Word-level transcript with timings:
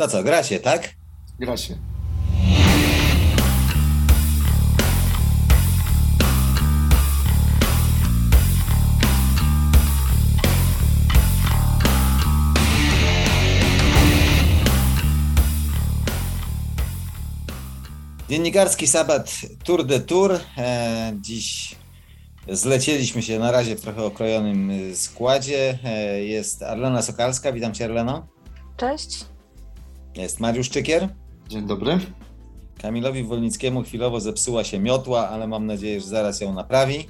To 0.00 0.08
co, 0.08 0.22
gracie, 0.22 0.60
tak? 0.60 0.94
Gracie. 1.38 1.74
Dziennikarski 18.28 18.86
sabat 18.86 19.30
Tour 19.64 19.86
de 19.86 20.00
Tour. 20.00 20.40
E, 20.58 21.12
dziś 21.20 21.74
zlecieliśmy 22.48 23.22
się 23.22 23.38
na 23.38 23.50
razie 23.50 23.76
w 23.76 23.80
trochę 23.80 24.04
okrojonym 24.04 24.72
składzie. 24.94 25.78
E, 25.84 26.24
jest 26.24 26.62
Arlena 26.62 27.02
Sokalska. 27.02 27.52
Witam 27.52 27.74
Cię, 27.74 27.84
Arleno. 27.84 28.26
Cześć. 28.76 29.30
Jest 30.14 30.40
Mariusz 30.40 30.70
Czykier. 30.70 31.08
Dzień 31.48 31.66
dobry. 31.66 31.98
Kamilowi 32.82 33.24
Wolnickiemu 33.24 33.82
chwilowo 33.82 34.20
zepsuła 34.20 34.64
się 34.64 34.78
miotła, 34.78 35.28
ale 35.28 35.46
mam 35.46 35.66
nadzieję, 35.66 36.00
że 36.00 36.06
zaraz 36.06 36.40
ją 36.40 36.52
naprawi. 36.52 37.08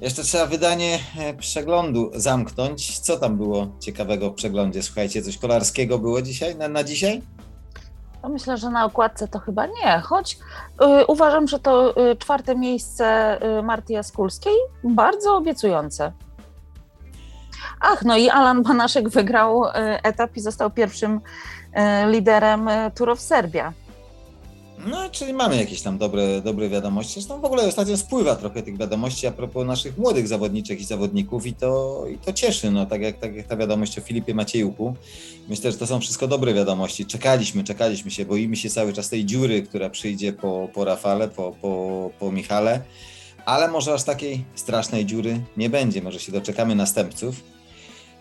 Jeszcze 0.00 0.22
trzeba 0.22 0.46
wydanie 0.46 0.98
e, 1.18 1.34
przeglądu 1.34 2.10
zamknąć. 2.14 2.98
Co 2.98 3.16
tam 3.16 3.36
było 3.36 3.68
ciekawego 3.80 4.30
w 4.30 4.34
przeglądzie? 4.34 4.82
Słuchajcie, 4.82 5.22
coś 5.22 5.38
kolarskiego 5.38 5.98
było 5.98 6.22
dzisiaj, 6.22 6.56
na, 6.56 6.68
na 6.68 6.84
dzisiaj? 6.84 7.22
No 8.22 8.28
myślę, 8.28 8.56
że 8.56 8.70
na 8.70 8.84
okładce 8.84 9.28
to 9.28 9.38
chyba 9.38 9.66
nie, 9.66 10.00
choć 10.04 10.38
y, 10.82 11.06
uważam, 11.06 11.48
że 11.48 11.58
to 11.58 11.94
y, 12.10 12.16
czwarte 12.16 12.56
miejsce 12.56 13.38
y, 13.58 13.62
Marty 13.62 13.92
Jaskulskiej 13.92 14.54
bardzo 14.84 15.36
obiecujące. 15.36 16.12
Ach, 17.80 18.04
no 18.04 18.16
i 18.16 18.28
Alan 18.28 18.62
Banaszek 18.62 19.08
wygrał 19.08 19.64
y, 19.64 19.70
etap 20.02 20.36
i 20.36 20.40
został 20.40 20.70
pierwszym 20.70 21.20
liderem 22.10 22.68
y, 22.68 22.90
Tour 22.94 23.10
of 23.10 23.20
Serbia. 23.20 23.72
No, 24.86 25.10
czyli 25.10 25.32
mamy 25.32 25.56
jakieś 25.56 25.82
tam 25.82 25.98
dobre, 25.98 26.40
dobre 26.40 26.68
wiadomości. 26.68 27.12
Zresztą 27.12 27.40
w 27.40 27.44
ogóle 27.44 27.66
ostatnio 27.66 27.96
spływa 27.96 28.36
trochę 28.36 28.62
tych 28.62 28.78
wiadomości 28.78 29.26
a 29.26 29.30
propos 29.30 29.66
naszych 29.66 29.98
młodych 29.98 30.28
zawodniczek 30.28 30.80
i 30.80 30.84
zawodników 30.84 31.46
i 31.46 31.54
to, 31.54 32.04
i 32.14 32.18
to 32.18 32.32
cieszy, 32.32 32.70
no 32.70 32.86
tak 32.86 33.00
jak, 33.00 33.18
tak 33.18 33.34
jak 33.34 33.46
ta 33.46 33.56
wiadomość 33.56 33.98
o 33.98 34.00
Filipie 34.00 34.34
Maciejuku. 34.34 34.94
Myślę, 35.48 35.72
że 35.72 35.78
to 35.78 35.86
są 35.86 36.00
wszystko 36.00 36.28
dobre 36.28 36.54
wiadomości. 36.54 37.06
Czekaliśmy, 37.06 37.64
czekaliśmy 37.64 38.10
się, 38.10 38.24
boimy 38.24 38.56
się 38.56 38.70
cały 38.70 38.92
czas 38.92 39.08
tej 39.08 39.24
dziury, 39.24 39.62
która 39.62 39.90
przyjdzie 39.90 40.32
po, 40.32 40.68
po 40.74 40.84
Rafale, 40.84 41.28
po, 41.28 41.52
po, 41.62 42.10
po 42.18 42.32
Michale, 42.32 42.80
ale 43.46 43.68
może 43.68 43.94
aż 43.94 44.04
takiej 44.04 44.44
strasznej 44.54 45.06
dziury 45.06 45.40
nie 45.56 45.70
będzie. 45.70 46.02
Może 46.02 46.20
się 46.20 46.32
doczekamy 46.32 46.74
następców. 46.74 47.57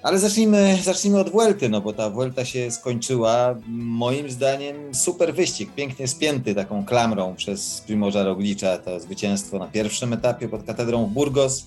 Ale 0.04 0.20
zacznijmy, 0.20 0.78
zacznijmy 0.84 1.20
od 1.20 1.30
Vuelty, 1.30 1.70
no 1.70 1.82
bo 1.82 1.94
ta 1.94 2.10
Vuelta 2.10 2.46
się 2.46 2.72
skończyła. 2.72 3.56
Moim 3.68 4.32
zdaniem 4.32 4.96
super 4.96 5.36
wyścig, 5.36 5.70
pięknie 5.76 6.08
spięty 6.08 6.56
taką 6.56 6.86
klamrą 6.86 7.36
przez 7.36 7.82
Primorza 7.82 8.24
Roglicza. 8.24 8.78
To 8.78 9.00
zwycięstwo 9.00 9.60
na 9.60 9.68
pierwszym 9.68 10.14
etapie 10.14 10.50
pod 10.50 10.64
katedrą 10.64 11.06
w 11.06 11.10
Burgos 11.10 11.66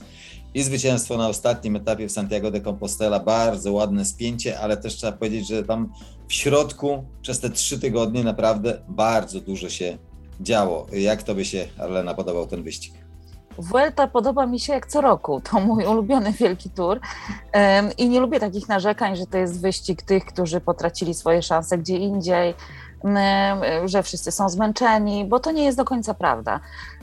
i 0.54 0.62
zwycięstwo 0.62 1.16
na 1.16 1.28
ostatnim 1.28 1.76
etapie 1.76 2.08
w 2.08 2.12
Santiago 2.12 2.50
de 2.50 2.60
Compostela. 2.60 3.20
Bardzo 3.20 3.72
ładne 3.72 4.04
spięcie, 4.04 4.60
ale 4.60 4.76
też 4.76 4.96
trzeba 4.96 5.12
powiedzieć, 5.12 5.48
że 5.48 5.64
tam 5.64 5.92
w 6.28 6.32
środku 6.32 7.04
przez 7.22 7.40
te 7.40 7.50
trzy 7.50 7.78
tygodnie 7.78 8.24
naprawdę 8.24 8.82
bardzo 8.88 9.40
dużo 9.40 9.68
się 9.68 9.98
działo. 10.40 10.86
Jak 10.92 11.22
to 11.22 11.34
by 11.34 11.44
się, 11.44 11.68
Arlena, 11.78 12.14
podobał 12.14 12.46
ten 12.46 12.62
wyścig? 12.62 12.99
Vuelta 13.60 14.06
podoba 14.06 14.46
mi 14.46 14.60
się 14.60 14.72
jak 14.72 14.86
co 14.86 15.00
roku. 15.00 15.40
To 15.40 15.60
mój 15.60 15.84
ulubiony 15.84 16.32
wielki 16.32 16.70
tour. 16.70 17.00
I 17.98 18.08
nie 18.08 18.20
lubię 18.20 18.40
takich 18.40 18.68
narzekań, 18.68 19.16
że 19.16 19.26
to 19.26 19.38
jest 19.38 19.60
wyścig 19.60 20.02
tych, 20.02 20.24
którzy 20.24 20.60
potracili 20.60 21.14
swoje 21.14 21.42
szanse 21.42 21.78
gdzie 21.78 21.96
indziej, 21.96 22.54
że 23.84 24.02
wszyscy 24.02 24.32
są 24.32 24.48
zmęczeni, 24.48 25.24
bo 25.24 25.40
to 25.40 25.50
nie 25.50 25.64
jest 25.64 25.78
do 25.78 25.84
końca 25.84 26.14
prawda. 26.14 26.60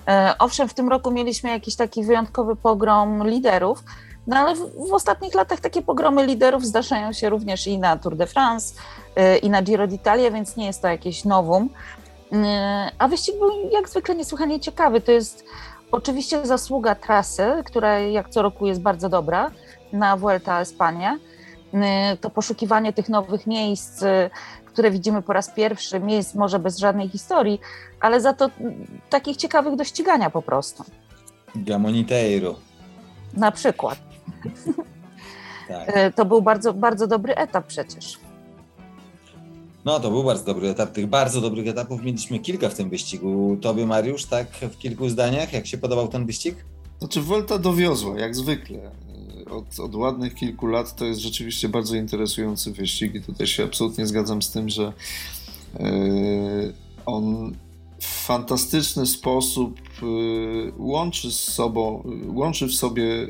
E, 0.07 0.35
owszem, 0.39 0.69
w 0.69 0.73
tym 0.73 0.89
roku 0.89 1.11
mieliśmy 1.11 1.49
jakiś 1.49 1.75
taki 1.75 2.03
wyjątkowy 2.03 2.55
pogrom 2.55 3.27
liderów, 3.27 3.83
no 4.27 4.37
ale 4.37 4.55
w, 4.55 4.89
w 4.89 4.93
ostatnich 4.93 5.33
latach 5.33 5.59
takie 5.59 5.81
pogromy 5.81 6.25
liderów 6.25 6.65
zdarzają 6.65 7.13
się 7.13 7.29
również 7.29 7.67
i 7.67 7.79
na 7.79 7.97
Tour 7.97 8.15
de 8.15 8.27
France, 8.27 8.75
e, 9.15 9.37
i 9.37 9.49
na 9.49 9.61
Giro 9.61 9.87
d'Italia, 9.87 10.33
więc 10.33 10.55
nie 10.55 10.65
jest 10.65 10.81
to 10.81 10.87
jakieś 10.87 11.25
nowum. 11.25 11.69
E, 12.33 12.91
a 12.99 13.07
wyścig 13.07 13.35
był 13.39 13.49
jak 13.71 13.89
zwykle 13.89 14.15
niesłychanie 14.15 14.59
ciekawy. 14.59 15.01
To 15.01 15.11
jest 15.11 15.45
Oczywiście 15.91 16.45
zasługa 16.45 16.95
trasy, 16.95 17.63
która 17.65 17.99
jak 17.99 18.29
co 18.29 18.41
roku 18.41 18.67
jest 18.67 18.81
bardzo 18.81 19.09
dobra 19.09 19.51
na 19.93 20.17
Vuelta 20.17 20.61
Espania. 20.61 21.17
Y, 22.13 22.17
to 22.17 22.29
poszukiwanie 22.29 22.93
tych 22.93 23.09
nowych 23.09 23.47
miejsc, 23.47 24.03
y, 24.03 24.29
które 24.65 24.91
widzimy 24.91 25.21
po 25.21 25.33
raz 25.33 25.49
pierwszy, 25.49 25.99
miejsc 25.99 26.35
może 26.35 26.59
bez 26.59 26.77
żadnej 26.77 27.09
historii, 27.09 27.59
ale 27.99 28.21
za 28.21 28.33
to 28.33 28.49
takich 29.09 29.37
ciekawych 29.37 29.75
do 29.75 29.83
ścigania 29.83 30.29
po 30.29 30.41
prostu. 30.41 30.83
Gamoniteiro. 31.55 32.55
Na 33.33 33.51
przykład. 33.51 33.97
Tak. 35.67 35.97
Y, 35.97 36.11
to 36.15 36.25
był 36.25 36.41
bardzo, 36.41 36.73
bardzo 36.73 37.07
dobry 37.07 37.35
etap 37.35 37.67
przecież. 37.67 38.19
No 39.87 39.99
to 39.99 40.11
był 40.11 40.23
bardzo 40.23 40.45
dobry 40.45 40.69
etap. 40.69 40.91
Tych 40.91 41.07
bardzo 41.07 41.41
dobrych 41.41 41.67
etapów 41.67 42.03
mieliśmy 42.03 42.39
kilka 42.39 42.69
w 42.69 42.75
tym 42.75 42.89
wyścigu. 42.89 43.57
Tobie, 43.61 43.85
Mariusz, 43.85 44.25
tak 44.25 44.47
w 44.51 44.77
kilku 44.77 45.09
zdaniach, 45.09 45.53
jak 45.53 45.67
się 45.67 45.77
podobał 45.77 46.07
ten 46.07 46.25
wyścig? 46.25 46.55
Znaczy 46.99 47.21
Volta 47.21 47.57
dowiozła, 47.57 48.19
jak 48.19 48.35
zwykle. 48.35 48.91
Od, 49.49 49.79
od 49.79 49.95
ładnych 49.95 50.35
kilku 50.35 50.67
lat 50.67 50.95
to 50.95 51.05
jest 51.05 51.19
rzeczywiście 51.19 51.69
bardzo 51.69 51.95
interesujący 51.95 52.71
wyścig 52.71 53.15
i 53.15 53.21
tutaj 53.21 53.47
się 53.47 53.63
absolutnie 53.63 54.07
zgadzam 54.07 54.41
z 54.41 54.51
tym, 54.51 54.69
że 54.69 54.93
yy, 55.79 56.73
on 57.05 57.55
w 57.99 58.05
fantastyczny 58.05 59.05
sposób 59.05 59.79
y, 60.03 60.73
łączy 60.77 61.31
z 61.31 61.39
sobą, 61.39 62.03
łączy 62.27 62.67
w 62.67 62.73
sobie 62.73 63.03
y, 63.03 63.29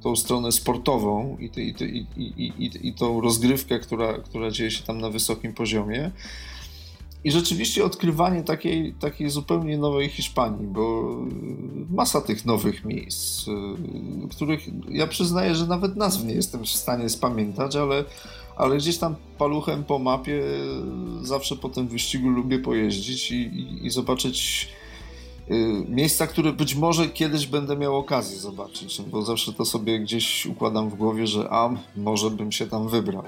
tą 0.00 0.16
stronę 0.16 0.52
sportową 0.52 1.36
i, 1.40 1.44
i, 1.60 2.06
i, 2.16 2.52
i, 2.58 2.88
i 2.88 2.94
tą 2.94 3.20
rozgrywkę, 3.20 3.78
która, 3.78 4.18
która 4.18 4.50
dzieje 4.50 4.70
się 4.70 4.82
tam 4.82 5.00
na 5.00 5.10
wysokim 5.10 5.54
poziomie. 5.54 6.10
I 7.24 7.30
rzeczywiście 7.30 7.84
odkrywanie 7.84 8.42
takiej, 8.42 8.94
takiej 8.94 9.30
zupełnie 9.30 9.78
nowej 9.78 10.08
Hiszpanii, 10.08 10.66
bo 10.66 11.16
masa 11.90 12.20
tych 12.20 12.44
nowych 12.44 12.84
miejsc, 12.84 13.48
y, 13.48 13.52
których 14.30 14.60
ja 14.88 15.06
przyznaję, 15.06 15.54
że 15.54 15.66
nawet 15.66 15.96
nazw 15.96 16.24
nie 16.24 16.34
jestem 16.34 16.64
w 16.64 16.68
stanie 16.68 17.08
spamiętać, 17.08 17.76
ale 17.76 18.04
ale 18.56 18.76
gdzieś 18.76 18.98
tam 18.98 19.16
paluchem 19.38 19.84
po 19.84 19.98
mapie 19.98 20.42
zawsze 21.22 21.56
po 21.56 21.68
tym 21.68 21.88
wyścigu 21.88 22.28
lubię 22.28 22.58
pojeździć 22.58 23.30
i, 23.30 23.34
i, 23.34 23.86
i 23.86 23.90
zobaczyć 23.90 24.68
y, 25.50 25.54
miejsca, 25.88 26.26
które 26.26 26.52
być 26.52 26.74
może 26.74 27.08
kiedyś 27.08 27.46
będę 27.46 27.76
miał 27.76 27.96
okazję 27.96 28.38
zobaczyć, 28.38 29.02
bo 29.02 29.22
zawsze 29.22 29.52
to 29.52 29.64
sobie 29.64 30.00
gdzieś 30.00 30.46
układam 30.46 30.90
w 30.90 30.94
głowie, 30.94 31.26
że 31.26 31.48
a 31.50 31.70
może 31.96 32.30
bym 32.30 32.52
się 32.52 32.66
tam 32.66 32.88
wybrał. 32.88 33.24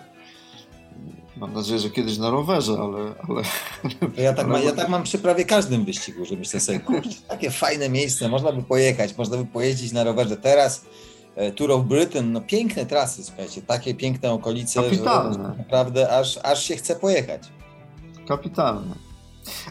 Mam 1.36 1.52
nadzieję, 1.52 1.78
że 1.78 1.90
kiedyś 1.90 2.18
na 2.18 2.30
rowerze, 2.30 2.72
ale. 2.72 3.14
ale 3.28 3.42
ja, 4.24 4.32
tak 4.32 4.64
ja 4.64 4.72
tak 4.72 4.88
mam 4.88 5.02
przy 5.02 5.18
prawie 5.18 5.44
każdym 5.44 5.84
wyścigu, 5.84 6.24
że 6.24 6.36
myślę 6.36 6.60
sobie, 6.60 6.80
kurczę, 6.80 7.10
takie 7.28 7.50
fajne 7.50 7.88
miejsce, 7.88 8.28
można 8.28 8.52
by 8.52 8.62
pojechać, 8.62 9.18
można 9.18 9.36
by 9.36 9.44
pojeździć 9.44 9.92
na 9.92 10.04
rowerze 10.04 10.36
teraz 10.36 10.84
E, 10.84 11.15
Tour 11.56 11.72
of 11.72 11.84
Britain, 11.84 12.32
no 12.32 12.40
piękne 12.40 12.86
trasy, 12.86 13.24
słuchajcie, 13.24 13.62
takie 13.62 13.94
piękne 13.94 14.32
okolice, 14.32 14.82
Kapitalne. 14.82 15.32
że 15.32 15.58
naprawdę 15.58 16.18
aż, 16.18 16.38
aż 16.42 16.64
się 16.64 16.76
chce 16.76 16.96
pojechać. 16.96 17.42
Kapitalne. 18.28 19.06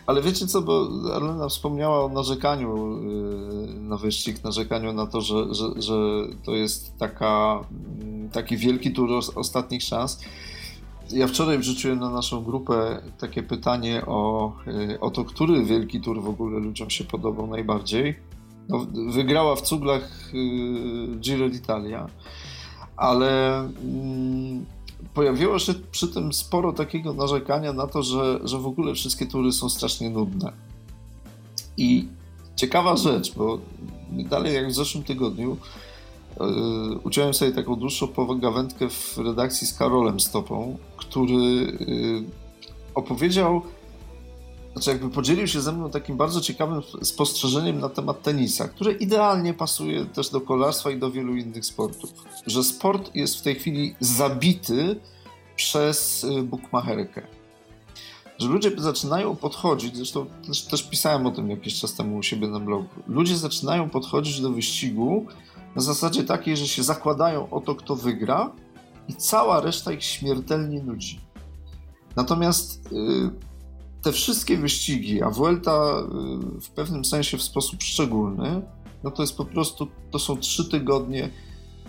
Ale 0.06 0.22
wiecie 0.22 0.48
co, 0.48 0.62
bo 0.62 0.88
Arlena 1.16 1.50
wspomniała 1.50 2.06
o 2.06 2.10
narzekaniu 2.10 2.98
y, 2.98 3.80
na 3.80 3.98
wyścig, 3.98 4.44
narzekaniu 4.44 4.94
na 4.94 5.08
to, 5.08 5.22
że, 5.22 5.54
że, 5.54 5.82
że 5.82 5.94
to 6.46 6.52
jest 6.52 6.98
taka, 6.98 7.60
mm, 8.02 8.30
taki 8.30 8.58
wielki 8.58 8.92
tur 8.92 9.10
ostatnich 9.36 9.84
szans. 9.84 10.20
Ja 11.12 11.28
wczoraj 11.28 11.60
wrzuciłem 11.60 12.00
na 12.00 12.10
naszą 12.10 12.44
grupę 12.44 13.02
takie 13.20 13.44
pytanie 13.44 14.06
o, 14.06 14.54
y, 14.68 15.00
o 15.00 15.12
to, 15.12 15.26
który 15.26 15.66
wielki 15.66 16.02
tur 16.02 16.22
w 16.22 16.30
ogóle 16.30 16.60
ludziom 16.60 16.90
się 16.90 17.04
podobał 17.04 17.48
najbardziej. 17.48 18.16
No, 18.70 18.88
wygrała 19.10 19.56
w 19.56 19.62
cuglach 19.62 20.34
y, 20.34 21.18
Giro 21.20 21.50
d'Italia, 21.50 22.08
ale 22.98 23.60
mm, 23.60 24.66
pojawiło 25.14 25.60
się 25.60 25.74
przy 25.92 26.08
tym 26.08 26.34
sporo 26.34 26.74
takiego 26.74 27.14
narzekania 27.14 27.74
na 27.74 27.88
to, 27.88 28.04
że, 28.04 28.40
że 28.44 28.60
w 28.60 28.68
ogóle 28.68 28.94
wszystkie 28.94 29.26
tury 29.26 29.52
są 29.52 29.70
strasznie 29.70 30.10
nudne. 30.10 30.52
I 31.78 32.08
ciekawa 32.56 32.98
rzecz, 32.98 33.36
bo 33.36 33.60
dalej 34.12 34.54
jak 34.54 34.68
w 34.68 34.76
zeszłym 34.76 35.04
tygodniu 35.04 35.58
yy, 36.40 36.46
uciąłem 37.04 37.34
sobie 37.34 37.52
taką 37.52 37.76
dłuższą 37.76 38.08
pogawędkę 38.08 38.90
w 38.90 39.18
redakcji 39.18 39.68
z 39.68 39.74
Karolem 39.74 40.20
Stopą, 40.20 40.78
który 40.98 41.34
yy, 41.34 42.24
opowiedział 42.96 43.62
znaczy 44.76 44.90
jakby 44.90 45.10
podzielił 45.10 45.48
się 45.48 45.62
ze 45.62 45.72
mną 45.72 45.90
takim 45.90 46.18
bardzo 46.18 46.42
ciekawym 46.42 46.82
spostrzeżeniem 47.02 47.80
na 47.80 47.90
temat 47.90 48.22
tenisa, 48.22 48.68
które 48.68 48.92
idealnie 48.92 49.54
pasuje 49.54 50.06
też 50.06 50.30
do 50.30 50.42
kolarstwa 50.42 50.92
i 50.92 51.00
do 51.00 51.12
wielu 51.12 51.36
innych 51.36 51.66
sportów. 51.66 52.14
Że 52.48 52.64
sport 52.64 53.16
jest 53.16 53.36
w 53.36 53.42
tej 53.42 53.56
chwili 53.56 53.96
zabity 54.00 55.00
przez 55.56 56.24
y, 56.24 56.44
bukmacherkę. 56.44 57.28
że 58.40 58.48
ludzie 58.48 58.72
zaczynają 58.78 59.36
podchodzić, 59.36 59.98
zresztą 59.98 60.26
też, 60.48 60.62
też 60.66 60.84
pisałem 60.84 61.26
o 61.28 61.32
tym 61.32 61.50
jakiś 61.50 61.80
czas 61.80 61.94
temu 61.94 62.18
u 62.18 62.24
siebie 62.24 62.48
na 62.48 62.60
blogu, 62.60 62.90
ludzie 63.08 63.38
zaczynają 63.38 63.90
podchodzić 63.90 64.42
do 64.42 64.50
wyścigu 64.52 65.26
na 65.76 65.82
zasadzie 65.82 66.24
takiej, 66.24 66.58
że 66.58 66.68
się 66.68 66.84
zakładają 66.84 67.50
o 67.50 67.62
to, 67.62 67.76
kto 67.76 67.96
wygra 67.96 68.52
i 69.08 69.16
cała 69.16 69.62
reszta 69.62 69.92
ich 69.92 70.04
śmiertelnie 70.04 70.84
nudzi. 70.84 71.20
Natomiast 72.16 72.92
y, 72.92 73.55
te 74.06 74.12
wszystkie 74.12 74.58
wyścigi, 74.58 75.22
a 75.22 75.30
Vuelta 75.30 76.04
y, 76.58 76.62
w 76.62 76.70
pewnym 76.70 77.06
sensie 77.06 77.38
w 77.38 77.42
sposób 77.42 77.84
szczególny, 77.84 78.62
no 79.04 79.12
to 79.12 79.24
jest 79.24 79.38
po 79.38 79.46
prostu, 79.46 79.88
to 80.12 80.20
są 80.20 80.38
trzy 80.38 80.70
tygodnie 80.70 81.30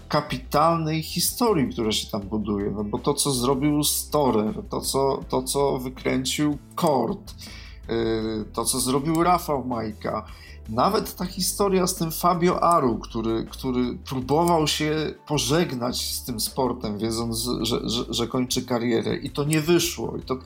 kapitalnej 0.09 1.03
historii, 1.03 1.73
która 1.73 1.93
się 1.93 2.07
tam 2.11 2.21
buduje, 2.21 2.71
no 2.71 2.85
bo 2.85 2.99
to, 2.99 3.15
co 3.15 3.31
zrobił 3.31 3.85
Storer, 3.85 4.55
to, 4.71 4.81
co, 4.81 5.21
to, 5.29 5.43
co 5.43 5.79
wykręcił 5.79 6.59
Kort, 6.75 7.35
y, 7.91 8.45
to, 8.53 8.65
co 8.65 8.81
zrobił 8.81 9.23
Rafał 9.23 9.65
Majka, 9.65 10.27
nawet 10.69 11.17
ta 11.17 11.27
historia 11.27 11.87
z 11.87 11.95
tym 11.95 12.13
Fabio 12.13 12.63
Aru, 12.63 12.99
który, 12.99 13.47
który 13.51 13.99
próbował 14.09 14.67
się 14.67 15.15
pożegnać 15.27 16.15
z 16.15 16.25
tym 16.25 16.41
sportem, 16.41 16.99
wiedząc, 16.99 17.49
że, 17.63 17.89
że, 17.89 18.05
że 18.09 18.27
kończy 18.27 18.63
karierę 18.63 19.17
i 19.17 19.31
to 19.31 19.45
nie 19.45 19.61
wyszło. 19.61 20.17
I 20.17 20.23
to, 20.23 20.39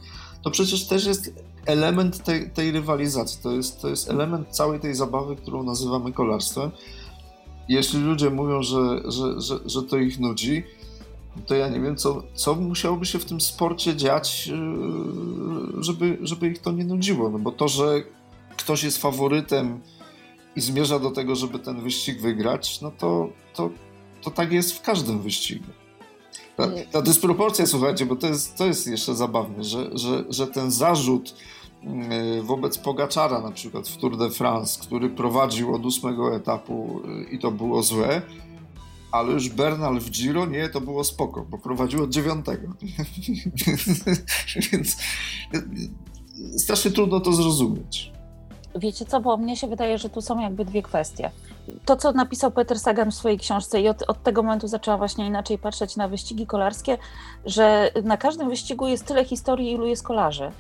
to 0.43 0.51
przecież 0.51 0.87
też 0.87 1.07
jest 1.07 1.35
element 1.67 2.25
tej, 2.25 2.51
tej 2.51 2.73
rywalizacji, 2.73 3.41
to 3.43 3.53
jest, 3.53 3.81
to 3.81 3.89
jest 3.89 4.11
element 4.11 4.49
całej 4.49 4.81
tej 4.81 4.95
zabawy, 4.95 5.37
którą 5.37 5.63
nazywamy 5.63 6.13
kolarstwem. 6.13 6.71
Jeśli 7.69 8.01
ludzie 8.01 8.31
mówią, 8.31 8.63
że, 8.63 9.01
że, 9.05 9.41
że, 9.41 9.59
że 9.67 9.83
to 9.83 9.97
ich 9.97 10.21
nudzi, 10.21 10.65
to 11.47 11.55
ja 11.55 11.69
nie 11.69 11.81
wiem, 11.81 11.97
co, 11.97 12.23
co 12.35 12.55
musiałoby 12.55 13.07
się 13.07 13.19
w 13.19 13.25
tym 13.25 13.41
sporcie 13.41 13.97
dziać, 13.97 14.47
yy, 14.47 15.83
żeby, 15.83 16.19
żeby 16.23 16.49
ich 16.49 16.59
to 16.59 16.73
nie 16.73 16.85
nudziło. 16.85 17.31
No 17.31 17.39
bo 17.39 17.53
to, 17.53 17.69
że 17.69 18.03
ktoś 18.57 18.83
jest 18.83 18.99
faworytem 18.99 19.81
i 20.57 20.61
zmierza 20.61 20.99
do 20.99 21.11
tego, 21.11 21.37
żeby 21.37 21.59
ten 21.59 21.81
wyścig 21.81 22.21
wygrać, 22.21 22.81
no 22.81 22.91
to, 22.99 23.29
to, 23.55 23.71
to 24.23 24.31
tak 24.31 24.53
jest 24.53 24.73
w 24.73 24.83
każdym 24.83 25.23
wyścigu. 25.23 25.67
Ta, 26.61 26.93
ta 26.93 27.03
dysproporcja, 27.03 27.67
słuchajcie, 27.67 28.07
bo 28.07 28.17
to 28.17 28.27
jest, 28.27 28.57
to 28.57 28.67
jest 28.67 28.87
jeszcze 28.87 29.15
zabawne, 29.15 29.65
że, 29.65 29.99
że, 29.99 30.25
że 30.29 30.47
ten 30.47 30.71
zarzut 30.71 31.35
mm, 31.83 32.47
wobec 32.47 32.79
Pogaczara 32.79 33.41
na 33.41 33.51
przykład 33.51 33.89
w 33.89 33.97
Tour 33.97 34.17
de 34.17 34.31
France, 34.31 34.81
który 34.83 35.11
prowadził 35.11 35.75
od 35.75 35.87
ósmego 35.87 36.37
etapu 36.37 37.01
y, 37.05 37.35
i 37.35 37.39
to 37.39 37.51
było 37.51 37.83
złe, 37.83 38.23
ale 39.12 39.33
już 39.33 39.49
Bernal 39.49 40.01
w 40.01 40.11
Giro 40.11 40.47
nie, 40.47 40.69
to 40.69 40.81
było 40.81 41.05
spoko, 41.05 41.47
bo 41.51 41.59
prowadził 41.59 42.03
od 42.03 42.11
dziewiątego. 42.11 42.69
Więc 44.73 44.97
y, 45.55 46.59
strasznie 46.59 46.91
trudno 46.91 47.21
to 47.21 47.33
zrozumieć. 47.33 48.10
Wiecie 48.75 49.05
co, 49.05 49.20
bo 49.20 49.37
mnie 49.37 49.56
się 49.56 49.67
wydaje, 49.67 49.99
że 49.99 50.11
tu 50.11 50.20
są 50.20 50.40
jakby 50.40 50.64
dwie 50.64 50.82
kwestie. 50.82 51.31
To, 51.84 51.96
co 51.96 52.12
napisał 52.12 52.50
Peter 52.50 52.78
Sagan 52.78 53.11
w 53.11 53.14
swojej 53.14 53.38
książce 53.38 53.81
i 53.81 53.88
od, 53.88 54.02
od 54.02 54.22
tego 54.22 54.43
momentu 54.43 54.69
zaczęła 54.69 54.96
właśnie 54.96 55.26
inaczej 55.26 55.58
patrzeć 55.58 55.96
na 55.96 56.08
wyścigi 56.08 56.46
kolarskie, 56.46 56.99
że 57.46 57.90
na 58.05 58.17
każdym 58.17 58.49
wyścigu 58.49 58.88
jest 58.88 59.06
tyle 59.06 59.25
historii, 59.25 59.72
ilu 59.72 59.87
jest 59.87 60.02
kolarzy. 60.02 60.50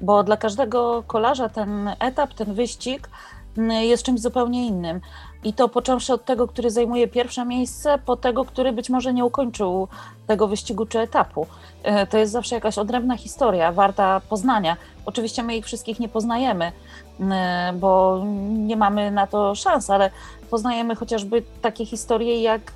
Bo 0.00 0.22
dla 0.24 0.36
każdego 0.36 1.02
kolarza 1.06 1.48
ten 1.48 1.90
etap, 1.98 2.34
ten 2.34 2.54
wyścig 2.54 3.08
jest 3.56 4.02
czymś 4.02 4.20
zupełnie 4.20 4.66
innym. 4.66 5.00
I 5.44 5.52
to 5.52 5.68
począwszy 5.68 6.12
od 6.12 6.24
tego, 6.24 6.48
który 6.48 6.70
zajmuje 6.70 7.08
pierwsze 7.08 7.44
miejsce, 7.44 7.98
po 7.98 8.16
tego, 8.16 8.44
który 8.44 8.72
być 8.72 8.90
może 8.90 9.14
nie 9.14 9.24
ukończył 9.24 9.88
tego 10.26 10.48
wyścigu 10.48 10.86
czy 10.86 10.98
etapu. 10.98 11.46
E, 11.82 12.06
to 12.06 12.18
jest 12.18 12.32
zawsze 12.32 12.54
jakaś 12.54 12.78
odrębna 12.78 13.16
historia, 13.16 13.72
warta 13.72 14.20
poznania. 14.28 14.76
Oczywiście 15.06 15.42
my 15.42 15.56
ich 15.56 15.64
wszystkich 15.64 16.00
nie 16.00 16.08
poznajemy, 16.08 16.72
e, 17.20 17.72
bo 17.74 18.22
nie 18.48 18.76
mamy 18.76 19.10
na 19.10 19.26
to 19.26 19.54
szans, 19.54 19.90
ale 19.90 20.10
poznajemy 20.50 20.94
chociażby 20.94 21.42
takie 21.62 21.86
historie 21.86 22.42
jak 22.42 22.72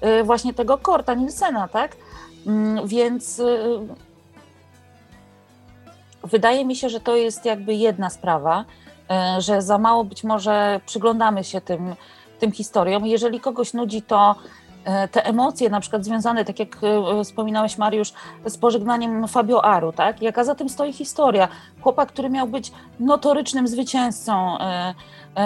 e, 0.00 0.24
właśnie 0.24 0.54
tego 0.54 0.78
Korta 0.78 1.14
Nilsena, 1.14 1.68
tak? 1.68 1.96
Mm, 2.46 2.88
więc 2.88 3.42
wydaje 6.24 6.64
mi 6.64 6.76
się, 6.76 6.88
że 6.88 7.00
to 7.00 7.16
jest 7.16 7.44
jakby 7.44 7.74
jedna 7.74 8.10
sprawa 8.10 8.64
że 9.38 9.62
za 9.62 9.78
mało 9.78 10.04
być 10.04 10.24
może 10.24 10.80
przyglądamy 10.86 11.44
się 11.44 11.60
tym, 11.60 11.94
tym 12.38 12.52
historiom. 12.52 13.06
Jeżeli 13.06 13.40
kogoś 13.40 13.74
nudzi, 13.74 14.02
to 14.02 14.34
e, 14.84 15.08
te 15.08 15.24
emocje, 15.24 15.70
na 15.70 15.80
przykład 15.80 16.04
związane, 16.04 16.44
tak 16.44 16.58
jak 16.58 16.76
e, 16.82 17.24
wspominałeś 17.24 17.78
Mariusz, 17.78 18.12
z 18.46 18.56
pożegnaniem 18.56 19.28
Fabio 19.28 19.64
Aru, 19.64 19.92
tak? 19.92 20.22
Jaka 20.22 20.44
za 20.44 20.54
tym 20.54 20.68
stoi 20.68 20.92
historia? 20.92 21.48
Chłopak, 21.80 22.08
który 22.08 22.30
miał 22.30 22.48
być 22.48 22.72
notorycznym 23.00 23.68
zwycięzcą 23.68 24.58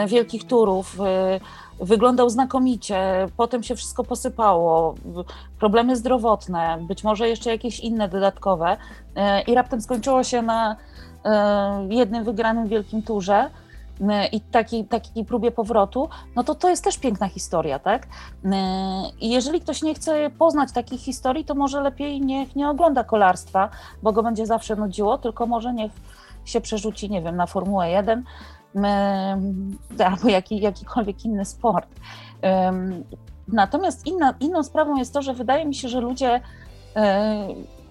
wielkich 0.06 0.46
turów, 0.46 0.96
wyglądał 1.80 2.30
znakomicie, 2.30 3.28
potem 3.36 3.62
się 3.62 3.76
wszystko 3.76 4.04
posypało, 4.04 4.94
problemy 5.58 5.96
zdrowotne, 5.96 6.78
być 6.80 7.04
może 7.04 7.28
jeszcze 7.28 7.50
jakieś 7.50 7.80
inne 7.80 8.08
dodatkowe 8.08 8.76
i 9.46 9.54
raptem 9.54 9.80
skończyło 9.80 10.24
się 10.24 10.42
na 10.42 10.76
E, 10.76 10.89
jednym 11.88 12.24
wygranym 12.24 12.68
wielkim 12.68 13.02
turze 13.02 13.50
e, 14.08 14.26
i 14.26 14.40
takiej, 14.40 14.84
takiej 14.84 15.24
próbie 15.24 15.50
powrotu, 15.50 16.08
no 16.36 16.44
to 16.44 16.54
to 16.54 16.68
jest 16.68 16.84
też 16.84 16.98
piękna 16.98 17.28
historia, 17.28 17.78
tak? 17.78 18.06
E, 18.44 18.56
I 19.20 19.30
jeżeli 19.30 19.60
ktoś 19.60 19.82
nie 19.82 19.94
chce 19.94 20.30
poznać 20.38 20.72
takich 20.72 21.00
historii, 21.00 21.44
to 21.44 21.54
może 21.54 21.80
lepiej 21.80 22.20
niech 22.20 22.56
nie 22.56 22.68
ogląda 22.68 23.04
kolarstwa, 23.04 23.68
bo 24.02 24.12
go 24.12 24.22
będzie 24.22 24.46
zawsze 24.46 24.76
nudziło, 24.76 25.18
tylko 25.18 25.46
może 25.46 25.74
niech 25.74 25.92
się 26.44 26.60
przerzuci, 26.60 27.10
nie 27.10 27.22
wiem, 27.22 27.36
na 27.36 27.46
Formułę 27.46 27.90
1 27.90 28.24
albo 30.06 30.28
jaki, 30.28 30.60
jakikolwiek 30.60 31.24
inny 31.24 31.44
sport. 31.44 31.88
Natomiast 33.48 34.06
inna, 34.06 34.34
inną 34.40 34.62
sprawą 34.62 34.96
jest 34.96 35.14
to, 35.14 35.22
że 35.22 35.34
wydaje 35.34 35.64
mi 35.64 35.74
się, 35.74 35.88
że 35.88 36.00
ludzie 36.00 36.40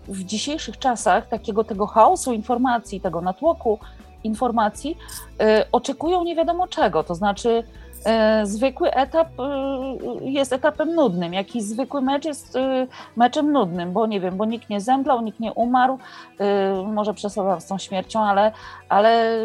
w 0.07 0.23
dzisiejszych 0.23 0.79
czasach 0.79 1.27
takiego 1.27 1.63
tego 1.63 1.87
chaosu 1.87 2.33
informacji, 2.33 3.01
tego 3.01 3.21
natłoku 3.21 3.79
informacji, 4.23 4.97
y, 5.41 5.71
oczekują 5.71 6.23
nie 6.23 6.35
wiadomo 6.35 6.67
czego. 6.67 7.03
To 7.03 7.15
znaczy, 7.15 7.63
y, 8.43 8.45
zwykły 8.45 8.91
etap 8.91 9.27
y, 9.39 10.29
jest 10.29 10.53
etapem 10.53 10.95
nudnym, 10.95 11.33
jakiś 11.33 11.63
zwykły 11.63 12.01
mecz 12.01 12.25
jest 12.25 12.57
meczem 13.15 13.51
nudnym, 13.51 13.93
bo 13.93 14.07
nie 14.07 14.19
wiem, 14.19 14.37
bo 14.37 14.45
nikt 14.45 14.69
nie 14.69 14.81
zemdlał, 14.81 15.21
nikt 15.21 15.39
nie 15.39 15.53
umarł, 15.53 15.99
może 16.85 17.13
przesadzam 17.13 17.61
z 17.61 17.65
tą 17.65 17.77
śmiercią, 17.77 18.19
ale, 18.19 18.51
ale 18.89 19.39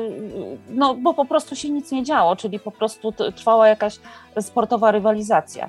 no, 0.68 0.94
bo 0.94 1.14
po 1.14 1.24
prostu 1.24 1.56
się 1.56 1.70
nic 1.70 1.92
nie 1.92 2.04
działo, 2.04 2.36
czyli 2.36 2.58
po 2.60 2.70
prostu 2.70 3.12
trwała 3.12 3.68
jakaś 3.68 3.98
sportowa 4.40 4.90
rywalizacja. 4.90 5.68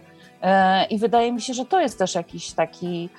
I 0.89 0.97
wydaje 0.97 1.31
mi 1.31 1.41
się, 1.41 1.53
że 1.53 1.65
to 1.65 1.79
jest 1.81 1.99
też 1.99 2.15
jakiś 2.15 2.51
taki 2.51 3.09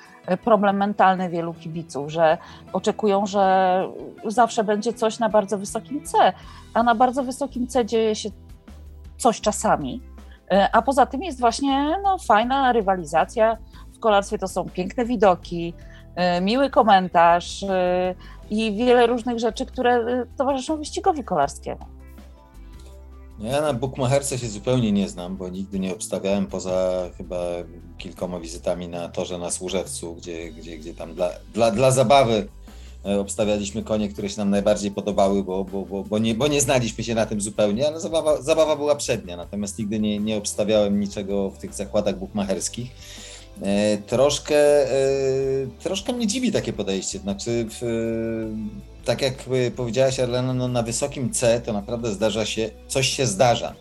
problem 0.43 0.77
mentalny 0.77 1.29
wielu 1.29 1.53
kibiców, 1.53 2.11
że 2.11 2.37
oczekują, 2.73 3.25
że 3.25 3.83
zawsze 4.25 4.63
będzie 4.63 4.93
coś 4.93 5.19
na 5.19 5.29
bardzo 5.29 5.57
wysokim 5.57 6.05
C, 6.05 6.33
a 6.73 6.83
na 6.83 6.95
bardzo 6.95 7.23
wysokim 7.23 7.67
C 7.67 7.85
dzieje 7.85 8.15
się 8.15 8.29
coś 9.17 9.41
czasami. 9.41 10.01
E, 10.51 10.69
a 10.71 10.81
poza 10.81 11.05
tym 11.05 11.23
jest 11.23 11.39
właśnie 11.39 11.97
no, 12.03 12.17
fajna 12.17 12.71
rywalizacja. 12.71 13.57
W 13.93 13.99
kolarstwie 13.99 14.37
to 14.37 14.47
są 14.47 14.69
piękne 14.69 15.05
widoki, 15.05 15.73
e, 16.15 16.41
miły 16.41 16.69
komentarz 16.69 17.63
e, 17.63 18.15
i 18.49 18.75
wiele 18.75 19.07
różnych 19.07 19.39
rzeczy, 19.39 19.65
które 19.65 20.25
towarzyszą 20.37 20.77
wyścigowi 20.77 21.23
kolarskiemu. 21.23 21.85
No 23.39 23.47
ja 23.47 23.61
na 23.61 23.73
Bukmacherce 23.73 24.37
się 24.37 24.47
zupełnie 24.47 24.91
nie 24.91 25.09
znam, 25.09 25.37
bo 25.37 25.49
nigdy 25.49 25.79
nie 25.79 25.93
obstawiałem 25.93 26.47
poza 26.47 27.09
chyba 27.17 27.41
kilkoma 27.97 28.39
wizytami 28.39 28.87
na 28.87 29.09
torze 29.09 29.37
na 29.37 29.51
Służewcu, 29.51 30.15
gdzie, 30.15 30.51
gdzie, 30.51 30.77
gdzie 30.77 30.93
tam 30.93 31.15
dla, 31.15 31.29
dla, 31.53 31.71
dla 31.71 31.91
zabawy 31.91 32.47
e, 33.05 33.19
obstawialiśmy 33.19 33.83
konie, 33.83 34.09
które 34.09 34.29
się 34.29 34.37
nam 34.37 34.49
najbardziej 34.49 34.91
podobały, 34.91 35.43
bo, 35.43 35.63
bo, 35.63 35.85
bo, 35.85 36.03
bo, 36.03 36.19
nie, 36.19 36.35
bo 36.35 36.47
nie 36.47 36.61
znaliśmy 36.61 37.03
się 37.03 37.15
na 37.15 37.25
tym 37.25 37.41
zupełnie, 37.41 37.87
ale 37.87 37.99
zabawa, 37.99 38.41
zabawa 38.41 38.75
była 38.75 38.95
przednia, 38.95 39.37
natomiast 39.37 39.79
nigdy 39.79 39.99
nie, 39.99 40.19
nie 40.19 40.37
obstawiałem 40.37 40.99
niczego 40.99 41.49
w 41.49 41.57
tych 41.57 41.73
zakładach 41.73 42.19
bukmacherskich. 42.19 42.91
E, 43.61 43.97
troszkę, 43.97 44.91
e, 44.91 44.97
troszkę 45.79 46.13
mnie 46.13 46.27
dziwi 46.27 46.51
takie 46.51 46.73
podejście, 46.73 47.19
znaczy 47.19 47.65
w, 47.69 47.81
tak 49.07 49.21
jak 49.21 49.33
powiedziałaś 49.75 50.19
Arlena, 50.19 50.53
no 50.53 50.67
na 50.67 50.83
wysokim 50.83 51.31
C 51.31 51.61
to 51.61 51.73
naprawdę 51.73 52.11
zdarza 52.11 52.45
się, 52.45 52.69
coś 52.87 53.07
się 53.07 53.25
zdarza. 53.25 53.73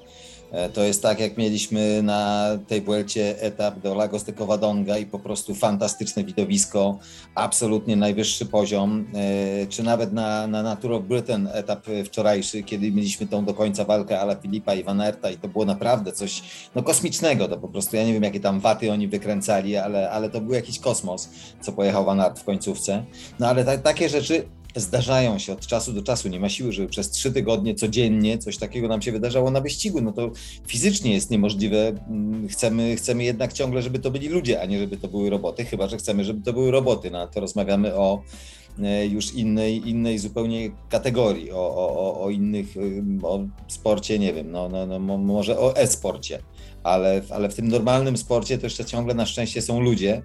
E, 0.53 0.69
to 0.69 0.83
jest 0.83 1.03
tak, 1.03 1.21
jak 1.21 1.37
mieliśmy 1.37 2.03
na 2.03 2.51
tej 2.69 2.83
Vuelcie 2.83 3.43
etap 3.43 3.81
do 3.81 3.95
Lagos 3.95 4.25
de 4.25 4.33
Covadonga 4.33 4.99
i 4.99 5.07
po 5.07 5.19
prostu 5.19 5.55
fantastyczne 5.55 6.25
widowisko, 6.25 6.99
absolutnie 7.35 7.97
najwyższy 7.97 8.47
poziom, 8.47 9.07
e, 9.15 9.67
czy 9.67 9.83
nawet 9.83 10.13
na, 10.13 10.47
na 10.47 10.63
Nature 10.63 10.93
of 10.93 11.05
Britain 11.05 11.49
etap 11.53 11.87
wczorajszy, 12.05 12.63
kiedy 12.63 12.93
mieliśmy 12.93 13.27
tą 13.27 13.45
do 13.45 13.55
końca 13.55 13.85
walkę 13.85 14.21
Ala 14.21 14.35
Filipa 14.35 14.75
i 14.75 14.85
Van 14.85 15.01
Erta 15.01 15.31
i 15.31 15.37
to 15.37 15.49
było 15.49 15.65
naprawdę 15.65 16.13
coś 16.13 16.43
no, 16.75 16.83
kosmicznego, 16.83 17.49
to 17.49 17.57
po 17.57 17.69
prostu 17.69 17.97
ja 17.97 18.05
nie 18.05 18.13
wiem 18.13 18.23
jakie 18.23 18.41
tam 18.41 18.61
waty 18.61 18.93
oni 18.93 19.09
wykręcali, 19.09 19.77
ale, 19.77 20.11
ale 20.11 20.31
to 20.31 20.41
był 20.41 20.55
jakiś 20.55 20.79
kosmos, 20.79 21.29
co 21.61 21.73
pojechał 21.73 22.05
Van 22.05 22.21
Aert 22.21 22.39
w 22.39 22.45
końcówce. 22.45 23.05
No 23.39 23.49
ale 23.49 23.65
ta, 23.65 23.79
takie 23.79 24.09
rzeczy 24.09 24.49
zdarzają 24.81 25.39
się 25.39 25.53
od 25.53 25.67
czasu 25.67 25.93
do 25.93 26.03
czasu. 26.03 26.29
Nie 26.29 26.41
ma 26.41 26.49
siły, 26.49 26.73
żeby 26.73 26.89
przez 26.89 27.11
trzy 27.11 27.33
tygodnie 27.33 27.75
codziennie 27.75 28.39
coś 28.39 28.59
takiego 28.59 28.89
nam 28.89 29.03
się 29.03 29.13
wydarzało 29.13 29.51
na 29.51 29.61
wyścigu. 29.61 30.01
No 30.01 30.13
to 30.13 30.31
fizycznie 30.67 31.15
jest 31.15 31.31
niemożliwe. 31.31 31.89
Mm, 31.89 32.49
chcemy, 32.49 32.97
chcemy 32.97 33.25
jednak 33.25 33.53
ciągle, 33.53 33.83
żeby 33.83 33.99
to 33.99 34.11
byli 34.11 34.29
ludzie, 34.29 34.63
a 34.63 34.67
nie 34.67 34.79
żeby 34.79 34.97
to 34.97 35.09
były 35.09 35.31
roboty, 35.31 35.65
chyba 35.65 35.89
że 35.89 35.97
chcemy, 35.97 36.25
żeby 36.25 36.43
to 36.43 36.53
były 36.53 36.71
roboty. 36.71 37.11
No 37.11 37.27
to 37.27 37.41
rozmawiamy 37.41 37.95
o 37.95 38.23
e, 38.83 39.07
już 39.07 39.35
innej, 39.35 39.89
innej 39.89 40.19
zupełnie 40.19 40.71
kategorii, 40.89 41.53
o, 41.53 41.75
o, 41.77 42.21
o 42.21 42.31
innych, 42.31 42.75
o 43.23 43.41
sporcie, 43.69 44.19
nie 44.19 44.33
wiem, 44.33 44.51
no, 44.51 44.69
no, 44.69 44.87
no 44.87 45.19
może 45.19 45.59
o 45.59 45.77
e-sporcie, 45.77 46.43
ale, 46.83 47.23
ale 47.31 47.49
w 47.49 47.55
tym 47.55 47.69
normalnym 47.69 48.17
sporcie 48.17 48.59
to 48.59 48.67
jeszcze 48.67 48.85
ciągle 48.85 49.15
na 49.15 49.27
szczęście 49.27 49.63
są 49.63 49.81
ludzie 49.81 50.23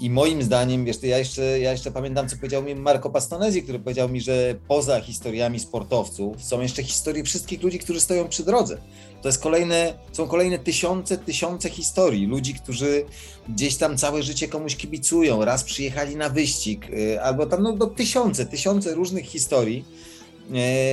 i 0.00 0.10
moim 0.10 0.42
zdaniem, 0.42 0.84
wiesz, 0.84 1.02
ja 1.02 1.18
jeszcze, 1.18 1.60
ja 1.60 1.72
jeszcze 1.72 1.90
pamiętam, 1.90 2.28
co 2.28 2.36
powiedział 2.36 2.62
mi 2.62 2.74
Marco 2.74 3.10
Pastonezi, 3.10 3.62
który 3.62 3.78
powiedział 3.78 4.08
mi, 4.08 4.20
że 4.20 4.54
poza 4.68 5.00
historiami 5.00 5.60
sportowców 5.60 6.44
są 6.44 6.60
jeszcze 6.60 6.82
historie 6.82 7.24
wszystkich 7.24 7.62
ludzi, 7.62 7.78
którzy 7.78 8.00
stoją 8.00 8.28
przy 8.28 8.44
drodze. 8.44 8.78
To 9.22 9.28
jest 9.28 9.42
kolejne, 9.42 9.94
są 10.12 10.28
kolejne 10.28 10.58
tysiące, 10.58 11.18
tysiące 11.18 11.70
historii 11.70 12.26
ludzi, 12.26 12.54
którzy 12.54 13.04
gdzieś 13.48 13.76
tam 13.76 13.96
całe 13.96 14.22
życie 14.22 14.48
komuś 14.48 14.76
kibicują, 14.76 15.44
raz 15.44 15.64
przyjechali 15.64 16.16
na 16.16 16.28
wyścig, 16.28 16.90
y, 16.90 17.22
albo 17.22 17.46
tam 17.46 17.62
no, 17.62 17.72
do 17.72 17.86
tysiące, 17.86 18.46
tysiące 18.46 18.94
różnych 18.94 19.24
historii 19.24 19.84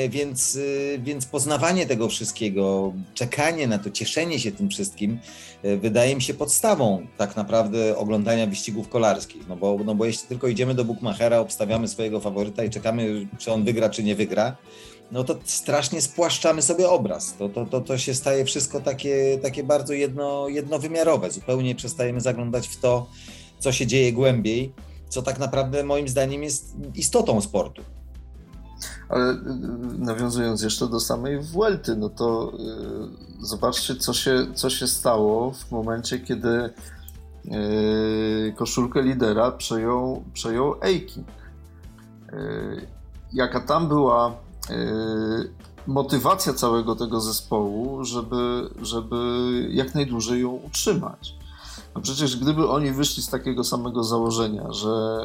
więc, 0.09 0.57
e, 0.95 0.99
więc 0.99 1.25
poznawanie 1.25 1.85
tego 1.85 2.09
wszystkiego, 2.09 2.93
czekanie 3.13 3.67
na 3.67 3.79
to, 3.79 3.91
cieszenie 3.91 4.39
się 4.39 4.51
tym 4.51 4.69
wszystkim 4.69 5.19
e, 5.63 5.77
wydaje 5.77 6.15
mi 6.15 6.21
się 6.21 6.33
podstawą 6.33 7.07
tak 7.17 7.35
naprawdę 7.35 7.97
oglądania 7.97 8.47
wyścigów 8.47 8.89
kolarskich. 8.89 9.47
No 9.47 9.55
bo, 9.55 9.77
no 9.85 9.95
bo 9.95 10.05
jeśli 10.05 10.27
tylko 10.27 10.47
idziemy 10.47 10.75
do 10.75 10.85
Bookmachera, 10.85 11.39
obstawiamy 11.39 11.87
swojego 11.87 12.19
faworyta 12.19 12.63
i 12.63 12.69
czekamy, 12.69 13.27
czy 13.37 13.51
on 13.51 13.63
wygra, 13.63 13.89
czy 13.89 14.03
nie 14.03 14.15
wygra, 14.15 14.57
no 15.11 15.23
to 15.23 15.35
strasznie 15.45 16.01
spłaszczamy 16.01 16.61
sobie 16.61 16.89
obraz. 16.89 17.35
To, 17.37 17.49
to, 17.49 17.65
to, 17.65 17.81
to 17.81 17.97
się 17.97 18.13
staje 18.13 18.45
wszystko 18.45 18.79
takie, 18.79 19.39
takie 19.41 19.63
bardzo 19.63 19.93
jedno, 19.93 20.47
jednowymiarowe. 20.47 21.31
Zupełnie 21.31 21.75
przestajemy 21.75 22.21
zaglądać 22.21 22.67
w 22.67 22.79
to, 22.79 23.09
co 23.59 23.71
się 23.71 23.87
dzieje 23.87 24.13
głębiej, 24.13 24.73
co 25.09 25.21
tak 25.21 25.39
naprawdę 25.39 25.83
moim 25.83 26.07
zdaniem 26.07 26.43
jest 26.43 26.75
istotą 26.95 27.41
sportu. 27.41 27.81
Ale 29.11 29.31
y, 29.31 29.37
nawiązując 29.97 30.61
jeszcze 30.61 30.87
do 30.87 30.99
samej 30.99 31.39
Vuelty, 31.39 31.95
no 31.95 32.09
to 32.09 32.53
y, 33.41 33.45
zobaczcie, 33.45 33.95
co 33.95 34.13
się, 34.13 34.47
co 34.55 34.69
się 34.69 34.87
stało 34.87 35.51
w 35.51 35.71
momencie, 35.71 36.19
kiedy 36.19 36.69
y, 37.45 38.53
koszulkę 38.55 39.01
lidera 39.01 39.51
przejął, 39.51 40.23
przejął 40.33 40.75
Eiking. 40.81 41.27
Jaka 43.33 43.59
tam 43.59 43.87
była 43.87 44.35
motywacja 45.87 46.53
całego 46.53 46.95
tego 46.95 47.21
zespołu, 47.21 48.03
żeby, 48.05 48.69
żeby 48.81 49.15
jak 49.71 49.95
najdłużej 49.95 50.41
ją 50.41 50.49
utrzymać. 50.49 51.35
No 51.95 52.01
przecież 52.01 52.37
gdyby 52.37 52.69
oni 52.69 52.91
wyszli 52.91 53.23
z 53.23 53.29
takiego 53.29 53.63
samego 53.63 54.03
założenia, 54.03 54.73
że 54.73 55.19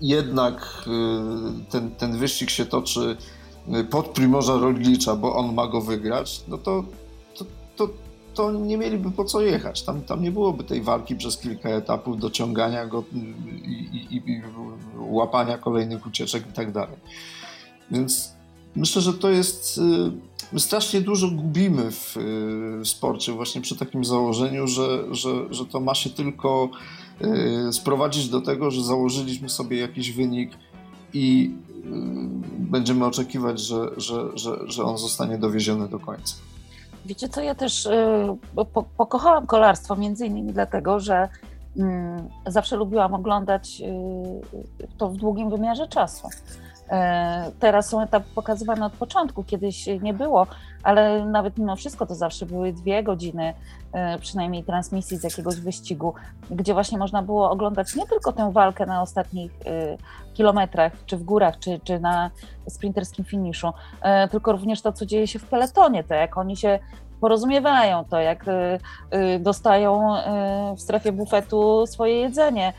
jednak 0.00 0.84
y, 0.86 1.70
ten, 1.70 1.90
ten 1.90 2.18
wyścig 2.18 2.50
się 2.50 2.66
toczy 2.66 3.16
y, 3.74 3.84
pod 3.84 4.08
Primorza 4.08 4.56
Roglicza, 4.56 5.16
bo 5.16 5.36
on 5.36 5.54
ma 5.54 5.66
go 5.66 5.80
wygrać, 5.80 6.44
no 6.48 6.58
to, 6.58 6.84
to, 7.38 7.44
to, 7.76 7.88
to, 8.34 8.52
nie 8.52 8.78
mieliby 8.78 9.10
po 9.10 9.24
co 9.24 9.40
jechać. 9.40 9.82
Tam, 9.82 10.02
tam 10.02 10.22
nie 10.22 10.32
byłoby 10.32 10.64
tej 10.64 10.82
walki 10.82 11.16
przez 11.16 11.38
kilka 11.38 11.68
etapów, 11.68 12.18
dociągania 12.18 12.86
go 12.86 12.98
y, 12.98 13.18
i, 13.68 14.16
i, 14.16 14.30
i 14.30 14.42
łapania 14.98 15.58
kolejnych 15.58 16.06
ucieczek 16.06 16.44
i 16.50 16.52
tak 16.52 16.72
dalej. 16.72 16.96
Więc 17.90 18.32
myślę, 18.76 19.02
że 19.02 19.14
to 19.14 19.30
jest. 19.30 19.80
My 20.52 20.60
strasznie 20.60 21.00
dużo 21.00 21.30
gubimy 21.30 21.90
w, 21.90 22.16
w 22.82 22.88
sporcie, 22.88 23.32
właśnie 23.32 23.60
przy 23.60 23.76
takim 23.76 24.04
założeniu, 24.04 24.66
że, 24.66 25.14
że, 25.14 25.54
że 25.54 25.66
to 25.66 25.80
ma 25.80 25.94
się 25.94 26.10
tylko 26.10 26.70
sprowadzić 27.72 28.28
do 28.28 28.40
tego, 28.40 28.70
że 28.70 28.82
założyliśmy 28.82 29.48
sobie 29.48 29.80
jakiś 29.80 30.12
wynik 30.12 30.52
i 31.12 31.54
y, 31.70 31.90
będziemy 32.58 33.04
oczekiwać, 33.06 33.60
że, 33.60 33.90
że, 33.96 34.28
że, 34.34 34.58
że 34.66 34.84
on 34.84 34.98
zostanie 34.98 35.38
dowieziony 35.38 35.88
do 35.88 35.98
końca. 35.98 36.34
Wiecie 37.06 37.28
co, 37.28 37.40
ja 37.40 37.54
też 37.54 37.86
y, 37.86 37.90
po, 38.72 38.82
pokochałam 38.82 39.46
kolarstwo 39.46 39.96
między 39.96 40.26
innymi 40.26 40.52
dlatego, 40.52 41.00
że 41.00 41.28
mm, 41.76 42.28
zawsze 42.46 42.76
lubiłam 42.76 43.14
oglądać 43.14 43.82
to 44.98 45.08
w 45.08 45.16
długim 45.16 45.50
wymiarze 45.50 45.88
czasu. 45.88 46.28
E, 46.90 47.50
teraz 47.60 47.88
są 47.88 48.02
etapy 48.02 48.26
pokazywane 48.34 48.86
od 48.86 48.92
początku, 48.92 49.44
kiedyś 49.44 49.86
nie 50.02 50.14
było, 50.14 50.46
ale 50.82 51.24
nawet 51.24 51.58
mimo 51.58 51.76
wszystko 51.76 52.06
to 52.06 52.14
zawsze 52.14 52.46
były 52.46 52.72
dwie 52.72 53.02
godziny 53.02 53.54
e, 53.92 54.18
przynajmniej 54.18 54.64
transmisji 54.64 55.16
z 55.16 55.24
jakiegoś 55.24 55.60
wyścigu, 55.60 56.14
gdzie 56.50 56.74
właśnie 56.74 56.98
można 56.98 57.22
było 57.22 57.50
oglądać 57.50 57.94
nie 57.94 58.06
tylko 58.06 58.32
tę 58.32 58.52
walkę 58.52 58.86
na 58.86 59.02
ostatnich 59.02 59.52
e, 59.52 59.96
kilometrach, 60.34 60.92
czy 61.06 61.16
w 61.16 61.22
górach, 61.22 61.58
czy, 61.58 61.80
czy 61.84 62.00
na 62.00 62.30
sprinterskim 62.68 63.24
finiszu, 63.24 63.72
tylko 64.30 64.52
również 64.52 64.82
to, 64.82 64.92
co 64.92 65.06
dzieje 65.06 65.26
się 65.26 65.38
w 65.38 65.44
peletonie, 65.44 66.04
to 66.04 66.14
jak 66.14 66.38
oni 66.38 66.56
się 66.56 66.78
porozumiewają, 67.20 68.04
to 68.04 68.20
jak 68.20 68.44
dostają 69.40 70.16
w 70.76 70.80
strefie 70.80 71.12
bufetu 71.12 71.86
swoje 71.86 72.20
jedzenie, 72.20 72.72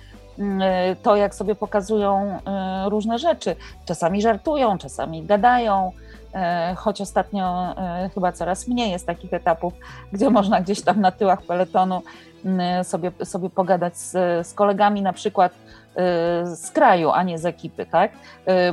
to, 1.03 1.15
jak 1.15 1.35
sobie 1.35 1.55
pokazują 1.55 2.39
e, 2.45 2.89
różne 2.89 3.19
rzeczy. 3.19 3.55
Czasami 3.85 4.21
żartują, 4.21 4.77
czasami 4.77 5.23
gadają, 5.23 5.91
e, 6.33 6.75
choć 6.77 7.01
ostatnio 7.01 7.75
chyba 8.13 8.31
coraz 8.31 8.67
mniej 8.67 8.91
jest 8.91 9.05
takich 9.05 9.33
etapów, 9.33 9.73
gdzie 10.13 10.29
można 10.29 10.61
gdzieś 10.61 10.81
tam 10.81 11.01
na 11.01 11.11
tyłach 11.11 11.41
peletonu 11.41 12.01
mm, 12.45 12.83
sobie, 12.83 13.11
sobie 13.23 13.49
pogadać 13.49 13.97
z, 13.97 14.47
z 14.47 14.53
kolegami 14.53 15.01
na 15.01 15.13
przykład 15.13 15.51
z 16.43 16.71
kraju, 16.71 17.11
a 17.11 17.23
nie 17.23 17.39
z 17.39 17.45
ekipy, 17.45 17.85
tak? 17.85 18.11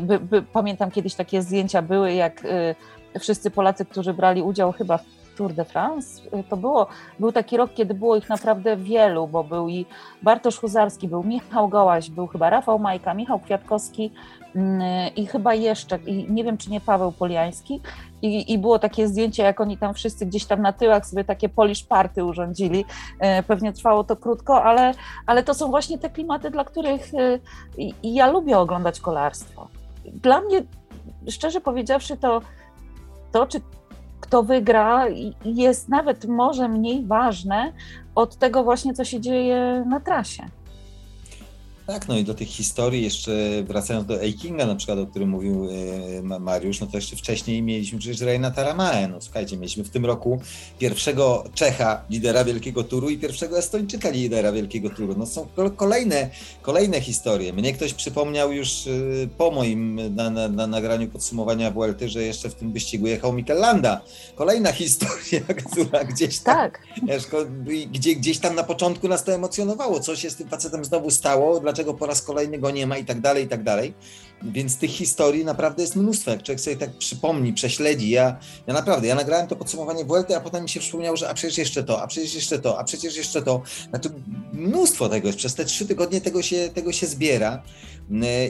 By, 0.00 0.20
by, 0.20 0.42
pamiętam 0.42 0.90
kiedyś 0.90 1.14
takie 1.14 1.42
zdjęcia 1.42 1.82
były, 1.82 2.12
jak 2.12 2.42
wszyscy 3.20 3.50
Polacy, 3.50 3.84
którzy 3.84 4.14
brali 4.14 4.42
udział 4.42 4.72
chyba 4.72 4.98
w 4.98 5.04
Tour 5.36 5.52
de 5.52 5.64
France. 5.64 6.22
Y, 6.38 6.44
to 6.50 6.56
było, 6.56 6.86
był 7.18 7.32
taki 7.32 7.56
rok, 7.56 7.70
kiedy 7.74 7.94
było 7.94 8.16
ich 8.16 8.28
naprawdę 8.28 8.76
wielu, 8.76 9.28
bo 9.28 9.44
był 9.44 9.68
i 9.68 9.86
Bartosz 10.22 10.58
Huzarski, 10.58 11.08
był 11.08 11.22
Michał 11.22 11.68
Gołaś, 11.68 12.10
był 12.10 12.26
chyba 12.26 12.50
Rafał 12.50 12.78
Majka, 12.78 13.14
Michał 13.14 13.38
Kwiatkowski 13.40 14.12
mm, 14.56 14.82
i 15.16 15.26
chyba 15.26 15.54
jeszcze, 15.54 15.98
i 15.98 16.32
nie 16.32 16.44
wiem 16.44 16.56
czy 16.56 16.70
nie 16.70 16.80
Paweł 16.80 17.12
Poliański 17.12 17.80
i, 18.22 18.52
i 18.52 18.58
było 18.58 18.78
takie 18.78 19.08
zdjęcie, 19.08 19.42
jak 19.42 19.60
oni 19.60 19.78
tam 19.78 19.94
wszyscy 19.94 20.26
gdzieś 20.26 20.44
tam 20.44 20.62
na 20.62 20.72
tyłach 20.72 21.06
sobie 21.06 21.24
takie 21.24 21.48
polish 21.48 21.82
party 21.82 22.24
urządzili. 22.24 22.84
Y, 23.40 23.42
pewnie 23.42 23.72
trwało 23.72 24.04
to 24.04 24.16
krótko, 24.16 24.64
ale, 24.64 24.94
ale 25.26 25.42
to 25.42 25.54
są 25.54 25.70
właśnie 25.70 25.98
te 25.98 26.10
klimaty, 26.10 26.50
dla 26.50 26.64
których 26.64 27.14
y, 27.14 27.40
ja 28.02 28.30
lubię 28.30 28.58
oglądać 28.58 29.00
kolarstwo. 29.00 29.68
Dla 30.04 30.40
mnie, 30.40 30.62
szczerze 31.28 31.60
powiedziawszy, 31.60 32.16
to 32.16 32.40
to, 33.34 33.46
czy 33.46 33.60
kto 34.24 34.42
wygra, 34.42 35.04
jest 35.44 35.88
nawet 35.88 36.24
może 36.24 36.68
mniej 36.68 37.06
ważne 37.06 37.72
od 38.14 38.36
tego 38.36 38.64
właśnie, 38.64 38.94
co 38.94 39.04
się 39.04 39.20
dzieje 39.20 39.84
na 39.88 40.00
trasie. 40.00 40.42
Tak, 41.86 42.08
no 42.08 42.18
i 42.18 42.24
do 42.24 42.34
tych 42.34 42.48
historii 42.48 43.02
jeszcze 43.02 43.32
wracając 43.62 44.06
do 44.06 44.22
Eikinga 44.22 44.66
na 44.66 44.76
przykład, 44.76 44.98
o 44.98 45.06
którym 45.06 45.28
mówił 45.28 45.68
e, 46.18 46.22
Mariusz, 46.40 46.80
no 46.80 46.86
to 46.86 46.96
jeszcze 46.96 47.16
wcześniej 47.16 47.62
mieliśmy 47.62 47.98
przecież 47.98 48.20
Reina 48.20 48.50
Taramae, 48.50 49.08
no 49.08 49.20
słuchajcie, 49.20 49.56
mieliśmy 49.56 49.84
w 49.84 49.90
tym 49.90 50.06
roku 50.06 50.40
pierwszego 50.78 51.44
Czecha, 51.54 52.04
lidera 52.10 52.44
Wielkiego 52.44 52.84
Turu 52.84 53.10
i 53.10 53.18
pierwszego 53.18 53.58
Estończyka, 53.58 54.10
lidera 54.10 54.52
Wielkiego 54.52 54.90
Turu. 54.90 55.14
No 55.18 55.26
są 55.26 55.48
kolejne, 55.76 56.30
kolejne 56.62 57.00
historie. 57.00 57.52
Mnie 57.52 57.72
ktoś 57.72 57.94
przypomniał 57.94 58.52
już 58.52 58.86
e, 58.86 58.90
po 59.38 59.50
moim 59.50 60.14
na, 60.14 60.30
na, 60.30 60.48
na 60.48 60.66
nagraniu 60.66 61.08
podsumowania 61.08 61.70
WLT, 61.70 62.00
że 62.06 62.22
jeszcze 62.22 62.50
w 62.50 62.54
tym 62.54 62.72
wyścigu 62.72 63.06
jechał 63.06 63.32
Mikel 63.32 63.58
Landa. 63.58 64.00
Kolejna 64.34 64.72
historia, 64.82 65.40
która 65.40 66.04
gdzieś 66.04 66.38
tam, 66.38 66.56
tak. 66.56 66.80
gdzie, 67.92 68.14
gdzieś 68.14 68.38
tam 68.38 68.54
na 68.54 68.62
początku 68.62 69.08
nas 69.08 69.24
to 69.24 69.32
emocjonowało. 69.32 70.00
Co 70.00 70.16
się 70.16 70.30
z 70.30 70.36
tym 70.36 70.48
facetem 70.48 70.84
znowu 70.84 71.10
stało, 71.10 71.60
dlaczego 71.74 71.94
po 71.94 72.06
raz 72.06 72.22
kolejny 72.22 72.58
go 72.58 72.70
nie 72.70 72.86
ma 72.86 72.98
i 72.98 73.04
tak 73.04 73.20
dalej, 73.20 73.44
i 73.44 73.48
tak 73.48 73.62
dalej. 73.62 73.94
więc 74.42 74.76
tych 74.76 74.90
historii 74.90 75.44
naprawdę 75.44 75.82
jest 75.82 75.96
mnóstwo. 75.96 76.30
Jak 76.30 76.42
człowiek 76.42 76.60
sobie 76.60 76.76
tak 76.76 76.90
przypomni, 76.98 77.52
prześledzi, 77.52 78.10
ja, 78.10 78.36
ja 78.66 78.74
naprawdę, 78.74 79.08
ja 79.08 79.14
nagrałem 79.14 79.46
to 79.46 79.56
podsumowanie 79.56 80.04
Vuelty, 80.04 80.36
a 80.36 80.40
potem 80.40 80.62
mi 80.62 80.68
się 80.68 80.80
przypomniało, 80.80 81.16
że 81.16 81.30
a 81.30 81.34
przecież 81.34 81.58
jeszcze 81.58 81.84
to, 81.84 82.02
a 82.02 82.06
przecież 82.06 82.34
jeszcze 82.34 82.58
to, 82.58 82.78
a 82.78 82.84
przecież 82.84 83.16
jeszcze 83.16 83.42
to. 83.42 83.62
Znaczy 83.90 84.10
mnóstwo 84.52 85.08
tego 85.08 85.26
jest, 85.26 85.38
przez 85.38 85.54
te 85.54 85.64
trzy 85.64 85.86
tygodnie 85.86 86.20
tego 86.20 86.42
się, 86.42 86.70
tego 86.74 86.92
się 86.92 87.06
zbiera 87.06 87.62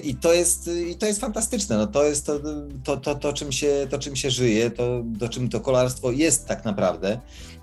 i 0.04 0.14
to 0.14 0.32
jest, 0.32 0.70
i 0.90 0.96
to 0.96 1.06
jest 1.06 1.20
fantastyczne. 1.20 1.76
No, 1.76 1.86
to 1.86 2.04
jest 2.04 2.26
to, 2.26 2.40
to, 2.84 2.96
to, 2.96 3.14
to, 3.14 3.32
czym 3.32 3.52
się, 3.52 3.86
to, 3.90 3.98
czym 3.98 4.16
się 4.16 4.30
żyje, 4.30 4.70
to, 4.70 5.04
to 5.20 5.28
czym 5.28 5.48
to 5.48 5.60
kolarstwo 5.60 6.10
jest 6.10 6.46
tak 6.46 6.64
naprawdę 6.64 7.20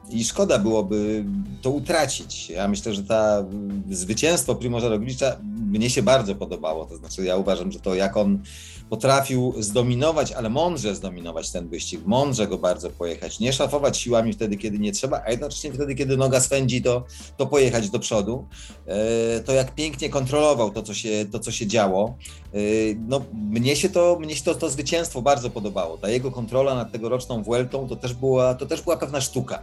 i 0.09 0.23
szkoda 0.23 0.59
byłoby 0.59 1.25
to 1.61 1.69
utracić. 1.69 2.49
Ja 2.49 2.67
myślę, 2.67 2.93
że 2.93 3.03
ta 3.03 3.45
zwycięstwo 3.89 4.55
Primoza 4.55 4.89
Roglicza 4.89 5.37
mnie 5.71 5.89
się 5.89 6.03
bardzo 6.03 6.35
podobało. 6.35 6.85
To 6.85 6.97
znaczy, 6.97 7.23
ja 7.23 7.37
uważam, 7.37 7.71
że 7.71 7.79
to 7.79 7.95
jak 7.95 8.17
on 8.17 8.39
potrafił 8.89 9.53
zdominować, 9.59 10.31
ale 10.31 10.49
mądrze 10.49 10.95
zdominować 10.95 11.51
ten 11.51 11.69
wyścig, 11.69 12.01
mądrze 12.05 12.47
go 12.47 12.57
bardzo 12.57 12.89
pojechać, 12.89 13.39
nie 13.39 13.53
szafować 13.53 13.97
siłami 13.97 14.33
wtedy, 14.33 14.57
kiedy 14.57 14.79
nie 14.79 14.91
trzeba, 14.91 15.21
a 15.25 15.31
jednocześnie 15.31 15.73
wtedy, 15.73 15.95
kiedy 15.95 16.17
noga 16.17 16.39
swędzi, 16.39 16.81
to, 16.81 17.05
to 17.37 17.47
pojechać 17.47 17.89
do 17.89 17.99
przodu. 17.99 18.47
E, 18.87 19.39
to 19.39 19.53
jak 19.53 19.75
pięknie 19.75 20.09
kontrolował 20.09 20.71
to, 20.71 20.83
co 20.83 20.93
się, 20.93 21.25
to, 21.31 21.39
co 21.39 21.51
się 21.51 21.67
działo. 21.67 22.17
E, 22.53 22.57
no, 23.07 23.21
mnie 23.33 23.75
się, 23.75 23.89
to, 23.89 24.17
mnie 24.19 24.35
się 24.35 24.43
to, 24.43 24.55
to 24.55 24.69
zwycięstwo 24.69 25.21
bardzo 25.21 25.49
podobało. 25.49 25.97
Ta 25.97 26.09
jego 26.09 26.31
kontrola 26.31 26.75
nad 26.75 26.91
tegoroczną 26.91 27.43
Vueltą 27.43 27.87
to 27.87 27.95
też 27.95 28.13
była, 28.13 28.55
to 28.55 28.65
też 28.65 28.81
była 28.81 28.97
pewna 28.97 29.21
sztuka. 29.21 29.61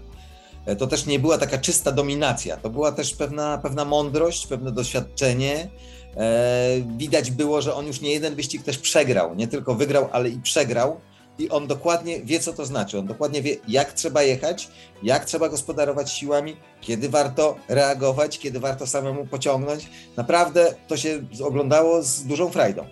E, 0.66 0.76
to 0.76 0.86
też 0.86 1.06
nie 1.06 1.18
była 1.18 1.38
taka 1.38 1.58
czysta 1.58 1.92
dominacja, 1.92 2.56
to 2.56 2.70
była 2.70 2.92
też 2.92 3.14
pewna, 3.14 3.58
pewna 3.58 3.84
mądrość, 3.84 4.46
pewne 4.46 4.72
doświadczenie. 4.72 5.68
E, 6.16 6.68
widać 6.96 7.30
było, 7.30 7.62
że 7.62 7.74
on 7.74 7.86
już 7.86 8.00
nie 8.00 8.10
jeden 8.10 8.34
wyścig 8.34 8.62
też 8.62 8.78
przegrał, 8.78 9.34
nie 9.34 9.48
tylko 9.48 9.74
wygrał, 9.74 10.08
ale 10.12 10.28
i 10.28 10.40
przegrał. 10.40 11.00
I 11.38 11.50
on 11.50 11.66
dokładnie 11.66 12.20
wie, 12.20 12.40
co 12.40 12.52
to 12.52 12.66
znaczy. 12.66 12.98
On 12.98 13.06
dokładnie 13.06 13.42
wie, 13.42 13.56
jak 13.68 13.92
trzeba 13.92 14.22
jechać, 14.22 14.68
jak 15.02 15.24
trzeba 15.24 15.48
gospodarować 15.48 16.12
siłami, 16.12 16.56
kiedy 16.80 17.08
warto 17.08 17.56
reagować, 17.68 18.38
kiedy 18.38 18.60
warto 18.60 18.86
samemu 18.86 19.26
pociągnąć. 19.26 19.90
Naprawdę 20.16 20.74
to 20.88 20.96
się 20.96 21.20
oglądało 21.44 22.02
z 22.02 22.22
dużą 22.24 22.50
frajdą. 22.50 22.84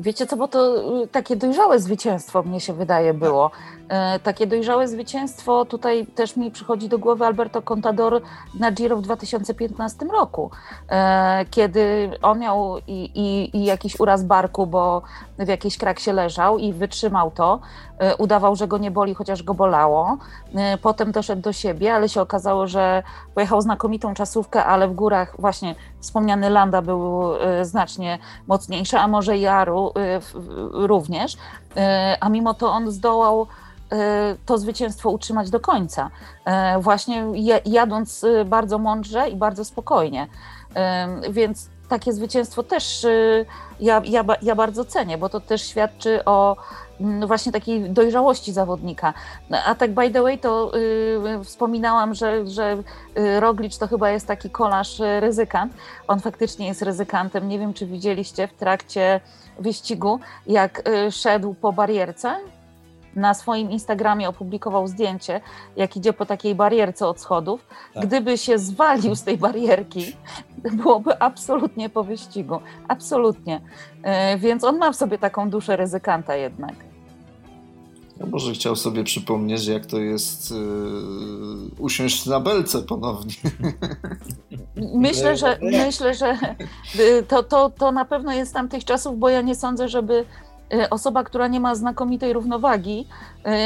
Wiecie 0.00 0.26
co, 0.26 0.36
bo 0.36 0.48
to 0.48 0.76
y, 1.02 1.08
takie 1.08 1.36
dojrzałe 1.36 1.80
zwycięstwo 1.80 2.42
mnie 2.42 2.60
się 2.60 2.72
wydaje 2.72 3.14
było. 3.14 3.50
E, 3.88 4.18
takie 4.18 4.46
dojrzałe 4.46 4.88
zwycięstwo, 4.88 5.64
tutaj 5.64 6.06
też 6.06 6.36
mi 6.36 6.50
przychodzi 6.50 6.88
do 6.88 6.98
głowy 6.98 7.26
Alberto 7.26 7.62
Contador 7.62 8.22
na 8.58 8.72
Giro 8.72 8.96
w 8.96 9.02
2015 9.02 10.06
roku, 10.06 10.50
e, 10.88 11.44
kiedy 11.50 12.10
on 12.22 12.38
miał 12.38 12.78
i, 12.86 13.10
i, 13.14 13.56
i 13.56 13.64
jakiś 13.64 14.00
uraz 14.00 14.24
barku, 14.24 14.66
bo 14.66 15.02
w 15.38 15.48
jakiejś 15.48 15.78
kraksie 15.78 16.12
leżał 16.12 16.58
i 16.58 16.72
wytrzymał 16.72 17.30
to. 17.30 17.60
E, 18.02 18.16
udawał, 18.16 18.56
że 18.56 18.68
go 18.68 18.78
nie 18.78 18.90
boli, 18.90 19.14
chociaż 19.14 19.42
go 19.42 19.54
bolało. 19.54 20.16
Potem 20.82 21.12
doszedł 21.12 21.42
do 21.42 21.52
siebie, 21.52 21.94
ale 21.94 22.08
się 22.08 22.20
okazało, 22.20 22.66
że 22.66 23.02
pojechał 23.34 23.60
znakomitą 23.60 24.14
czasówkę, 24.14 24.64
ale 24.64 24.88
w 24.88 24.94
górach 24.94 25.34
właśnie 25.38 25.74
wspomniany 26.00 26.50
Landa 26.50 26.82
był 26.82 27.22
znacznie 27.62 28.18
mocniejszy, 28.46 28.98
a 28.98 29.08
może 29.08 29.38
Jaru 29.38 29.92
również. 30.72 31.36
A 32.20 32.28
mimo 32.28 32.54
to 32.54 32.70
on 32.70 32.90
zdołał 32.90 33.46
E, 33.92 34.36
to 34.46 34.58
zwycięstwo 34.58 35.10
utrzymać 35.10 35.50
do 35.50 35.60
końca, 35.60 36.10
e, 36.44 36.78
właśnie 36.80 37.24
jadąc 37.64 38.24
e, 38.24 38.44
bardzo 38.44 38.78
mądrze 38.78 39.28
i 39.28 39.36
bardzo 39.36 39.64
spokojnie. 39.64 40.26
Więc 41.30 41.68
takie 41.88 42.12
zwycięstwo 42.12 42.62
też 42.62 43.06
ja, 43.80 44.02
ja, 44.04 44.24
ja 44.42 44.54
bardzo 44.54 44.84
cenię, 44.84 45.18
bo 45.18 45.28
to 45.28 45.40
też 45.40 45.62
świadczy 45.66 46.24
o 46.24 46.56
właśnie 47.26 47.52
takiej 47.52 47.90
dojrzałości 47.90 48.52
zawodnika. 48.52 49.14
A 49.66 49.74
tak 49.74 49.94
by 49.94 50.10
the 50.10 50.22
way 50.22 50.38
to 50.38 50.72
y, 51.40 51.44
wspominałam, 51.44 52.14
że, 52.14 52.46
że 52.46 52.76
Roglicz 53.40 53.76
to 53.76 53.86
chyba 53.86 54.10
jest 54.10 54.26
taki 54.26 54.50
kolarz 54.50 55.00
ryzykant. 55.20 55.72
On 56.08 56.20
faktycznie 56.20 56.66
jest 56.66 56.82
ryzykantem. 56.82 57.48
Nie 57.48 57.58
wiem, 57.58 57.74
czy 57.74 57.86
widzieliście 57.86 58.48
w 58.48 58.52
trakcie 58.52 59.20
wyścigu, 59.58 60.20
jak 60.46 60.82
szedł 61.10 61.54
po 61.54 61.72
barierce 61.72 62.36
na 63.16 63.34
swoim 63.34 63.70
Instagramie 63.70 64.28
opublikował 64.28 64.88
zdjęcie, 64.88 65.40
jak 65.76 65.96
idzie 65.96 66.12
po 66.12 66.26
takiej 66.26 66.54
barierce 66.54 67.06
od 67.06 67.20
schodów. 67.20 67.66
Tak. 67.94 68.06
Gdyby 68.06 68.38
się 68.38 68.58
zwalił 68.58 69.14
z 69.14 69.22
tej 69.22 69.38
barierki, 69.38 70.16
byłoby 70.76 71.22
absolutnie 71.22 71.88
po 71.88 72.04
wyścigu. 72.04 72.60
Absolutnie. 72.88 73.60
E, 74.02 74.38
więc 74.38 74.64
on 74.64 74.78
ma 74.78 74.92
w 74.92 74.96
sobie 74.96 75.18
taką 75.18 75.50
duszę 75.50 75.76
ryzykanta 75.76 76.36
jednak. 76.36 76.74
Ja 78.20 78.26
może 78.26 78.52
chciał 78.52 78.76
sobie 78.76 79.04
przypomnieć, 79.04 79.66
jak 79.66 79.86
to 79.86 79.98
jest 79.98 80.50
yy, 80.50 80.56
usiąść 81.78 82.26
na 82.26 82.40
belce 82.40 82.82
ponownie. 82.82 83.34
Myślę, 84.94 85.36
że, 85.36 85.58
myślę, 85.62 86.14
że 86.14 86.38
y, 86.98 87.22
to, 87.28 87.42
to, 87.42 87.70
to 87.70 87.92
na 87.92 88.04
pewno 88.04 88.32
jest 88.32 88.54
tamtych 88.54 88.84
czasów, 88.84 89.18
bo 89.18 89.28
ja 89.28 89.42
nie 89.42 89.54
sądzę, 89.54 89.88
żeby 89.88 90.24
osoba, 90.90 91.24
która 91.24 91.48
nie 91.48 91.60
ma 91.60 91.74
znakomitej 91.74 92.32
równowagi, 92.32 93.06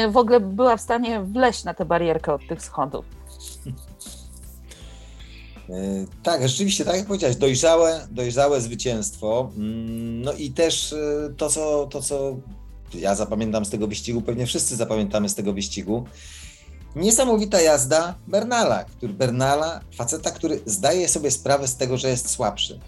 y, 0.05 0.11
w 0.11 0.17
ogóle 0.17 0.39
była 0.39 0.77
w 0.77 0.81
stanie 0.81 1.21
wleść 1.21 1.63
na 1.63 1.73
tę 1.73 1.85
barierkę 1.85 2.33
od 2.33 2.47
tych 2.47 2.61
schodów. 2.61 3.05
Y, 5.69 6.07
tak, 6.23 6.47
rzeczywiście, 6.47 6.85
tak 6.85 6.95
jak 6.95 7.05
powiedziałeś, 7.05 7.35
dojrzałe, 7.35 8.07
dojrzałe 8.11 8.61
zwycięstwo. 8.61 9.51
Mm, 9.57 10.21
no 10.21 10.33
i 10.33 10.51
też 10.51 10.95
to 11.37 11.49
co, 11.49 11.87
to, 11.87 12.01
co 12.01 12.35
ja 12.93 13.15
zapamiętam 13.15 13.65
z 13.65 13.69
tego 13.69 13.87
wyścigu, 13.87 14.21
pewnie 14.21 14.45
wszyscy 14.45 14.75
zapamiętamy 14.75 15.29
z 15.29 15.35
tego 15.35 15.53
wyścigu. 15.53 16.05
Niesamowita 16.95 17.61
jazda 17.61 18.15
Bernala, 18.27 18.83
który 18.83 19.13
Bernala, 19.13 19.79
faceta, 19.95 20.31
który 20.31 20.59
zdaje 20.65 21.07
sobie 21.07 21.31
sprawę 21.31 21.67
z 21.67 21.75
tego, 21.75 21.97
że 21.97 22.09
jest 22.09 22.29
słabszy 22.29 22.79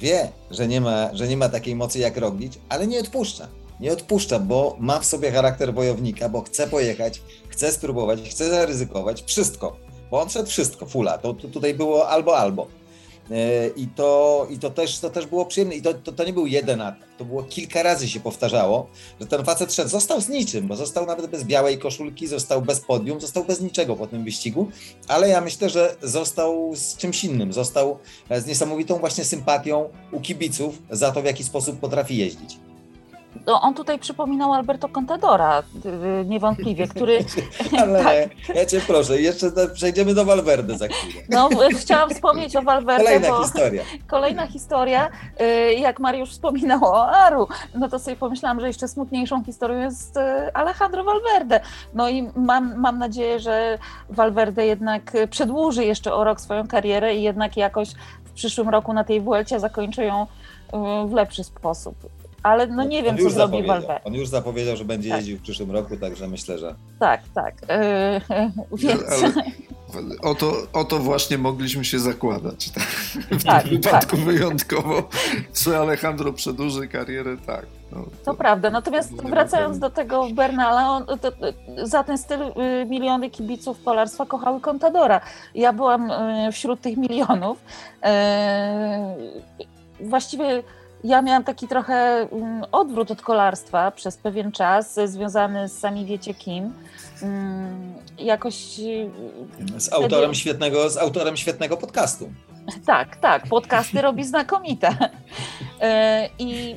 wie, 0.00 0.28
że 0.50 0.68
nie 0.68 0.80
ma, 0.80 1.10
że 1.12 1.28
nie 1.28 1.36
ma 1.36 1.48
takiej 1.48 1.76
mocy 1.76 1.98
jak 1.98 2.16
Roglic, 2.16 2.54
ale 2.68 2.86
nie 2.86 3.00
odpuszcza. 3.00 3.48
Nie 3.80 3.92
odpuszcza, 3.92 4.38
bo 4.38 4.76
ma 4.80 5.00
w 5.00 5.04
sobie 5.04 5.32
charakter 5.32 5.74
wojownika, 5.74 6.28
bo 6.28 6.42
chce 6.42 6.66
pojechać, 6.66 7.22
chce 7.48 7.72
spróbować, 7.72 8.20
chce 8.30 8.50
zaryzykować, 8.50 9.22
wszystko. 9.26 9.76
Bo 10.10 10.20
on 10.20 10.28
szedł 10.30 10.48
wszystko, 10.48 10.86
fula. 10.86 11.18
To, 11.18 11.34
to 11.34 11.48
tutaj 11.48 11.74
było 11.74 12.08
albo 12.08 12.38
albo. 12.38 12.66
E, 13.30 13.68
I 13.68 13.86
to, 13.86 14.46
i 14.50 14.58
to, 14.58 14.70
też, 14.70 14.98
to 14.98 15.10
też 15.10 15.26
było 15.26 15.46
przyjemne. 15.46 15.74
I 15.74 15.82
to, 15.82 15.94
to, 15.94 16.12
to, 16.12 16.24
nie 16.24 16.32
był 16.32 16.46
jeden 16.46 16.80
atak. 16.80 17.08
To 17.18 17.24
było 17.24 17.42
kilka 17.42 17.82
razy 17.82 18.08
się 18.08 18.20
powtarzało, 18.20 18.86
że 19.20 19.26
ten 19.26 19.44
facet 19.44 19.74
szedł, 19.74 19.90
został 19.90 20.20
z 20.20 20.28
niczym, 20.28 20.68
bo 20.68 20.76
został 20.76 21.06
nawet 21.06 21.26
bez 21.26 21.44
białej 21.44 21.78
koszulki, 21.78 22.26
został 22.26 22.62
bez 22.62 22.80
podium, 22.80 23.20
został 23.20 23.44
bez 23.44 23.60
niczego 23.60 23.96
po 23.96 24.06
tym 24.06 24.24
wyścigu, 24.24 24.68
ale 25.08 25.28
ja 25.28 25.40
myślę, 25.40 25.70
że 25.70 25.96
został 26.02 26.72
z 26.76 26.96
czymś 26.96 27.24
innym. 27.24 27.52
Został 27.52 27.98
z 28.30 28.46
niesamowitą 28.46 28.98
właśnie 28.98 29.24
sympatią 29.24 29.88
u 30.12 30.20
kibiców 30.20 30.82
za 30.90 31.12
to, 31.12 31.22
w 31.22 31.24
jaki 31.24 31.44
sposób 31.44 31.80
potrafi 31.80 32.16
jeździć 32.16 32.58
no, 33.46 33.60
on 33.60 33.74
tutaj 33.74 33.98
przypominał 33.98 34.52
Alberto 34.52 34.88
Contadora, 34.88 35.62
y, 36.22 36.24
niewątpliwie, 36.24 36.88
który... 36.88 37.18
Ale 37.82 38.04
tak. 38.04 38.56
ja 38.56 38.66
cię 38.66 38.80
proszę, 38.86 39.20
jeszcze 39.20 39.50
przejdziemy 39.74 40.14
do 40.14 40.24
Valverde 40.24 40.78
za 40.78 40.88
chwilę. 40.88 41.22
No, 41.28 41.48
chciałam 41.80 42.10
wspomnieć 42.10 42.56
o 42.56 42.62
Valverde, 42.62 43.04
Kolejna 43.04 43.28
bo... 43.28 43.42
historia. 43.42 43.82
Kolejna 44.06 44.46
historia, 44.46 45.10
y, 45.40 45.74
jak 45.74 46.00
Mariusz 46.00 46.30
wspominał 46.30 46.84
o 46.84 47.06
Aru, 47.08 47.48
no 47.74 47.88
to 47.88 47.98
sobie 47.98 48.16
pomyślałam, 48.16 48.60
że 48.60 48.66
jeszcze 48.66 48.88
smutniejszą 48.88 49.44
historią 49.44 49.80
jest 49.80 50.16
y, 50.16 50.20
Alejandro 50.54 51.04
Valverde. 51.04 51.60
No 51.94 52.08
i 52.08 52.30
mam, 52.36 52.76
mam 52.76 52.98
nadzieję, 52.98 53.40
że 53.40 53.78
Valverde 54.10 54.66
jednak 54.66 55.12
przedłuży 55.30 55.84
jeszcze 55.84 56.14
o 56.14 56.24
rok 56.24 56.40
swoją 56.40 56.68
karierę 56.68 57.14
i 57.14 57.22
jednak 57.22 57.56
jakoś 57.56 57.88
w 58.24 58.32
przyszłym 58.32 58.68
roku 58.68 58.92
na 58.92 59.04
tej 59.04 59.20
Vuelcie 59.20 59.60
zakończy 59.60 60.04
ją 60.04 60.26
w 61.06 61.12
lepszy 61.12 61.44
sposób 61.44 61.94
ale 62.44 62.66
no 62.66 62.84
nie 62.84 63.02
wiem, 63.02 63.18
co 63.18 63.30
zrobi 63.30 63.62
Valverde. 63.62 64.04
On 64.04 64.14
już 64.14 64.28
zapowiedział, 64.28 64.76
że 64.76 64.84
będzie 64.84 65.08
tak. 65.08 65.18
jeździł 65.18 65.38
w 65.38 65.42
przyszłym 65.42 65.70
roku, 65.70 65.96
także 65.96 66.28
myślę, 66.28 66.58
że... 66.58 66.74
Tak, 67.00 67.20
tak. 67.34 67.54
Yy, 67.62 68.78
więc... 68.88 69.02
Ale 69.94 70.20
o, 70.22 70.34
to, 70.34 70.52
o 70.72 70.84
to 70.84 70.98
właśnie 70.98 71.38
mogliśmy 71.38 71.84
się 71.84 71.98
zakładać. 71.98 72.70
Tak? 72.74 72.84
W 73.38 73.44
tak, 73.44 73.62
tym 73.62 73.72
wypadku 73.72 74.16
tak. 74.16 74.24
wyjątkowo, 74.24 75.08
czy 75.52 75.76
Alejandro 75.76 76.32
przedłuży 76.32 76.88
karierę, 76.88 77.36
tak. 77.46 77.66
No, 77.92 78.02
to, 78.02 78.10
to, 78.24 78.34
prawda, 78.34 78.70
natomiast 78.70 79.12
wracając 79.14 79.78
do 79.78 79.90
tego 79.90 80.28
Bernala, 80.30 80.90
on, 80.90 81.06
to, 81.18 81.32
za 81.82 82.04
ten 82.04 82.18
styl 82.18 82.42
y, 82.42 82.86
miliony 82.86 83.30
kibiców 83.30 83.78
polarstwa 83.78 84.26
kochały 84.26 84.60
Contadora. 84.60 85.20
Ja 85.54 85.72
byłam 85.72 86.10
y, 86.10 86.52
wśród 86.52 86.80
tych 86.80 86.96
milionów. 86.96 87.58
Y, 90.00 90.06
właściwie 90.06 90.62
ja 91.04 91.22
miałam 91.22 91.44
taki 91.44 91.68
trochę 91.68 91.94
mm, 92.32 92.64
odwrót 92.72 93.10
od 93.10 93.22
kolarstwa 93.22 93.90
przez 93.90 94.16
pewien 94.16 94.52
czas, 94.52 95.00
związany 95.04 95.68
z 95.68 95.78
sami 95.78 96.06
wiecie 96.06 96.34
kim. 96.34 96.72
Mm, 97.22 97.94
jakoś. 98.18 98.78
Y, 98.78 99.10
z 99.80 99.92
autorem, 99.92 100.34
świetnego, 100.34 100.90
z 100.90 100.96
autorem 100.96 101.36
świetnego 101.36 101.76
podcastu. 101.76 102.30
Tak, 102.86 103.16
tak. 103.16 103.46
Podcasty 103.48 104.02
robi 104.02 104.24
znakomite. 104.24 104.88
Y, 104.90 104.96
I 106.44 106.76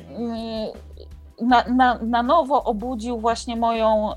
na, 1.40 1.64
na, 1.68 1.98
na 2.02 2.22
nowo 2.22 2.64
obudził 2.64 3.20
właśnie 3.20 3.56
moją 3.56 4.10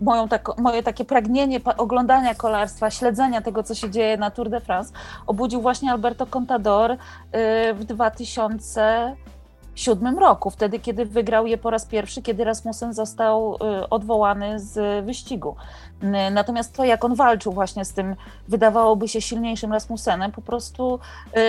moją 0.00 0.28
tak, 0.28 0.58
moje 0.58 0.82
takie 0.82 1.04
pragnienie 1.04 1.60
oglądania 1.76 2.34
kolarstwa, 2.34 2.90
śledzenia 2.90 3.40
tego, 3.40 3.62
co 3.62 3.74
się 3.74 3.90
dzieje 3.90 4.16
na 4.16 4.30
Tour 4.30 4.50
de 4.50 4.60
France, 4.60 4.92
obudził 5.26 5.60
właśnie 5.60 5.90
Alberto 5.90 6.26
Contador 6.26 6.96
w 7.74 7.84
2000 7.84 9.16
2007 9.80 10.18
roku, 10.18 10.50
wtedy 10.50 10.78
kiedy 10.78 11.04
wygrał 11.04 11.46
je 11.46 11.58
po 11.58 11.70
raz 11.70 11.86
pierwszy, 11.86 12.22
kiedy 12.22 12.44
Rasmussen 12.44 12.92
został 12.92 13.54
y, 13.54 13.88
odwołany 13.88 14.60
z 14.60 15.04
wyścigu. 15.04 15.56
Natomiast 16.30 16.76
to, 16.76 16.84
jak 16.84 17.04
on 17.04 17.14
walczył 17.14 17.52
właśnie 17.52 17.84
z 17.84 17.92
tym, 17.92 18.16
wydawałoby 18.48 19.08
się 19.08 19.20
silniejszym 19.20 19.72
Rasmussenem, 19.72 20.32
po 20.32 20.42
prostu 20.42 20.98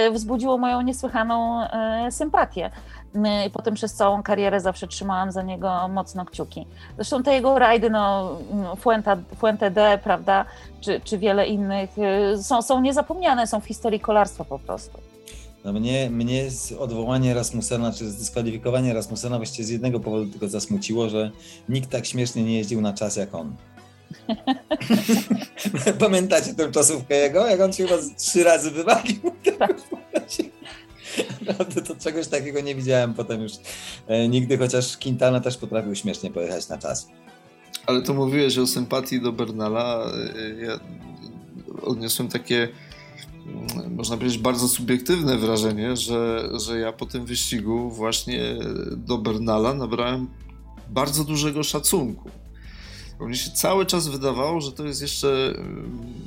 y, 0.08 0.12
wzbudziło 0.12 0.58
moją 0.58 0.82
niesłychaną 0.82 1.64
y, 2.08 2.12
sympatię. 2.12 2.72
I 3.48 3.50
potem 3.50 3.74
przez 3.74 3.94
całą 3.94 4.24
karierę 4.24 4.62
zawsze 4.62 4.88
trzymałam 4.88 5.32
za 5.32 5.42
niego 5.42 5.88
mocno 5.88 6.26
kciuki. 6.26 6.66
Zresztą 6.96 7.24
te 7.24 7.34
jego 7.34 7.60
rajdy, 7.60 7.90
no, 7.90 8.38
Fuenta, 8.78 9.18
Fuente 9.38 9.72
D, 9.72 10.00
prawda, 10.04 10.46
czy, 10.82 11.02
czy 11.04 11.18
wiele 11.18 11.48
innych, 11.48 11.90
są, 12.42 12.62
są 12.62 12.82
niezapomniane, 12.82 13.48
są 13.48 13.62
w 13.62 13.66
historii 13.66 14.00
kolarstwa 14.00 14.46
po 14.46 14.60
prostu. 14.60 14.98
No 15.66 15.74
mnie, 15.74 16.10
mnie 16.10 16.44
odwołanie 16.80 17.34
Rasmusena, 17.34 17.92
czy 17.92 18.10
zdyskwalifikowanie 18.10 18.94
Rasmusena 18.94 19.38
właściwie 19.38 19.66
z 19.66 19.70
jednego 19.70 20.00
powodu 20.00 20.32
tylko 20.32 20.48
zasmuciło, 20.48 21.10
że 21.10 21.32
nikt 21.70 21.90
tak 21.90 22.06
śmiesznie 22.06 22.44
nie 22.44 22.58
jeździł 22.58 22.82
na 22.82 22.94
czas 22.94 23.16
jak 23.16 23.36
on. 23.36 23.56
Pamiętacie 26.00 26.54
tę 26.54 26.72
czasówkę 26.72 27.16
jego? 27.16 27.48
Jak 27.48 27.62
on 27.62 27.74
się 27.74 27.88
chyba 27.88 28.02
trzy 28.18 28.44
razy 28.44 28.72
wywalił? 28.72 29.20
Tak. 29.60 29.74
Naprawdę 31.48 31.82
to 31.82 31.96
czegoś 31.96 32.28
takiego 32.28 32.62
nie 32.62 32.76
widziałem 32.76 33.14
potem 33.14 33.42
już 33.42 33.52
e, 34.08 34.28
nigdy, 34.28 34.58
chociaż 34.58 34.98
Quintana 34.98 35.40
też 35.40 35.58
potrafił 35.58 35.96
śmiesznie 35.96 36.32
pojechać 36.32 36.70
na 36.70 36.78
czas. 36.78 37.08
Ale 37.86 38.02
to 38.02 38.14
mówiłeś 38.14 38.58
o 38.58 38.68
sympatii 38.68 39.22
do 39.22 39.32
Bernala. 39.32 40.12
E, 40.36 40.66
ja 40.66 40.80
odniosłem 41.82 42.30
takie 42.30 42.68
można 43.90 44.18
powiedzieć, 44.18 44.38
bardzo 44.38 44.68
subiektywne 44.68 45.38
wrażenie, 45.38 45.98
że, 45.98 46.50
że 46.60 46.80
ja 46.80 46.92
po 46.92 47.06
tym 47.06 47.26
wyścigu 47.26 47.90
właśnie 47.90 48.56
do 48.98 49.18
Bernala 49.18 49.74
nabrałem 49.74 50.28
bardzo 50.90 51.24
dużego 51.24 51.64
szacunku. 51.64 52.30
Bo 53.22 53.28
mi 53.28 53.38
się 53.38 53.52
cały 53.52 53.86
czas 53.86 54.08
wydawało, 54.08 54.62
że 54.62 54.72
to 54.72 54.86
jest 54.86 55.02
jeszcze. 55.02 55.54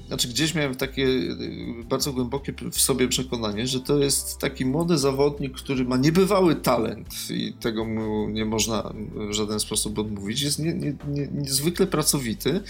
Znaczy, 0.07 0.29
gdzieś 0.29 0.55
miałem 0.55 0.75
takie 0.75 1.07
bardzo 1.89 2.13
głębokie 2.13 2.55
w 2.73 2.81
sobie 2.81 3.09
przekonanie, 3.09 3.67
że 3.67 3.81
to 3.81 3.99
jest 3.99 4.39
taki 4.39 4.67
młody 4.67 4.99
zawodnik, 4.99 5.53
który 5.53 5.85
ma 5.85 5.97
niebywały 5.97 6.55
talent 6.55 7.31
i 7.31 7.53
tego 7.53 7.85
mu 7.85 8.29
nie 8.29 8.45
można 8.45 8.93
w 9.15 9.33
żaden 9.33 9.61
sposób 9.61 9.99
odmówić. 9.99 10.43
Jest 10.43 10.59
nie, 10.59 10.75
nie, 10.75 10.95
nie, 11.09 11.29
niezwykle 11.33 11.87
pracowity, 11.87 12.61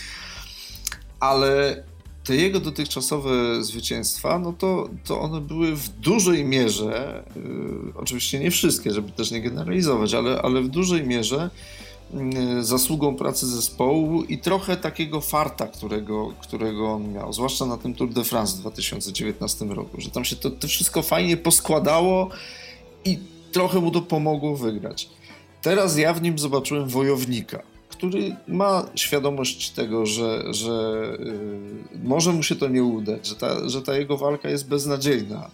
ale 1.20 1.82
te 2.24 2.36
jego 2.36 2.60
dotychczasowe 2.60 3.64
zwycięstwa, 3.64 4.38
no 4.38 4.52
to, 4.52 4.90
to 5.04 5.20
one 5.20 5.40
były 5.40 5.76
w 5.76 5.88
dużej 5.88 6.44
mierze, 6.44 7.24
yy, 7.36 7.92
oczywiście 7.94 8.38
nie 8.38 8.50
wszystkie, 8.50 8.90
żeby 8.90 9.12
też 9.12 9.30
nie 9.30 9.42
generalizować, 9.42 10.14
ale, 10.14 10.42
ale 10.42 10.62
w 10.62 10.68
dużej 10.68 11.06
mierze 11.06 11.50
zasługą 12.60 13.16
pracy 13.16 13.46
zespołu 13.46 14.22
i 14.22 14.38
trochę 14.38 14.76
takiego 14.76 15.20
farta, 15.20 15.66
którego, 15.66 16.32
którego 16.40 16.92
on 16.92 17.12
miał, 17.12 17.32
zwłaszcza 17.32 17.66
na 17.66 17.76
tym 17.76 17.94
Tour 17.94 18.12
de 18.12 18.24
France 18.24 18.56
w 18.56 18.60
2019 18.60 19.64
roku, 19.64 20.00
że 20.00 20.10
tam 20.10 20.24
się 20.24 20.36
to, 20.36 20.50
to 20.50 20.68
wszystko 20.68 21.02
fajnie 21.02 21.36
poskładało 21.36 22.28
i 23.04 23.18
trochę 23.52 23.80
mu 23.80 23.90
to 23.90 24.02
pomogło 24.02 24.56
wygrać. 24.56 25.08
Teraz 25.62 25.98
ja 25.98 26.14
w 26.14 26.22
nim 26.22 26.38
zobaczyłem 26.38 26.88
wojownika 26.88 27.62
który 27.96 28.36
ma 28.48 28.86
świadomość 28.94 29.70
tego, 29.70 30.06
że, 30.06 30.54
że 30.54 31.02
y, 31.94 31.98
może 32.04 32.32
mu 32.32 32.42
się 32.42 32.56
to 32.56 32.68
nie 32.68 32.84
udać, 32.84 33.26
że 33.26 33.36
ta, 33.36 33.68
że 33.68 33.82
ta 33.82 33.96
jego 33.96 34.16
walka 34.16 34.48
jest 34.48 34.68
beznadziejna. 34.68 35.50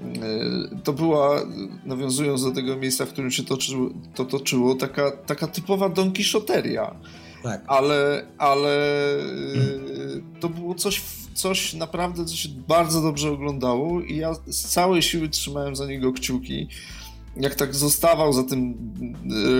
Y, 0.00 0.82
to 0.84 0.92
była, 0.92 1.42
nawiązując 1.84 2.44
do 2.44 2.50
tego 2.50 2.76
miejsca, 2.76 3.06
w 3.06 3.08
którym 3.08 3.30
się 3.30 3.44
toczyło, 3.44 3.90
to 4.14 4.24
toczyło, 4.24 4.74
taka, 4.74 5.10
taka 5.10 5.46
typowa 5.46 5.88
Don 5.88 6.12
Quixoteria. 6.12 6.94
Tak. 7.42 7.64
Ale, 7.66 8.26
ale 8.38 9.14
y, 9.16 10.22
to 10.40 10.48
było 10.48 10.74
coś, 10.74 11.02
coś 11.34 11.74
naprawdę, 11.74 12.24
co 12.24 12.36
się 12.36 12.48
bardzo 12.68 13.02
dobrze 13.02 13.30
oglądało 13.30 14.00
i 14.00 14.16
ja 14.16 14.34
z 14.46 14.68
całej 14.68 15.02
siły 15.02 15.28
trzymałem 15.28 15.76
za 15.76 15.86
niego 15.86 16.12
kciuki 16.12 16.68
jak 17.40 17.54
tak 17.54 17.74
zostawał 17.74 18.32
za 18.32 18.44
tym 18.44 18.74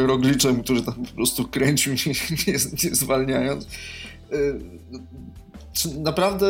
e, 0.02 0.06
rogliczem, 0.06 0.62
który 0.62 0.82
tam 0.82 0.94
po 0.94 1.14
prostu 1.14 1.48
kręcił, 1.48 1.92
nie, 1.92 2.12
nie, 2.46 2.58
nie 2.84 2.94
zwalniając. 2.94 3.66
Naprawdę 5.86 6.46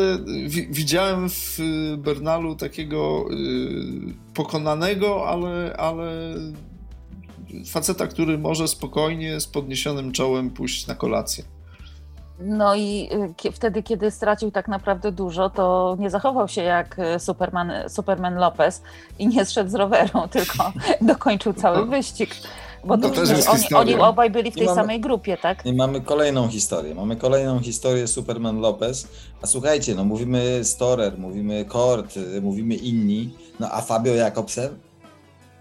widziałem 0.71 1.29
w 1.29 1.59
Bernalu 1.99 2.57
takiego 2.57 3.25
e, 3.31 3.35
pokonanego, 4.35 5.29
ale, 5.29 5.77
ale 5.79 6.35
faceta, 7.67 8.07
który 8.07 8.39
może 8.39 8.69
spokojnie 8.69 9.41
z 9.41 9.47
podniesionym 9.47 10.13
czołem 10.13 10.51
pójść 10.51 10.87
na 10.87 10.95
kolację. 10.95 11.45
No 12.41 12.75
i 12.75 13.09
y, 13.47 13.53
wtedy, 13.53 13.83
kiedy 13.83 14.11
stracił 14.11 14.51
tak 14.51 14.69
naprawdę 14.69 15.13
dużo, 15.13 15.51
to 15.51 15.97
nie 15.99 16.11
zachował 16.11 16.49
się 16.49 16.63
jak 16.63 16.99
y, 16.99 17.19
Superman, 17.19 17.73
Superman 17.89 18.35
Lopez 18.35 18.83
i 19.19 19.29
nie 19.29 19.45
zszedł 19.45 19.71
z 19.71 19.75
roweru, 19.75 20.29
tylko 20.31 20.73
dokończył 21.01 21.53
cały 21.53 21.87
wyścig. 21.87 22.35
Bo 22.89 22.99
to, 22.99 23.11
też 23.11 23.29
jest 23.31 23.49
oni, 23.49 23.65
oni 23.75 23.95
obaj 23.95 24.31
byli 24.31 24.51
w 24.51 24.55
tej 24.55 24.67
mamy, 24.67 24.77
samej 24.77 25.01
grupie, 25.01 25.37
tak? 25.37 25.67
I 25.67 25.73
mamy 25.73 26.01
kolejną 26.01 26.49
historię. 26.49 26.95
Mamy 26.95 27.17
kolejną 27.17 27.61
historię 27.61 28.07
Superman 28.07 28.61
Lopez. 28.61 29.09
A 29.43 29.47
słuchajcie, 29.47 29.95
no 29.95 30.05
mówimy 30.05 30.61
Storer, 30.65 31.19
mówimy 31.19 31.65
Kort, 31.65 32.17
y, 32.17 32.43
mówimy 32.43 32.75
inni, 32.75 33.31
no 33.61 33.69
a 33.73 33.81
Fabio 33.81 34.15
Jakobsen 34.15 34.69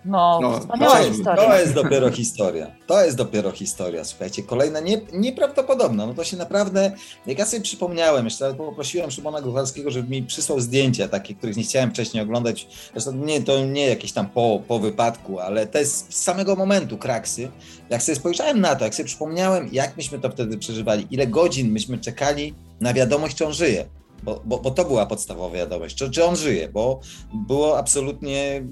no, 0.07 0.39
no 0.41 0.59
wspaniała 0.59 0.97
to, 0.97 1.03
historia. 1.03 1.35
To 1.35 1.59
jest 1.59 1.73
dopiero 1.73 2.11
historia. 2.11 2.71
To 2.87 3.05
jest 3.05 3.17
dopiero 3.17 3.51
historia, 3.51 4.05
słuchajcie. 4.05 4.43
Kolejna 4.43 4.79
nie, 4.79 5.01
nieprawdopodobna. 5.13 6.07
No 6.07 6.13
to 6.13 6.23
się 6.23 6.37
naprawdę, 6.37 6.91
jak 7.25 7.39
ja 7.39 7.45
sobie 7.45 7.63
przypomniałem, 7.63 8.25
jeszcze 8.25 8.53
poprosiłem 8.53 9.11
Szymona 9.11 9.41
Gruchalskiego, 9.41 9.91
żeby 9.91 10.09
mi 10.09 10.23
przysłał 10.23 10.59
zdjęcia 10.59 11.07
takie, 11.07 11.35
których 11.35 11.57
nie 11.57 11.63
chciałem 11.63 11.91
wcześniej 11.91 12.23
oglądać. 12.23 12.67
Zresztą 12.91 13.11
nie, 13.11 13.41
to 13.41 13.65
nie 13.65 13.87
jakieś 13.87 14.11
tam 14.11 14.29
po, 14.29 14.61
po 14.67 14.79
wypadku, 14.79 15.39
ale 15.39 15.67
to 15.67 15.79
jest 15.79 16.13
z 16.13 16.23
samego 16.23 16.55
momentu 16.55 16.97
kraksy. 16.97 17.51
Jak 17.89 18.03
sobie 18.03 18.15
spojrzałem 18.15 18.61
na 18.61 18.75
to, 18.75 18.85
jak 18.85 18.95
sobie 18.95 19.07
przypomniałem, 19.07 19.69
jak 19.71 19.97
myśmy 19.97 20.19
to 20.19 20.29
wtedy 20.29 20.57
przeżywali, 20.57 21.07
ile 21.11 21.27
godzin 21.27 21.71
myśmy 21.71 21.97
czekali 21.97 22.53
na 22.81 22.93
wiadomość, 22.93 23.35
czy 23.35 23.45
on 23.45 23.53
żyje 23.53 23.85
bo, 24.23 24.41
bo, 24.45 24.57
bo, 24.57 24.71
to 24.71 24.85
była 24.85 25.05
podstawowa 25.05 25.55
wiadomość, 25.55 25.95
czy, 25.95 26.11
czy 26.11 26.25
on 26.25 26.35
żyje, 26.35 26.69
bo 26.69 26.99
było 27.33 27.77
absolutnie 27.77 28.63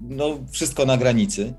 no, 0.00 0.38
wszystko 0.50 0.86
na 0.86 0.96
granicy. 0.96 1.54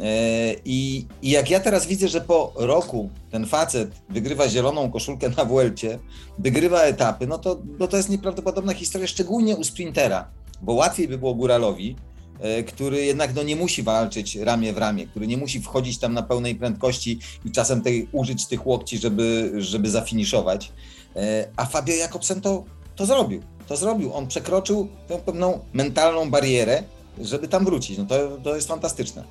E, 0.00 0.54
I, 0.64 1.06
I, 1.22 1.30
jak 1.30 1.50
ja 1.50 1.60
teraz 1.60 1.86
widzę, 1.86 2.08
że 2.08 2.20
po 2.20 2.52
roku 2.56 3.10
ten 3.30 3.46
facet 3.46 3.90
wygrywa 4.08 4.48
zieloną 4.48 4.90
koszulkę 4.90 5.28
na 5.36 5.44
Vuelcie, 5.44 5.98
wygrywa 6.38 6.82
etapy, 6.82 7.26
no 7.26 7.38
to, 7.38 7.62
no 7.78 7.88
to 7.88 7.96
jest 7.96 8.10
nieprawdopodobna 8.10 8.74
historia, 8.74 9.06
szczególnie 9.06 9.56
u 9.56 9.64
sprintera, 9.64 10.30
bo 10.62 10.72
łatwiej 10.72 11.08
by 11.08 11.18
było 11.18 11.34
Góralowi, 11.34 11.96
e, 12.40 12.62
który 12.62 13.04
jednak 13.04 13.34
no, 13.34 13.42
nie 13.42 13.56
musi 13.56 13.82
walczyć 13.82 14.36
ramię 14.36 14.72
w 14.72 14.78
ramię, 14.78 15.06
który 15.06 15.26
nie 15.26 15.36
musi 15.36 15.60
wchodzić 15.60 15.98
tam 15.98 16.14
na 16.14 16.22
pełnej 16.22 16.54
prędkości 16.54 17.18
i 17.44 17.50
czasem 17.50 17.82
tej, 17.82 18.08
użyć 18.12 18.46
tych 18.46 18.66
łokci, 18.66 18.98
żeby, 18.98 19.52
żeby 19.58 19.90
zafiniszować. 19.90 20.72
E, 21.16 21.48
a 21.56 21.64
Fabio 21.64 21.94
Jakobsen 21.94 22.40
to, 22.40 22.64
to 22.96 23.06
zrobił. 23.06 23.42
To 23.68 23.76
zrobił. 23.76 24.14
On 24.14 24.26
przekroczył 24.26 24.88
tę 25.08 25.18
pewną 25.18 25.58
mentalną 25.72 26.30
barierę, 26.30 26.82
żeby 27.20 27.48
tam 27.48 27.64
wrócić. 27.64 27.98
No 27.98 28.04
to, 28.04 28.14
to 28.44 28.54
jest 28.54 28.68
fantastyczne. 28.68 29.24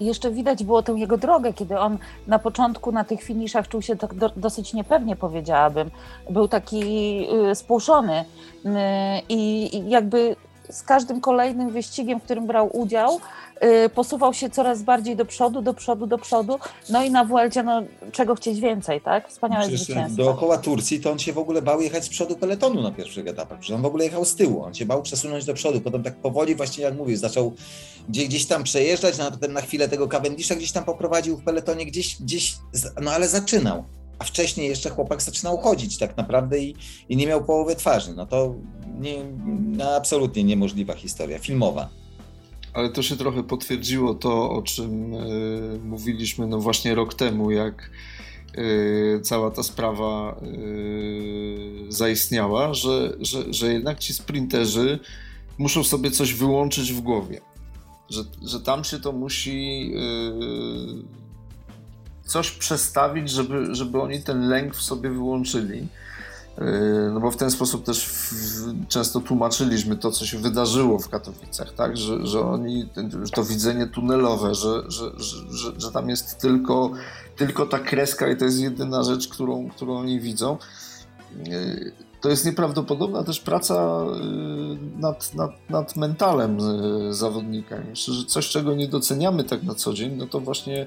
I 0.00 0.06
jeszcze 0.06 0.30
widać 0.30 0.64
było 0.64 0.82
tę 0.82 0.92
jego 0.92 1.16
drogę, 1.18 1.52
kiedy 1.52 1.78
on 1.78 1.98
na 2.26 2.38
początku 2.38 2.92
na 2.92 3.04
tych 3.04 3.22
finiszach 3.22 3.68
czuł 3.68 3.82
się 3.82 3.96
tak 3.96 4.14
do, 4.14 4.28
dosyć 4.36 4.72
niepewnie, 4.74 5.16
powiedziałabym. 5.16 5.90
Był 6.30 6.48
taki 6.48 6.82
y, 7.50 7.54
spłuszony 7.54 8.20
y, 8.20 8.68
i 9.28 9.70
jakby 9.88 10.36
z 10.70 10.82
każdym 10.82 11.20
kolejnym 11.20 11.70
wyścigiem, 11.70 12.20
w 12.20 12.22
którym 12.22 12.46
brał 12.46 12.76
udział, 12.76 13.20
Y, 13.51 13.51
posuwał 13.94 14.34
się 14.34 14.50
coraz 14.50 14.82
bardziej 14.82 15.16
do 15.16 15.24
przodu, 15.24 15.62
do 15.62 15.74
przodu, 15.74 16.06
do 16.06 16.18
przodu. 16.18 16.58
No 16.90 17.04
i 17.04 17.10
na 17.10 17.24
Vuelcie, 17.24 17.62
no 17.62 17.82
czego 18.12 18.34
chcieć 18.34 18.60
więcej, 18.60 19.00
tak? 19.00 19.28
Wspaniałe 19.28 19.62
Przecież 19.62 19.80
zwycięstwo. 19.80 20.22
Dookoła 20.22 20.58
Turcji 20.58 21.00
to 21.00 21.12
on 21.12 21.18
się 21.18 21.32
w 21.32 21.38
ogóle 21.38 21.62
bał 21.62 21.80
jechać 21.80 22.04
z 22.04 22.08
przodu 22.08 22.36
peletonu 22.36 22.82
na 22.82 22.92
pierwszych 22.92 23.26
etapach. 23.26 23.58
Przecież 23.58 23.76
on 23.76 23.82
w 23.82 23.86
ogóle 23.86 24.04
jechał 24.04 24.24
z 24.24 24.34
tyłu, 24.34 24.62
on 24.62 24.74
się 24.74 24.86
bał 24.86 25.02
przesunąć 25.02 25.44
do 25.44 25.54
przodu. 25.54 25.80
Potem 25.80 26.02
tak 26.02 26.16
powoli 26.16 26.54
właśnie, 26.54 26.84
jak 26.84 26.96
mówię, 26.96 27.16
zaczął 27.16 27.52
gdzieś, 28.08 28.28
gdzieś 28.28 28.46
tam 28.46 28.64
przejeżdżać, 28.64 29.18
no, 29.18 29.30
na, 29.40 29.48
na 29.48 29.60
chwilę 29.60 29.88
tego 29.88 30.08
Cavendisha 30.08 30.54
gdzieś 30.54 30.72
tam 30.72 30.84
poprowadził 30.84 31.36
w 31.36 31.44
peletonie, 31.44 31.86
gdzieś, 31.86 32.22
gdzieś, 32.22 32.56
no 33.02 33.10
ale 33.10 33.28
zaczynał. 33.28 33.84
A 34.18 34.24
wcześniej 34.24 34.68
jeszcze 34.68 34.90
chłopak 34.90 35.22
zaczynał 35.22 35.58
chodzić 35.58 35.98
tak 35.98 36.16
naprawdę 36.16 36.58
i, 36.58 36.74
i 37.08 37.16
nie 37.16 37.26
miał 37.26 37.44
połowy 37.44 37.76
twarzy. 37.76 38.14
No 38.14 38.26
to 38.26 38.54
nie, 39.00 39.24
no, 39.76 39.94
absolutnie 39.94 40.44
niemożliwa 40.44 40.94
historia, 40.94 41.38
filmowa. 41.38 42.01
Ale 42.72 42.90
to 42.90 43.02
się 43.02 43.16
trochę 43.16 43.42
potwierdziło 43.42 44.14
to, 44.14 44.50
o 44.50 44.62
czym 44.62 45.14
y, 45.14 45.78
mówiliśmy 45.84 46.46
no 46.46 46.58
właśnie 46.58 46.94
rok 46.94 47.14
temu, 47.14 47.50
jak 47.50 47.90
y, 48.58 49.20
cała 49.22 49.50
ta 49.50 49.62
sprawa 49.62 50.36
y, 50.42 51.86
zaistniała, 51.88 52.74
że, 52.74 53.16
że, 53.20 53.54
że 53.54 53.72
jednak 53.72 53.98
ci 53.98 54.14
sprinterzy 54.14 54.98
muszą 55.58 55.84
sobie 55.84 56.10
coś 56.10 56.34
wyłączyć 56.34 56.92
w 56.92 57.00
głowie. 57.00 57.40
Że, 58.10 58.22
że 58.42 58.60
tam 58.60 58.84
się 58.84 59.00
to 59.00 59.12
musi 59.12 59.92
coś 62.26 62.50
przestawić, 62.50 63.30
żeby, 63.30 63.74
żeby 63.74 64.00
oni 64.00 64.22
ten 64.22 64.48
lęk 64.48 64.74
w 64.74 64.82
sobie 64.82 65.10
wyłączyli. 65.10 65.86
No 67.12 67.20
bo 67.20 67.30
w 67.30 67.36
ten 67.36 67.50
sposób 67.50 67.84
też 67.84 68.06
w, 68.06 68.88
często 68.88 69.20
tłumaczyliśmy 69.20 69.96
to, 69.96 70.10
co 70.10 70.26
się 70.26 70.38
wydarzyło 70.38 70.98
w 70.98 71.08
Katowicach, 71.08 71.72
tak? 71.72 71.96
że, 71.96 72.26
że 72.26 72.40
oni, 72.40 72.88
to 73.34 73.44
widzenie 73.44 73.86
tunelowe, 73.86 74.54
że, 74.54 74.82
że, 74.88 75.10
że, 75.50 75.72
że 75.76 75.92
tam 75.92 76.08
jest 76.08 76.38
tylko, 76.38 76.90
tylko 77.36 77.66
ta 77.66 77.78
kreska 77.78 78.28
i 78.28 78.36
to 78.36 78.44
jest 78.44 78.60
jedyna 78.60 79.02
rzecz, 79.02 79.28
którą, 79.28 79.68
którą 79.68 79.98
oni 79.98 80.20
widzą. 80.20 80.58
To 82.22 82.28
jest 82.28 82.46
nieprawdopodobna 82.46 83.24
też 83.24 83.40
praca 83.40 84.04
nad, 84.96 85.34
nad, 85.34 85.70
nad 85.70 85.96
mentalem 85.96 86.58
zawodnika. 87.10 87.76
Myślę, 87.90 88.14
że 88.14 88.24
coś, 88.24 88.48
czego 88.48 88.74
nie 88.74 88.88
doceniamy 88.88 89.44
tak 89.44 89.62
na 89.62 89.74
co 89.74 89.92
dzień, 89.92 90.16
no 90.16 90.26
to 90.26 90.40
właśnie 90.40 90.86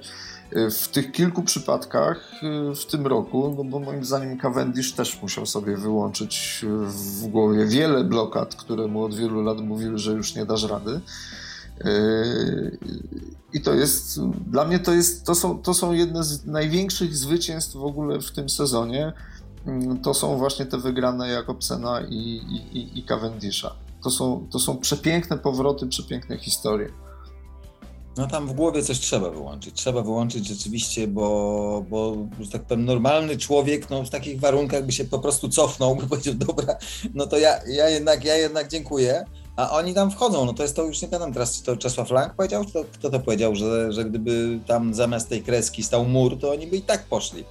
w 0.51 0.87
tych 0.87 1.11
kilku 1.11 1.43
przypadkach 1.43 2.31
y, 2.43 2.75
w 2.75 2.85
tym 2.85 3.07
roku, 3.07 3.53
no 3.57 3.63
bo 3.63 3.79
moim 3.79 4.05
zdaniem 4.05 4.37
Cavendish 4.37 4.93
też 4.93 5.21
musiał 5.21 5.45
sobie 5.45 5.77
wyłączyć 5.77 6.65
w 6.87 7.27
głowie 7.27 7.65
wiele 7.65 8.03
blokad, 8.03 8.55
które 8.55 8.87
mu 8.87 9.03
od 9.03 9.15
wielu 9.15 9.41
lat 9.41 9.61
mówiły, 9.61 9.97
że 9.97 10.11
już 10.11 10.35
nie 10.35 10.45
dasz 10.45 10.63
rady. 10.63 10.99
Y, 11.85 12.77
I 13.53 13.61
to 13.61 13.73
jest, 13.73 14.19
dla 14.51 14.65
mnie 14.65 14.79
to, 14.79 14.93
jest, 14.93 15.25
to, 15.25 15.35
są, 15.35 15.61
to 15.61 15.73
są 15.73 15.93
jedne 15.93 16.23
z 16.23 16.45
największych 16.45 17.17
zwycięstw 17.17 17.73
w 17.73 17.83
ogóle 17.83 18.21
w 18.21 18.31
tym 18.31 18.49
sezonie. 18.49 19.13
Mm, 19.67 20.01
to 20.01 20.13
są 20.13 20.37
właśnie 20.37 20.65
te 20.65 20.77
wygrane 20.77 21.29
Jakobsena 21.29 22.01
i, 22.09 22.15
i, 22.73 22.99
i 22.99 23.03
Cavendisha. 23.03 23.75
To 24.03 24.11
są, 24.11 24.47
to 24.51 24.59
są 24.59 24.77
przepiękne 24.77 25.37
powroty, 25.37 25.87
przepiękne 25.87 26.37
historie. 26.37 26.89
No 28.17 28.27
tam 28.27 28.47
w 28.47 28.53
głowie 28.53 28.83
coś 28.83 28.99
trzeba 28.99 29.29
wyłączyć. 29.29 29.75
Trzeba 29.75 30.01
wyłączyć 30.01 30.47
rzeczywiście, 30.47 31.07
bo, 31.07 31.85
bo 31.89 32.15
że 32.39 32.51
tak 32.51 32.63
powiem, 32.63 32.85
normalny 32.85 33.37
człowiek 33.37 33.89
no, 33.89 34.03
w 34.03 34.09
takich 34.09 34.39
warunkach 34.39 34.85
by 34.85 34.91
się 34.91 35.05
po 35.05 35.19
prostu 35.19 35.49
cofnął, 35.49 35.95
by 35.95 36.07
powiedział, 36.07 36.33
dobra, 36.33 36.77
no 37.13 37.27
to 37.27 37.37
ja, 37.37 37.59
ja, 37.67 37.89
jednak, 37.89 38.25
ja 38.25 38.35
jednak 38.35 38.67
dziękuję. 38.67 39.25
A 39.55 39.71
oni 39.71 39.93
tam 39.93 40.11
wchodzą, 40.11 40.45
no 40.45 40.53
to 40.53 40.63
jest 40.63 40.75
to 40.75 40.83
już 40.83 41.01
nie 41.01 41.07
pamiętam 41.07 41.33
teraz, 41.33 41.57
czy 41.57 41.63
to 41.63 41.77
Czesław 41.77 42.11
Lang 42.11 42.33
powiedział, 42.33 42.65
czy 42.65 42.71
to, 42.71 42.83
kto 42.93 43.09
to 43.09 43.19
powiedział, 43.19 43.55
że, 43.55 43.93
że 43.93 44.05
gdyby 44.05 44.59
tam 44.67 44.93
zamiast 44.93 45.29
tej 45.29 45.43
kreski 45.43 45.83
stał 45.83 46.05
mur, 46.05 46.39
to 46.39 46.51
oni 46.51 46.67
by 46.67 46.77
i 46.77 46.81
tak 46.81 47.03
poszli 47.03 47.43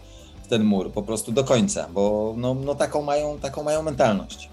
ten 0.54 0.64
mur, 0.64 0.90
po 0.90 1.02
prostu 1.02 1.32
do 1.32 1.44
końca, 1.44 1.88
bo 1.90 2.34
no, 2.36 2.54
no 2.54 2.74
taką, 2.74 3.02
mają, 3.02 3.38
taką 3.38 3.62
mają 3.62 3.82
mentalność. 3.82 4.48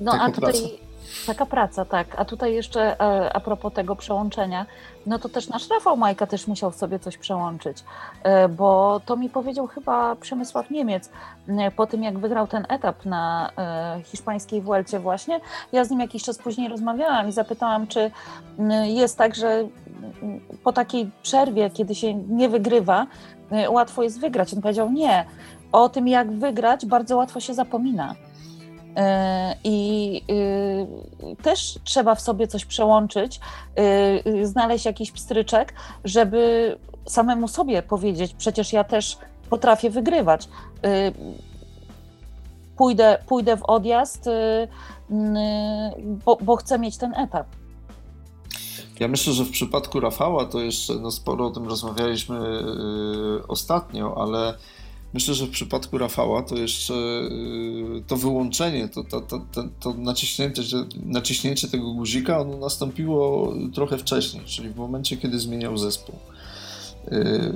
No 0.00 0.12
a 0.12 0.30
tutaj 0.30 0.78
Taka 1.26 1.46
praca, 1.46 1.84
tak. 1.84 2.06
A 2.16 2.24
tutaj 2.24 2.54
jeszcze 2.54 3.00
e, 3.00 3.32
a 3.32 3.40
propos 3.40 3.72
tego 3.72 3.96
przełączenia, 3.96 4.66
no 5.06 5.18
to 5.18 5.28
też 5.28 5.48
nasz 5.48 5.68
Rafał 5.70 5.96
Majka 5.96 6.26
też 6.26 6.46
musiał 6.46 6.72
sobie 6.72 6.98
coś 6.98 7.18
przełączyć, 7.18 7.84
e, 8.22 8.48
bo 8.48 9.00
to 9.06 9.16
mi 9.16 9.30
powiedział 9.30 9.66
chyba 9.66 10.16
Przemysław 10.16 10.70
Niemiec 10.70 11.10
po 11.76 11.86
tym, 11.86 12.02
jak 12.02 12.18
wygrał 12.18 12.46
ten 12.46 12.66
etap 12.68 13.04
na 13.04 13.50
e, 13.58 14.02
hiszpańskiej 14.04 14.60
Vuelcie 14.60 14.98
właśnie. 14.98 15.40
Ja 15.72 15.84
z 15.84 15.90
nim 15.90 16.00
jakiś 16.00 16.22
czas 16.22 16.38
później 16.38 16.68
rozmawiałam 16.68 17.28
i 17.28 17.32
zapytałam, 17.32 17.86
czy 17.86 18.10
jest 18.84 19.18
tak, 19.18 19.34
że 19.34 19.68
po 20.64 20.72
takiej 20.72 21.10
przerwie, 21.22 21.70
kiedy 21.70 21.94
się 21.94 22.14
nie 22.14 22.48
wygrywa, 22.48 23.06
łatwo 23.68 24.02
jest 24.02 24.20
wygrać. 24.20 24.54
On 24.54 24.62
powiedział 24.62 24.92
nie. 24.92 25.24
O 25.72 25.88
tym, 25.88 26.08
jak 26.08 26.32
wygrać, 26.32 26.86
bardzo 26.86 27.16
łatwo 27.16 27.40
się 27.40 27.54
zapomina. 27.54 28.14
E, 28.96 29.56
I 29.64 30.22
y, 30.30 31.36
też 31.42 31.78
trzeba 31.84 32.14
w 32.14 32.20
sobie 32.20 32.46
coś 32.46 32.64
przełączyć, 32.64 33.40
y, 34.26 34.30
y, 34.30 34.46
znaleźć 34.46 34.84
jakiś 34.84 35.12
pstryczek, 35.12 35.74
żeby 36.04 36.76
samemu 37.06 37.48
sobie 37.48 37.82
powiedzieć: 37.82 38.34
Przecież 38.34 38.72
ja 38.72 38.84
też 38.84 39.18
potrafię 39.50 39.90
wygrywać. 39.90 40.48
Pójdę, 42.76 43.18
pójdę 43.26 43.56
w 43.56 43.62
odjazd, 43.62 44.28
bo, 46.24 46.38
bo 46.42 46.56
chcę 46.56 46.78
mieć 46.78 46.96
ten 46.96 47.14
etap. 47.14 47.46
Ja 49.00 49.08
myślę, 49.08 49.32
że 49.32 49.44
w 49.44 49.50
przypadku 49.50 50.00
Rafała 50.00 50.44
to 50.44 50.60
jeszcze 50.60 50.94
no 50.94 51.10
sporo 51.10 51.46
o 51.46 51.50
tym 51.50 51.68
rozmawialiśmy 51.68 52.38
ostatnio, 53.48 54.14
ale 54.22 54.54
Myślę, 55.14 55.34
że 55.34 55.46
w 55.46 55.50
przypadku 55.50 55.98
Rafała 55.98 56.42
to 56.42 56.56
jeszcze 56.56 56.94
y, 56.94 58.02
to 58.06 58.16
wyłączenie, 58.16 58.88
to, 58.88 59.04
to, 59.04 59.20
to, 59.20 59.40
to, 59.80 59.94
naciśnięcie, 59.94 60.62
naciśnięcie 61.04 61.68
tego 61.68 61.92
guzika, 61.94 62.40
ono 62.40 62.56
nastąpiło 62.56 63.54
trochę 63.74 63.98
wcześniej, 63.98 64.44
czyli 64.44 64.68
w 64.68 64.76
momencie, 64.76 65.16
kiedy 65.16 65.38
zmieniał 65.38 65.78
zespół. 65.78 66.14
Y, 67.12 67.52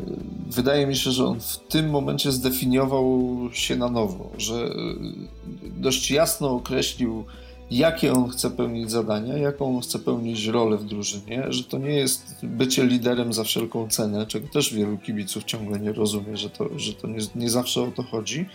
wydaje 0.50 0.86
mi 0.86 0.96
się, 0.96 1.10
że 1.10 1.24
on 1.24 1.40
w 1.40 1.58
tym 1.58 1.90
momencie 1.90 2.32
zdefiniował 2.32 3.36
się 3.52 3.76
na 3.76 3.90
nowo, 3.90 4.30
że 4.38 4.66
y, 4.66 5.70
dość 5.76 6.10
jasno 6.10 6.50
określił, 6.50 7.24
jakie 7.70 8.12
on 8.12 8.28
chce 8.28 8.50
pełnić 8.50 8.90
zadania, 8.90 9.38
jaką 9.38 9.76
on 9.76 9.82
chce 9.82 9.98
pełnić 9.98 10.46
rolę 10.46 10.76
w 10.76 10.84
drużynie, 10.84 11.44
że 11.48 11.64
to 11.64 11.78
nie 11.78 11.94
jest 11.94 12.36
bycie 12.42 12.86
liderem 12.86 13.32
za 13.32 13.44
wszelką 13.44 13.88
cenę, 13.88 14.26
czego 14.26 14.48
też 14.48 14.74
wielu 14.74 14.98
kibiców 14.98 15.44
ciągle 15.44 15.80
nie 15.80 15.92
rozumie, 15.92 16.36
że 16.36 16.50
to, 16.50 16.78
że 16.78 16.92
to 16.92 17.08
nie, 17.08 17.18
nie 17.34 17.50
zawsze 17.50 17.82
o 17.82 17.90
to 17.90 18.02
chodzi, 18.02 18.46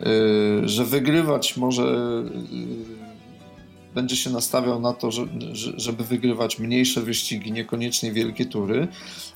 yy, 0.00 0.68
że 0.68 0.84
wygrywać 0.84 1.56
może 1.56 1.82
yy, 2.52 3.14
będzie 3.94 4.16
się 4.16 4.30
nastawiał 4.30 4.80
na 4.80 4.92
to, 4.92 5.10
że, 5.10 5.26
żeby 5.76 6.04
wygrywać 6.04 6.58
mniejsze 6.58 7.02
wyścigi, 7.02 7.52
niekoniecznie 7.52 8.12
wielkie 8.12 8.46
tury, 8.46 8.88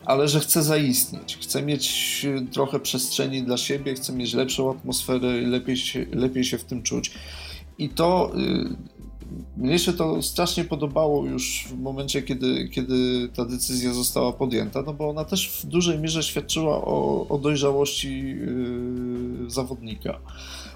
ale 0.05 0.29
że 0.29 0.41
chce 0.41 0.63
zaistnieć, 0.63 1.39
chce 1.41 1.63
mieć 1.63 2.27
trochę 2.53 2.81
przestrzeni 2.81 3.43
dla 3.43 3.57
siebie, 3.57 3.95
chce 3.95 4.13
mieć 4.13 4.35
lepszą 4.35 4.71
atmosferę 4.71 5.43
i 5.43 5.47
lepiej 5.47 5.77
się, 5.77 6.07
lepiej 6.13 6.45
się 6.45 6.59
w 6.59 6.65
tym 6.65 6.83
czuć. 6.83 7.11
I 7.79 7.89
to 7.89 8.33
y, 8.37 8.77
mnie 9.57 9.79
się 9.79 9.93
to 9.93 10.23
strasznie 10.23 10.65
podobało 10.65 11.27
już 11.27 11.67
w 11.71 11.79
momencie, 11.81 12.23
kiedy, 12.23 12.69
kiedy 12.69 13.29
ta 13.37 13.45
decyzja 13.45 13.93
została 13.93 14.33
podjęta, 14.33 14.83
no 14.83 14.93
bo 14.93 15.09
ona 15.09 15.25
też 15.25 15.51
w 15.63 15.67
dużej 15.67 15.99
mierze 15.99 16.23
świadczyła 16.23 16.85
o, 16.85 17.27
o 17.29 17.39
dojrzałości 17.39 18.25
yy, 18.29 19.51
zawodnika. 19.51 20.19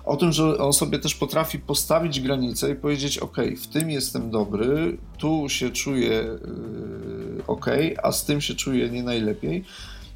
O 0.05 0.17
tym, 0.17 0.33
że 0.33 0.59
on 0.59 0.73
sobie 0.73 0.99
też 0.99 1.15
potrafi 1.15 1.59
postawić 1.59 2.21
granicę 2.21 2.71
i 2.71 2.75
powiedzieć: 2.75 3.19
OK, 3.19 3.37
w 3.63 3.67
tym 3.67 3.91
jestem 3.91 4.31
dobry, 4.31 4.99
tu 5.19 5.49
się 5.49 5.71
czuję 5.71 6.11
yy, 6.11 7.43
OK, 7.47 7.67
a 8.03 8.13
z 8.13 8.25
tym 8.25 8.41
się 8.41 8.55
czuję 8.55 8.91
nie 8.91 9.03
najlepiej 9.03 9.65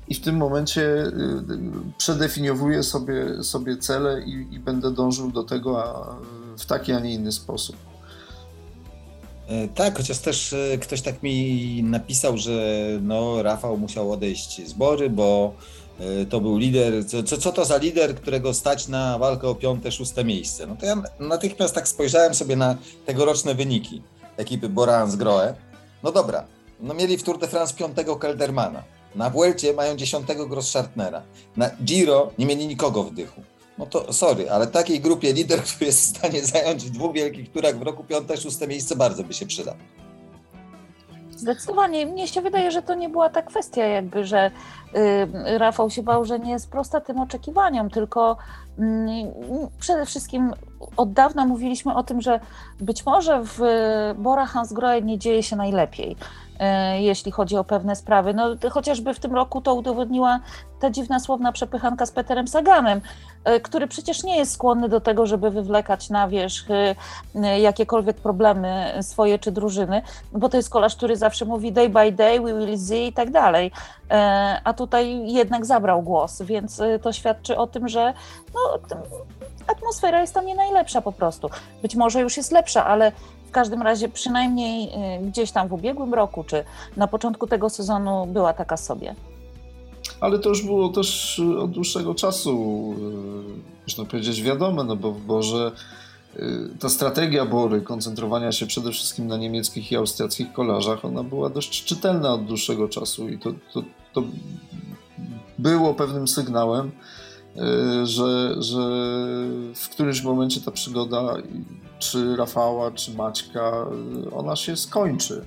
i 0.09 0.15
w 0.15 0.21
tym 0.21 0.37
momencie 0.37 0.83
y, 0.83 1.13
przedefiniowuję 1.99 2.83
sobie, 2.83 3.43
sobie 3.43 3.77
cele 3.77 4.23
i, 4.23 4.55
i 4.55 4.59
będę 4.59 4.91
dążył 4.91 5.31
do 5.31 5.43
tego 5.43 5.85
a, 5.85 6.17
w 6.59 6.67
taki, 6.67 6.93
a 6.93 7.01
nie 7.01 7.15
inny 7.15 7.33
sposób. 7.33 7.77
E, 9.49 9.69
tak, 9.69 9.97
chociaż 9.97 10.19
też 10.19 10.53
e, 10.53 10.79
ktoś 10.79 11.03
tak 11.03 11.23
mi 11.23 11.83
napisał, 11.83 12.39
że 12.39 12.83
no, 13.03 13.43
Rafał 13.43 13.79
musiał 13.79 14.13
odejść 14.13 14.69
z 14.69 14.73
Bory, 14.73 15.11
bo 15.11 15.55
e, 16.01 16.27
to 16.27 16.41
był 16.41 16.59
lider. 16.59 16.93
Co, 17.27 17.39
co 17.39 17.53
to 17.53 17.65
za 17.65 17.77
lider, 17.77 18.15
którego 18.15 18.55
stać 18.55 18.89
na 18.89 19.19
walkę 19.19 19.49
o 19.49 19.55
piąte, 19.55 19.93
szóste 19.93 20.25
miejsce? 20.25 20.67
No 20.67 20.77
to 20.77 20.87
ja 20.87 21.03
natychmiast 21.21 21.75
tak 21.75 21.89
spojrzałem 21.89 22.35
sobie 22.35 22.57
na 22.57 22.77
tegoroczne 23.07 23.55
wyniki 23.55 24.03
ekipy 24.37 24.69
Borans 24.69 25.17
Groe. 25.17 25.55
No 26.03 26.13
dobra, 26.13 26.47
no 26.81 26.95
mieli 26.95 27.19
w 27.19 27.23
Tour 27.23 27.39
de 27.39 27.49
France 27.49 27.75
piątego 27.75 28.17
Keldermana. 28.17 28.83
Na 29.15 29.31
Vuelcie 29.31 29.73
mają 29.73 29.97
dziesiątego 29.97 30.47
Grosschartnera. 30.47 31.23
Na 31.57 31.71
Giro 31.85 32.31
nie 32.39 32.47
mieli 32.47 32.67
nikogo 32.67 33.03
w 33.05 33.15
dychu. 33.15 33.43
No 33.79 33.87
to 33.87 34.13
sorry, 34.13 34.51
ale 34.51 34.67
takiej 34.67 35.01
grupie 35.01 35.33
lider, 35.33 35.63
który 35.75 35.87
jest 35.87 36.01
w 36.01 36.19
stanie 36.19 36.43
zająć 36.43 36.85
w 36.85 36.91
dwóch 36.91 37.15
wielkich 37.15 37.53
turach 37.53 37.79
w 37.79 37.83
roku 37.83 38.05
piąte, 38.05 38.37
szóste 38.37 38.69
miejsce 38.69 38.97
bardzo 38.97 39.25
by 39.25 39.35
się 39.35 39.47
przydał. 39.47 39.75
Zdecydowanie. 41.37 42.07
Mnie 42.07 42.29
się 42.29 42.41
wydaje, 42.41 42.71
że 42.71 42.83
to 42.83 42.95
nie 42.95 43.09
była 43.09 43.29
ta 43.29 43.43
kwestia, 43.43 43.85
jakby, 43.85 44.25
że 44.25 44.51
y, 44.97 45.59
Rafał 45.59 45.91
się 45.91 46.03
bał, 46.03 46.25
że 46.25 46.39
nie 46.39 46.51
jest 46.51 46.71
prosta 46.71 47.01
tym 47.01 47.21
oczekiwaniom, 47.21 47.91
tylko 47.91 48.37
y, 48.79 48.83
przede 49.81 50.07
wszystkim 50.07 50.53
od 50.97 51.13
dawna 51.13 51.47
mówiliśmy 51.47 51.95
o 51.95 52.03
tym, 52.03 52.21
że 52.21 52.41
być 52.81 53.07
może 53.07 53.41
w 53.45 53.61
Bora 54.19 54.47
Hansgrohe 54.47 55.03
nie 55.03 55.19
dzieje 55.19 55.43
się 55.43 55.57
najlepiej. 55.57 56.17
E, 56.59 57.03
jeśli 57.03 57.33
chodzi 57.33 57.57
o 57.57 57.65
pewne 57.65 57.97
sprawy. 57.97 58.35
No, 58.35 58.45
chociażby 58.71 59.15
w 59.15 59.21
tym 59.21 59.35
roku 59.35 59.61
to 59.61 59.75
udowodniła 59.75 60.41
ta 60.81 60.91
dziwna 60.91 61.21
słowna 61.21 61.53
przepychanka 61.53 62.07
z 62.07 62.11
Peterem 62.11 62.49
Saganem, 62.49 63.01
e, 63.45 63.61
który 63.61 63.87
przecież 63.87 64.23
nie 64.23 64.37
jest 64.37 64.53
skłonny 64.53 64.89
do 64.89 65.01
tego, 65.01 65.27
żeby 65.27 65.51
wywlekać 65.51 66.11
na 66.11 66.29
wierzch 66.29 66.67
jakiekolwiek 67.61 68.17
problemy 68.17 68.99
swoje 69.03 69.39
czy 69.39 69.53
drużyny, 69.53 70.03
bo 70.33 70.49
to 70.49 70.57
jest 70.57 70.71
kolarz, 70.71 70.97
który 70.97 71.17
zawsze 71.17 71.45
mówi 71.45 71.73
day 71.73 71.89
by 71.89 72.13
day, 72.13 72.41
we 72.41 72.55
will 72.55 72.79
see 72.79 73.07
i 73.07 73.13
tak 73.13 73.31
dalej. 73.31 73.71
A 74.65 74.73
tutaj 74.73 75.33
jednak 75.33 75.67
zabrał 75.67 76.03
głos, 76.03 76.43
więc 76.43 76.83
to 77.03 77.13
świadczy 77.13 77.57
o 77.57 77.67
tym, 77.67 77.89
że 77.89 78.15
no, 78.55 78.79
atmosfera 79.67 80.21
jest 80.21 80.35
tam 80.35 80.47
nie 80.47 80.55
najlepsza 80.55 81.01
po 81.01 81.13
prostu. 81.13 81.51
Być 81.83 81.97
może 81.97 82.21
już 82.21 82.37
jest 82.37 82.53
lepsza, 82.53 82.87
ale 82.87 83.13
w 83.47 83.51
każdym 83.51 83.83
razie 83.83 84.09
przynajmniej 84.09 84.89
y, 84.89 85.27
gdzieś 85.27 85.51
tam 85.51 85.69
w 85.69 85.73
ubiegłym 85.73 86.15
roku, 86.15 86.45
czy 86.45 86.65
na 86.97 87.07
początku 87.07 87.47
tego 87.47 87.71
sezonu 87.71 88.27
była 88.27 88.53
taka 88.53 88.77
sobie. 88.77 89.15
Ale 90.21 90.39
to 90.39 90.49
już 90.49 90.63
było 90.63 90.89
też 90.89 91.39
y, 91.39 91.59
od 91.59 91.71
dłuższego 91.71 92.15
czasu, 92.15 92.51
y, 92.99 93.83
można 93.83 94.05
powiedzieć, 94.05 94.43
wiadome, 94.43 94.85
no 94.85 94.97
bo, 94.97 95.13
bo 95.13 95.43
że 95.43 95.73
ta 96.81 96.89
strategia 96.89 97.47
Bory, 97.47 97.81
koncentrowania 97.81 98.53
się 98.53 98.67
przede 98.67 98.93
wszystkim 98.93 99.27
na 99.27 99.37
niemieckich 99.37 99.93
i 99.93 99.97
austriackich 99.97 100.53
kolarzach, 100.53 101.05
ona 101.05 101.23
była 101.23 101.51
dość 101.51 101.85
czytelna 101.85 102.33
od 102.33 102.45
dłuższego 102.45 102.89
czasu 102.89 103.29
i 103.29 103.39
to, 103.39 103.51
to, 103.73 103.83
to 104.13 104.23
było 105.59 105.95
pewnym 105.95 106.29
sygnałem, 106.29 106.91
że, 108.05 108.63
że 108.63 108.79
w 109.75 109.89
którymś 109.91 110.23
momencie 110.23 110.61
ta 110.61 110.71
przygoda, 110.71 111.37
czy 111.99 112.37
Rafała, 112.37 112.91
czy 112.91 113.15
Maćka, 113.15 113.87
ona 114.33 114.57
się 114.57 114.77
skończy. 114.77 115.45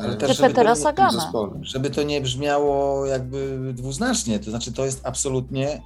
Ale 0.00 0.16
też, 0.16 0.36
żeby 0.36 0.54
to, 0.54 0.76
Sagana. 0.76 1.32
żeby 1.60 1.90
to 1.90 2.02
nie 2.02 2.20
brzmiało 2.20 3.06
jakby 3.06 3.72
dwuznacznie, 3.74 4.38
to 4.38 4.50
znaczy 4.50 4.72
to 4.72 4.84
jest 4.84 5.06
absolutnie 5.06 5.82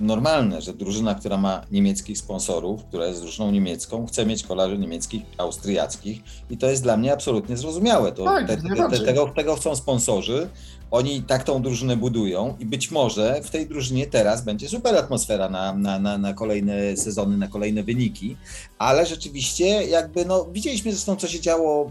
normalne, 0.00 0.62
że 0.62 0.74
drużyna, 0.74 1.14
która 1.14 1.36
ma 1.36 1.62
niemieckich 1.70 2.18
sponsorów, 2.18 2.84
która 2.84 3.06
jest 3.06 3.20
drużyną 3.20 3.50
niemiecką, 3.50 4.06
chce 4.06 4.26
mieć 4.26 4.44
kolarzy 4.44 4.78
niemieckich, 4.78 5.22
austriackich 5.38 6.22
i 6.50 6.58
to 6.58 6.66
jest 6.66 6.82
dla 6.82 6.96
mnie 6.96 7.12
absolutnie 7.12 7.56
zrozumiałe. 7.56 8.12
To, 8.12 8.24
tak, 8.24 8.46
te, 8.46 8.56
te, 8.56 8.88
te, 8.90 8.98
tego, 8.98 9.32
tego 9.36 9.56
chcą 9.56 9.76
sponsorzy, 9.76 10.48
oni 10.90 11.22
tak 11.22 11.44
tą 11.44 11.62
drużynę 11.62 11.96
budują 11.96 12.56
i 12.60 12.66
być 12.66 12.90
może 12.90 13.40
w 13.42 13.50
tej 13.50 13.66
drużynie 13.66 14.06
teraz 14.06 14.42
będzie 14.42 14.68
super 14.68 14.96
atmosfera 14.96 15.48
na, 15.48 15.74
na, 15.74 15.98
na, 15.98 16.18
na 16.18 16.32
kolejne 16.32 16.96
sezony, 16.96 17.36
na 17.36 17.48
kolejne 17.48 17.82
wyniki, 17.82 18.36
ale 18.78 19.06
rzeczywiście 19.06 19.66
jakby, 19.66 20.24
no 20.24 20.44
widzieliśmy 20.52 20.92
zresztą 20.92 21.16
co 21.16 21.28
się 21.28 21.40
działo, 21.40 21.90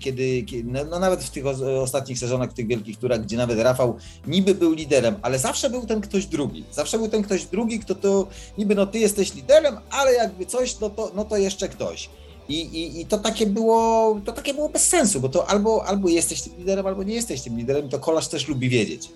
kiedy, 0.00 0.42
kiedy 0.42 0.70
no, 0.72 0.84
no, 0.84 0.98
nawet 0.98 1.22
w 1.22 1.30
tych 1.30 1.44
ostatnich 1.82 2.18
sezonach, 2.18 2.50
w 2.50 2.54
tych 2.54 2.66
wielkich 2.66 2.96
turach, 2.98 3.22
gdzie 3.22 3.36
nawet 3.36 3.58
Rafał 3.58 3.96
niby 4.26 4.54
był 4.54 4.72
liderem, 4.72 5.16
ale 5.22 5.38
zawsze 5.38 5.70
był 5.70 5.86
ten 5.86 6.00
ktoś 6.00 6.26
drugi, 6.26 6.64
zawsze 6.72 6.98
był 6.98 7.08
ten 7.08 7.22
ktoś 7.22 7.44
drugi, 7.44 7.78
kto 7.80 7.94
to 7.94 8.28
niby 8.58 8.74
no 8.74 8.86
ty 8.86 8.98
jesteś 8.98 9.34
liderem, 9.34 9.76
ale 9.90 10.12
jakby 10.12 10.46
coś, 10.46 10.80
no 10.80 10.90
to, 10.90 11.12
no 11.14 11.24
to 11.24 11.36
jeszcze 11.36 11.68
ktoś. 11.68 12.10
I, 12.48 12.60
i, 12.60 13.00
I 13.00 13.06
to 13.06 13.18
takie 13.18 13.46
było, 13.46 14.20
to 14.24 14.32
takie 14.32 14.54
było 14.54 14.68
bez 14.68 14.88
sensu, 14.88 15.20
bo 15.20 15.28
to 15.28 15.50
albo, 15.50 15.84
albo 15.86 16.08
jesteś 16.08 16.42
tym 16.42 16.52
liderem, 16.58 16.86
albo 16.86 17.02
nie 17.02 17.14
jesteś 17.14 17.40
tym 17.40 17.56
liderem, 17.56 17.88
to 17.88 17.98
kolarz 17.98 18.28
też 18.28 18.48
lubi 18.48 18.68
wiedzieć. 18.68 19.08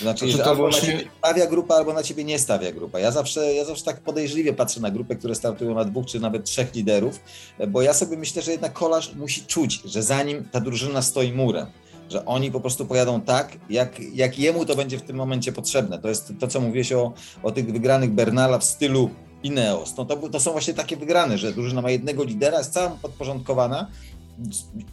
Znaczy, 0.00 0.26
to 0.26 0.32
że 0.32 0.38
to 0.38 0.50
albo 0.50 0.62
właśnie... 0.62 0.88
na 0.88 0.98
ciebie 0.98 1.10
stawia 1.18 1.46
grupa, 1.46 1.74
albo 1.74 1.92
na 1.92 2.02
ciebie 2.02 2.24
nie 2.24 2.38
stawia 2.38 2.72
grupa. 2.72 2.98
Ja 2.98 3.10
zawsze, 3.10 3.54
ja 3.54 3.64
zawsze 3.64 3.84
tak 3.84 4.00
podejrzliwie 4.00 4.52
patrzę 4.52 4.80
na 4.80 4.90
grupę, 4.90 5.16
które 5.16 5.34
startują 5.34 5.74
na 5.74 5.84
dwóch 5.84 6.06
czy 6.06 6.20
nawet 6.20 6.44
trzech 6.44 6.74
liderów, 6.74 7.20
bo 7.68 7.82
ja 7.82 7.94
sobie 7.94 8.16
myślę, 8.16 8.42
że 8.42 8.50
jednak 8.50 8.72
kolarz 8.72 9.14
musi 9.14 9.46
czuć, 9.46 9.82
że 9.84 10.02
za 10.02 10.22
nim 10.22 10.48
ta 10.52 10.60
drużyna 10.60 11.02
stoi 11.02 11.32
murem 11.32 11.66
że 12.10 12.24
oni 12.24 12.50
po 12.50 12.60
prostu 12.60 12.86
pojadą 12.86 13.20
tak, 13.20 13.58
jak, 13.70 14.00
jak 14.14 14.38
jemu 14.38 14.64
to 14.64 14.76
będzie 14.76 14.98
w 14.98 15.02
tym 15.02 15.16
momencie 15.16 15.52
potrzebne. 15.52 15.98
To 15.98 16.08
jest 16.08 16.32
to, 16.40 16.48
co 16.48 16.60
mówiłeś 16.60 16.92
o, 16.92 17.12
o 17.42 17.50
tych 17.50 17.72
wygranych 17.72 18.10
Bernala 18.10 18.58
w 18.58 18.64
stylu 18.64 19.10
Ineos. 19.42 19.96
No 19.96 20.04
to, 20.04 20.16
to 20.28 20.40
są 20.40 20.52
właśnie 20.52 20.74
takie 20.74 20.96
wygrane, 20.96 21.38
że 21.38 21.52
drużyna 21.52 21.82
ma 21.82 21.90
jednego 21.90 22.24
lidera, 22.24 22.58
jest 22.58 22.72
cała 22.72 22.90
podporządkowana. 22.90 23.86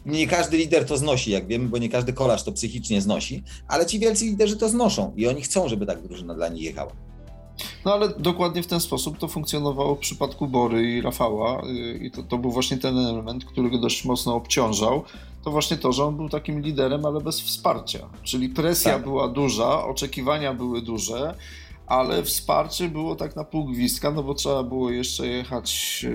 Nie 0.06 0.26
każdy 0.26 0.56
lider 0.56 0.86
to 0.86 0.96
znosi, 0.96 1.30
jak 1.30 1.46
wiemy, 1.46 1.68
bo 1.68 1.78
nie 1.78 1.88
każdy 1.88 2.12
kolarz 2.12 2.42
to 2.42 2.52
psychicznie 2.52 3.00
znosi, 3.00 3.42
ale 3.68 3.86
ci 3.86 3.98
wielcy 3.98 4.24
liderzy 4.24 4.56
to 4.56 4.68
znoszą 4.68 5.12
i 5.16 5.26
oni 5.26 5.42
chcą, 5.42 5.68
żeby 5.68 5.86
tak 5.86 6.02
drużyna 6.02 6.34
dla 6.34 6.48
nich 6.48 6.62
jechała. 6.62 6.92
No 7.84 7.92
ale 7.92 8.08
dokładnie 8.08 8.62
w 8.62 8.66
ten 8.66 8.80
sposób 8.80 9.18
to 9.18 9.28
funkcjonowało 9.28 9.94
w 9.94 9.98
przypadku 9.98 10.46
Bory 10.46 10.82
i 10.82 11.02
Rafała 11.02 11.62
y, 11.66 11.98
i 12.02 12.10
to, 12.10 12.22
to 12.22 12.38
był 12.38 12.50
właśnie 12.50 12.76
ten 12.76 12.98
element, 12.98 13.44
który 13.44 13.70
go 13.70 13.78
dość 13.78 14.04
mocno 14.04 14.34
obciążał. 14.34 15.02
To 15.44 15.50
właśnie 15.50 15.76
to, 15.76 15.92
że 15.92 16.04
on 16.04 16.16
był 16.16 16.28
takim 16.28 16.60
liderem, 16.60 17.06
ale 17.06 17.20
bez 17.20 17.40
wsparcia. 17.40 18.08
Czyli 18.22 18.48
presja 18.48 18.92
tak. 18.92 19.02
była 19.02 19.28
duża, 19.28 19.84
oczekiwania 19.84 20.54
były 20.54 20.82
duże, 20.82 21.34
ale 21.88 22.22
wsparcie 22.22 22.88
było 22.88 23.16
tak 23.16 23.36
na 23.36 23.44
pół 23.44 23.64
gwizdka, 23.64 24.10
no 24.10 24.22
bo 24.22 24.34
trzeba 24.34 24.62
było 24.62 24.90
jeszcze 24.90 25.26
jechać 25.26 26.00
e, 26.08 26.10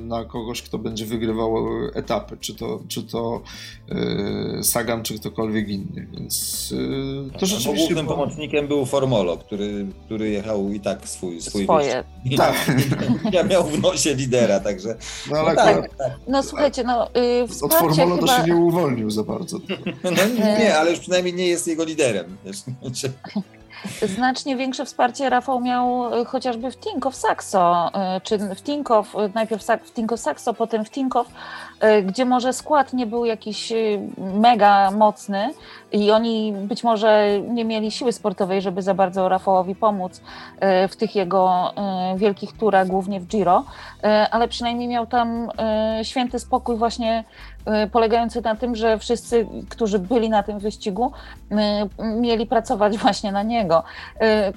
na 0.00 0.24
kogoś, 0.24 0.62
kto 0.62 0.78
będzie 0.78 1.06
wygrywał 1.06 1.66
etapy, 1.94 2.36
czy 2.40 2.54
to, 2.54 2.80
czy 2.88 3.02
to 3.02 3.40
e, 3.88 4.62
Sagan, 4.64 5.02
czy 5.02 5.18
ktokolwiek 5.18 5.68
inny, 5.68 6.06
więc 6.12 6.74
e, 7.28 7.32
to 7.32 7.38
tak, 7.38 7.48
rzeczywiście... 7.48 7.86
Głównym 7.86 8.06
było... 8.06 8.18
pomocnikiem 8.18 8.68
był 8.68 8.86
Formolo, 8.86 9.36
który, 9.36 9.86
który 10.04 10.30
jechał 10.30 10.72
i 10.72 10.80
tak 10.80 11.08
swój, 11.08 11.40
swój 11.40 11.64
Swoje. 11.64 12.04
Tak. 12.36 12.54
Ja 13.32 13.42
miał 13.42 13.64
w 13.64 13.82
nosie 13.82 14.14
lidera, 14.14 14.60
także... 14.60 14.96
No, 15.30 15.38
ale 15.38 15.54
no, 15.54 15.56
tak, 15.56 15.96
tak, 15.96 16.12
no 16.28 16.42
słuchajcie, 16.42 16.84
no 16.84 17.08
yy, 17.14 17.46
Od 17.62 17.74
Formolo 17.74 18.14
chyba... 18.14 18.26
to 18.26 18.36
się 18.36 18.46
nie 18.46 18.56
uwolnił 18.56 19.10
za 19.10 19.22
bardzo. 19.22 19.58
No 20.04 20.10
nie, 20.58 20.78
ale 20.78 20.90
już 20.90 21.00
przynajmniej 21.00 21.34
nie 21.34 21.46
jest 21.46 21.66
jego 21.66 21.84
liderem. 21.84 22.36
Znacznie 24.02 24.56
większe 24.56 24.84
wsparcie 24.84 25.30
Rafał 25.30 25.60
miał 25.60 26.14
e, 26.14 26.24
chociażby 26.24 26.70
w 26.70 26.76
Tinkoff 26.76 27.16
Saxo, 27.16 27.90
e, 27.94 28.20
czy 28.20 28.38
w 28.38 28.62
Tinkoff, 28.62 29.16
e, 29.16 29.30
najpierw 29.34 29.64
w 29.84 29.92
Tinkoff 29.92 30.20
Saxo, 30.20 30.54
potem 30.54 30.84
w 30.84 30.90
Tinkoff, 30.90 31.28
gdzie 32.04 32.24
może 32.24 32.52
skład 32.52 32.92
nie 32.92 33.06
był 33.06 33.24
jakiś 33.24 33.72
mega 34.16 34.90
mocny 34.90 35.54
i 35.92 36.10
oni 36.10 36.52
być 36.52 36.84
może 36.84 37.40
nie 37.40 37.64
mieli 37.64 37.90
siły 37.90 38.12
sportowej, 38.12 38.62
żeby 38.62 38.82
za 38.82 38.94
bardzo 38.94 39.28
Rafałowi 39.28 39.74
pomóc 39.74 40.20
w 40.88 40.96
tych 40.96 41.16
jego 41.16 41.72
wielkich 42.16 42.56
turach, 42.56 42.86
głównie 42.86 43.20
w 43.20 43.26
Giro, 43.26 43.64
ale 44.30 44.48
przynajmniej 44.48 44.88
miał 44.88 45.06
tam 45.06 45.50
święty 46.02 46.38
spokój 46.38 46.76
właśnie 46.76 47.24
polegający 47.92 48.42
na 48.42 48.56
tym, 48.56 48.76
że 48.76 48.98
wszyscy, 48.98 49.46
którzy 49.68 49.98
byli 49.98 50.28
na 50.28 50.42
tym 50.42 50.58
wyścigu, 50.58 51.12
mieli 51.98 52.46
pracować 52.46 52.98
właśnie 53.04 53.32
na 53.32 53.42
niego. 53.42 53.82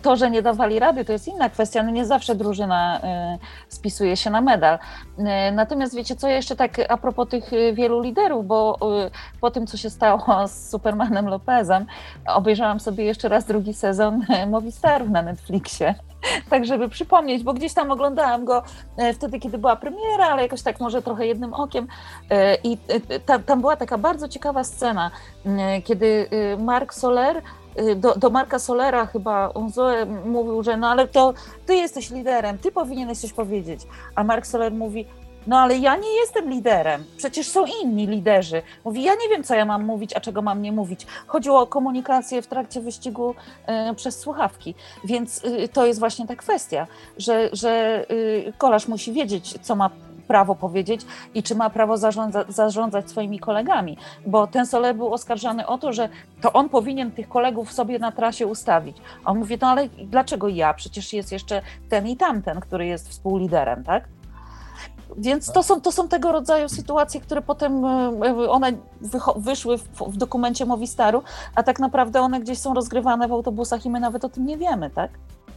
To, 0.01 0.15
że 0.15 0.31
nie 0.31 0.41
dawali 0.41 0.79
rady, 0.79 1.05
to 1.05 1.13
jest 1.13 1.27
inna 1.27 1.49
kwestia. 1.49 1.83
No 1.83 1.91
nie 1.91 2.05
zawsze 2.05 2.35
drużyna 2.35 3.01
spisuje 3.67 4.17
się 4.17 4.29
na 4.29 4.41
medal. 4.41 4.79
Natomiast 5.53 5.95
wiecie 5.95 6.15
co, 6.15 6.27
jeszcze 6.27 6.55
tak 6.55 6.71
a 6.89 6.97
propos 6.97 7.29
tych 7.29 7.51
wielu 7.73 8.01
liderów, 8.01 8.47
bo 8.47 8.77
po 9.41 9.51
tym, 9.51 9.67
co 9.67 9.77
się 9.77 9.89
stało 9.89 10.23
z 10.47 10.69
Supermanem 10.69 11.20
Lopezem, 11.27 11.85
obejrzałam 12.27 12.79
sobie 12.79 13.05
jeszcze 13.05 13.29
raz 13.29 13.45
drugi 13.45 13.73
sezon 13.73 14.25
Movistarów 14.51 15.09
na 15.09 15.21
Netflixie. 15.21 15.95
tak 16.49 16.65
żeby 16.65 16.89
przypomnieć, 16.89 17.43
bo 17.43 17.53
gdzieś 17.53 17.73
tam 17.73 17.91
oglądałam 17.91 18.45
go 18.45 18.63
e, 18.97 19.13
wtedy, 19.13 19.39
kiedy 19.39 19.57
była 19.57 19.75
premiera, 19.75 20.25
ale 20.25 20.41
jakoś 20.41 20.61
tak 20.61 20.79
może 20.79 21.01
trochę 21.01 21.27
jednym 21.27 21.53
okiem 21.53 21.87
e, 22.29 22.55
i 22.55 22.77
e, 22.87 23.19
ta, 23.19 23.39
tam 23.39 23.61
była 23.61 23.75
taka 23.75 23.97
bardzo 23.97 24.27
ciekawa 24.27 24.63
scena, 24.63 25.11
kiedy 25.83 26.29
Mark 26.57 26.93
Soler 26.93 27.41
do, 27.95 28.15
do 28.15 28.29
Marka 28.29 28.59
Solera 28.59 29.05
chyba 29.05 29.47
Unzoe 29.47 30.05
mówił, 30.25 30.63
że 30.63 30.77
no 30.77 30.89
ale 30.89 31.07
to 31.07 31.33
ty 31.65 31.75
jesteś 31.75 32.09
liderem, 32.09 32.57
ty 32.57 32.71
powinieneś 32.71 33.17
coś 33.17 33.33
powiedzieć, 33.33 33.81
a 34.15 34.23
Mark 34.23 34.45
Soler 34.45 34.73
mówi, 34.73 35.05
no 35.47 35.59
ale 35.59 35.77
ja 35.77 35.95
nie 35.95 36.19
jestem 36.19 36.49
liderem, 36.49 37.03
przecież 37.17 37.49
są 37.49 37.65
inni 37.83 38.07
liderzy. 38.07 38.61
Mówi, 38.85 39.03
ja 39.03 39.13
nie 39.13 39.29
wiem, 39.29 39.43
co 39.43 39.55
ja 39.55 39.65
mam 39.65 39.85
mówić, 39.85 40.13
a 40.13 40.19
czego 40.19 40.41
mam 40.41 40.61
nie 40.61 40.71
mówić. 40.71 41.07
Chodziło 41.27 41.59
o 41.59 41.67
komunikację 41.67 42.41
w 42.41 42.47
trakcie 42.47 42.81
wyścigu 42.81 43.35
y, 43.91 43.95
przez 43.95 44.19
słuchawki, 44.19 44.75
więc 45.03 45.43
y, 45.43 45.67
to 45.67 45.85
jest 45.85 45.99
właśnie 45.99 46.27
ta 46.27 46.35
kwestia, 46.35 46.87
że, 47.17 47.49
że 47.53 48.05
y, 48.11 48.53
kolarz 48.57 48.87
musi 48.87 49.13
wiedzieć, 49.13 49.55
co 49.61 49.75
ma 49.75 49.89
prawo 50.31 50.55
powiedzieć 50.55 51.01
i 51.33 51.43
czy 51.43 51.55
ma 51.55 51.69
prawo 51.69 51.97
zarządza, 51.97 52.45
zarządzać 52.49 53.09
swoimi 53.09 53.39
kolegami, 53.39 53.97
bo 54.25 54.47
ten 54.47 54.65
Soler 54.65 54.95
był 54.95 55.13
oskarżany 55.13 55.67
o 55.67 55.77
to, 55.77 55.93
że 55.93 56.09
to 56.41 56.53
on 56.53 56.69
powinien 56.69 57.11
tych 57.11 57.29
kolegów 57.29 57.73
sobie 57.73 57.99
na 57.99 58.11
trasie 58.11 58.47
ustawić. 58.47 58.97
A 59.25 59.31
on 59.31 59.37
mówi, 59.37 59.57
no 59.61 59.67
ale 59.67 59.89
dlaczego 59.89 60.47
ja? 60.47 60.73
Przecież 60.73 61.13
jest 61.13 61.31
jeszcze 61.31 61.61
ten 61.89 62.07
i 62.07 62.17
tamten, 62.17 62.59
który 62.59 62.85
jest 62.85 63.09
współliderem, 63.09 63.83
tak? 63.83 64.03
Więc 65.17 65.51
to 65.51 65.63
są, 65.63 65.81
to 65.81 65.91
są 65.91 66.07
tego 66.07 66.31
rodzaju 66.31 66.69
sytuacje, 66.69 67.21
które 67.21 67.41
potem 67.41 67.85
e, 67.85 68.49
one 68.49 68.73
wyszły 69.35 69.77
w, 69.77 69.83
w, 70.07 70.17
dokumencie 70.17 70.65
Movistaru, 70.65 71.23
a 71.55 71.63
tak 71.63 71.79
naprawdę 71.79 72.21
one 72.21 72.39
gdzieś 72.39 72.57
są 72.57 72.73
rozgrywane 72.73 73.27
w 73.27 73.31
autobusach 73.31 73.85
i 73.85 73.89
my 73.89 73.99
nawet 73.99 74.25
o 74.25 74.29
tym 74.29 74.45
nie 74.45 74.57
wiemy, 74.57 74.89
tak? 74.89 75.11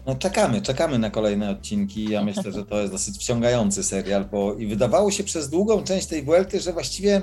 No 0.06 0.14
czekamy, 0.14 0.62
czekamy 0.62 0.98
na 0.98 1.10
kolejne 1.10 1.50
odcinki. 1.50 2.10
Ja 2.10 2.24
myślę, 2.30 2.52
że 2.52 2.64
to 2.64 2.80
jest 2.80 2.92
dosyć 2.92 3.18
wciągający 3.18 3.84
serial, 3.84 4.24
bo 4.24 4.54
i 4.54 4.66
wydawało 4.66 5.10
się 5.10 5.24
przez 5.24 5.50
długą 5.50 5.82
część 5.82 6.06
tej 6.06 6.22
Vuelty, 6.22 6.60
że 6.60 6.72
właściwie 6.72 7.22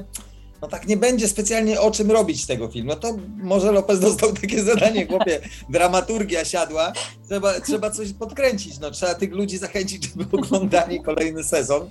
no 0.62 0.68
tak 0.68 0.88
nie 0.88 0.97
będzie 0.97 1.28
specjalnie 1.28 1.82
o 1.82 1.91
czym 1.91 2.12
robić 2.12 2.45
tego 2.45 2.68
filmu. 2.68 2.89
No 2.89 2.95
to 2.95 3.18
może 3.38 3.72
Lopez 3.72 3.99
dostał 3.99 4.34
takie 4.34 4.64
zadanie, 4.64 5.08
chłopie, 5.08 5.39
dramaturgia 5.70 6.45
siadła, 6.45 6.93
trzeba, 7.28 7.62
trzeba 7.62 7.91
coś 7.91 8.14
podkręcić, 8.14 8.80
no 8.80 8.91
trzeba 8.91 9.16
tych 9.16 9.32
ludzi 9.32 9.58
zachęcić, 9.58 10.10
żeby 10.10 10.26
oglądali 10.38 11.03
kolejny 11.03 11.43
sezon. 11.43 11.89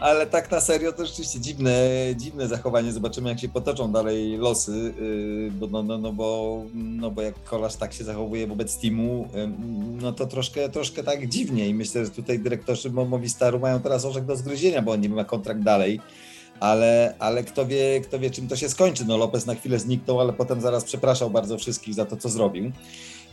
Ale 0.00 0.26
tak 0.26 0.50
na 0.50 0.60
serio 0.60 0.92
to 0.92 1.06
rzeczywiście 1.06 1.40
dziwne, 1.40 1.72
dziwne 2.16 2.48
zachowanie. 2.48 2.92
Zobaczymy, 2.92 3.28
jak 3.28 3.40
się 3.40 3.48
potoczą 3.48 3.92
dalej 3.92 4.36
losy, 4.36 4.94
yy, 5.00 5.50
bo, 5.50 5.66
no, 5.66 5.82
no, 5.82 5.98
no, 5.98 6.12
bo, 6.12 6.62
no 6.74 7.10
bo 7.10 7.22
jak 7.22 7.44
kolarz 7.44 7.76
tak 7.76 7.92
się 7.92 8.04
zachowuje 8.04 8.46
wobec 8.46 8.78
teamu, 8.78 9.28
yy, 9.34 9.50
no 10.02 10.12
to 10.12 10.26
troszkę, 10.26 10.68
troszkę 10.68 11.02
tak 11.02 11.28
dziwnie 11.28 11.68
i 11.68 11.74
myślę, 11.74 12.04
że 12.04 12.10
tutaj 12.10 12.38
dyrektorzy 12.38 12.90
Movistaru 12.90 13.58
mają 13.58 13.80
teraz 13.80 14.04
orzech 14.04 14.24
do 14.24 14.36
zgryzienia, 14.36 14.82
bo 14.82 14.92
on 14.92 15.00
nie 15.00 15.08
ma 15.08 15.24
kontrakt 15.24 15.60
dalej 15.60 16.00
ale, 16.62 17.14
ale 17.18 17.44
kto, 17.44 17.66
wie, 17.66 18.00
kto 18.00 18.18
wie, 18.18 18.30
czym 18.30 18.48
to 18.48 18.56
się 18.56 18.68
skończy. 18.68 19.04
No 19.04 19.16
Lopez 19.16 19.46
na 19.46 19.54
chwilę 19.54 19.78
zniknął, 19.78 20.20
ale 20.20 20.32
potem 20.32 20.60
zaraz 20.60 20.84
przepraszał 20.84 21.30
bardzo 21.30 21.58
wszystkich 21.58 21.94
za 21.94 22.04
to, 22.04 22.16
co 22.16 22.28
zrobił. 22.28 22.72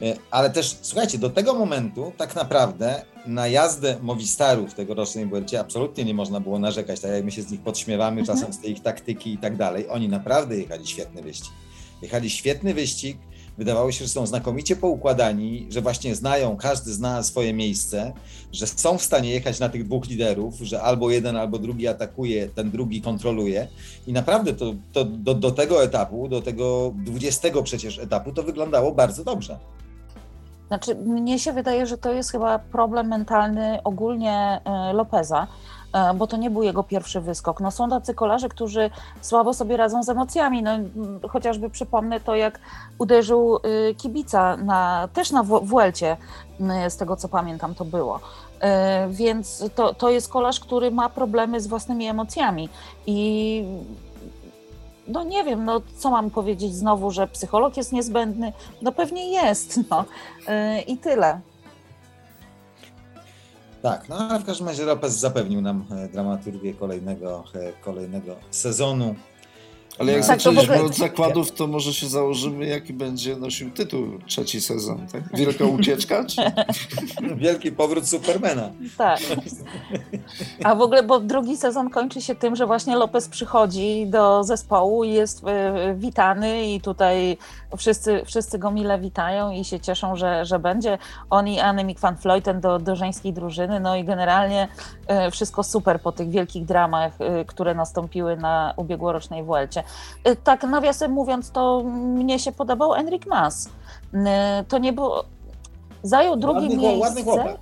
E, 0.02 0.16
ale 0.32 0.50
też, 0.50 0.78
słuchajcie, 0.82 1.18
do 1.18 1.30
tego 1.30 1.54
momentu 1.54 2.12
tak 2.18 2.36
naprawdę 2.36 3.02
na 3.26 3.47
jazdę 3.47 3.97
Movistarów 4.02 4.72
w 4.72 4.74
tegorocznej 4.74 5.26
Vuelcie 5.26 5.60
absolutnie 5.60 6.06
nie 6.06 6.14
można 6.14 6.39
było 6.39 6.60
narzekać, 6.60 7.00
tak 7.00 7.12
jak 7.12 7.26
my 7.26 7.32
się 7.32 7.41
z 7.41 7.52
nich 7.52 7.62
podśmiewamy 7.62 8.20
mhm. 8.22 8.38
czasem 8.38 8.54
z 8.54 8.60
tej 8.60 8.72
ich 8.72 8.82
taktyki 8.82 9.34
i 9.34 9.38
tak 9.38 9.58
dalej. 9.58 9.89
Oni 9.89 10.10
naprawdę 10.10 10.58
jechali 10.58 10.88
świetny 10.88 11.22
wyścig. 11.22 11.54
Jechali 12.02 12.30
świetny 12.30 12.74
wyścig, 12.74 13.18
wydawało 13.58 13.91
się, 13.91 14.06
że 14.06 14.10
są 14.10 14.26
znakomicie 14.26 14.76
poukładani, 14.76 15.68
że 15.70 15.82
właśnie 15.82 16.16
znają, 16.16 16.58
każdy 16.58 16.93
zna 16.93 17.24
swoje 17.24 17.54
miejsce, 17.54 18.14
że 18.52 18.68
są 18.68 18.97
w 18.97 19.02
stanie 19.02 19.30
jechać 19.30 19.60
na 19.60 19.70
tych 19.70 19.84
dwóch 19.84 20.08
liderów, 20.08 20.56
że 20.56 20.82
albo 20.82 21.12
jeden, 21.12 21.36
albo 21.36 21.60
drugi 21.60 21.88
atakuje, 21.88 22.50
ten 22.50 22.72
drugi 22.72 23.02
kontroluje. 23.02 23.68
I 24.08 24.14
naprawdę 24.14 24.54
to, 24.54 24.74
to 24.93 25.06
do, 25.06 25.34
do 25.34 25.52
tego 25.52 25.84
etapu, 25.84 26.28
do 26.28 26.41
tego 26.41 26.93
dwudziestego 26.95 27.64
przecież 27.64 28.00
etapu, 28.00 28.32
to 28.32 28.43
wyglądało 28.43 28.91
bardzo 28.91 29.24
dobrze. 29.24 29.60
Znaczy, 30.70 30.95
mnie 30.95 31.39
się 31.39 31.53
wydaje, 31.53 31.86
że 31.86 31.97
to 31.97 32.11
jest 32.11 32.32
chyba 32.32 32.59
problem 32.59 33.07
mentalny 33.07 33.80
ogólnie 33.84 34.61
e, 34.65 34.93
Lopeza, 34.93 35.47
e, 35.93 36.13
bo 36.13 36.28
to 36.28 36.38
nie 36.38 36.49
był 36.49 36.63
jego 36.63 36.84
pierwszy 36.84 37.22
wyskok. 37.22 37.61
No, 37.61 37.72
są 37.72 37.89
tacy 37.89 38.13
kolarze, 38.13 38.49
którzy 38.49 38.89
słabo 39.22 39.53
sobie 39.53 39.78
radzą 39.78 40.03
z 40.03 40.09
emocjami. 40.09 40.63
No, 40.63 40.72
chociażby 41.30 41.70
przypomnę 41.70 42.20
to, 42.20 42.36
jak 42.36 42.59
uderzył 42.97 43.57
y, 43.57 43.95
kibica 43.95 44.57
na, 44.57 45.09
też 45.13 45.32
na 45.32 45.43
Vuelcie, 45.43 46.17
z 46.89 46.97
tego 46.97 47.15
co 47.15 47.30
pamiętam 47.30 47.76
to 47.76 47.86
było. 47.86 48.20
E, 48.59 49.07
więc 49.09 49.63
to, 49.76 49.93
to 49.93 50.09
jest 50.09 50.30
kolarz, 50.30 50.59
który 50.59 50.91
ma 50.91 51.09
problemy 51.09 51.61
z 51.61 51.67
własnymi 51.67 52.07
emocjami 52.07 52.70
i 53.07 53.63
no 55.10 55.24
nie 55.24 55.43
wiem, 55.43 55.66
no 55.66 55.82
co 55.97 56.12
mam 56.12 56.30
powiedzieć 56.30 56.76
znowu, 56.76 57.12
że 57.12 57.28
psycholog 57.28 57.78
jest 57.78 57.91
niezbędny? 57.91 58.53
No 58.82 58.91
pewnie 58.91 59.32
jest, 59.32 59.80
no 59.89 60.05
yy, 60.47 60.82
i 60.82 60.97
tyle. 60.97 61.39
Tak, 63.82 64.10
no 64.10 64.16
ale 64.18 64.39
w 64.39 64.45
każdym 64.45 64.68
razie 64.68 64.86
Lopez 64.86 65.14
zapewnił 65.14 65.62
nam 65.62 65.86
e, 65.91 66.07
dramaturgię 66.07 66.74
kolejnego, 66.74 67.43
e, 67.55 67.74
kolejnego 67.84 68.36
sezonu. 68.51 69.16
Ale 70.00 70.12
jak 70.12 70.26
tak, 70.26 70.38
zaczęliśmy 70.38 70.74
ogóle... 70.76 70.89
od 70.89 70.95
zakładów, 70.95 71.52
to 71.52 71.68
może 71.68 71.93
się 71.93 72.08
założymy, 72.08 72.66
jaki 72.66 72.93
będzie 72.93 73.36
nosił 73.36 73.72
tytuł 73.72 74.08
trzeci 74.28 74.62
sezon, 74.62 75.08
tak? 75.12 75.38
Wielka 75.38 75.66
ucieczka? 75.66 76.26
Czy... 76.26 76.41
Wielki 77.36 77.72
powrót 77.72 78.10
Supermana. 78.10 78.70
Tak. 78.97 79.20
A 80.64 80.76
w 80.76 80.82
ogóle, 80.82 81.04
bo 81.04 81.20
drugi 81.20 81.58
sezon 81.58 81.89
kończy 81.89 82.22
się 82.22 82.36
tym, 82.36 82.56
że 82.56 82.66
właśnie 82.66 82.95
Lopez 82.95 83.30
przychodzi 83.30 84.08
do 84.08 84.43
zespołu 84.43 85.04
i 85.04 85.14
jest 85.14 85.43
e, 85.47 85.95
witany 85.95 86.74
i 86.74 86.82
tutaj 86.82 87.38
wszyscy, 87.78 88.22
wszyscy 88.26 88.60
go 88.60 88.72
mile 88.72 89.00
witają 89.00 89.52
i 89.52 89.66
się 89.66 89.80
cieszą, 89.80 90.16
że, 90.16 90.45
że 90.45 90.60
będzie. 90.60 90.97
On 91.30 91.47
i 91.47 91.60
Annemiek 91.60 92.00
van 92.00 92.16
Vleuten 92.16 92.62
do, 92.62 92.80
do 92.80 92.95
żeńskiej 92.95 93.34
drużyny, 93.34 93.80
no 93.80 93.95
i 93.95 94.04
generalnie 94.04 94.68
e, 95.08 95.32
wszystko 95.32 95.64
super 95.64 96.02
po 96.02 96.12
tych 96.12 96.30
wielkich 96.30 96.66
dramach, 96.66 97.14
e, 97.20 97.45
które 97.45 97.74
nastąpiły 97.74 98.38
na 98.38 98.74
ubiegłorocznej 98.78 99.43
Vuelcie. 99.43 99.84
Y, 100.28 100.36
tak 100.36 100.64
nawiasem 100.64 101.12
mówiąc, 101.12 101.52
to 101.52 101.84
mnie 101.84 102.40
się 102.40 102.52
podobał 102.52 102.94
Enric 102.94 103.26
Mas. 103.26 103.66
Y, 103.66 104.20
to 104.68 104.78
nie 104.78 104.94
było... 104.94 105.24
Zajął 106.04 106.36
drugie 106.36 106.62
ładny, 106.62 106.78
miejsce. 106.78 107.00
Ładny 107.00 107.24
chłopak. 107.24 107.58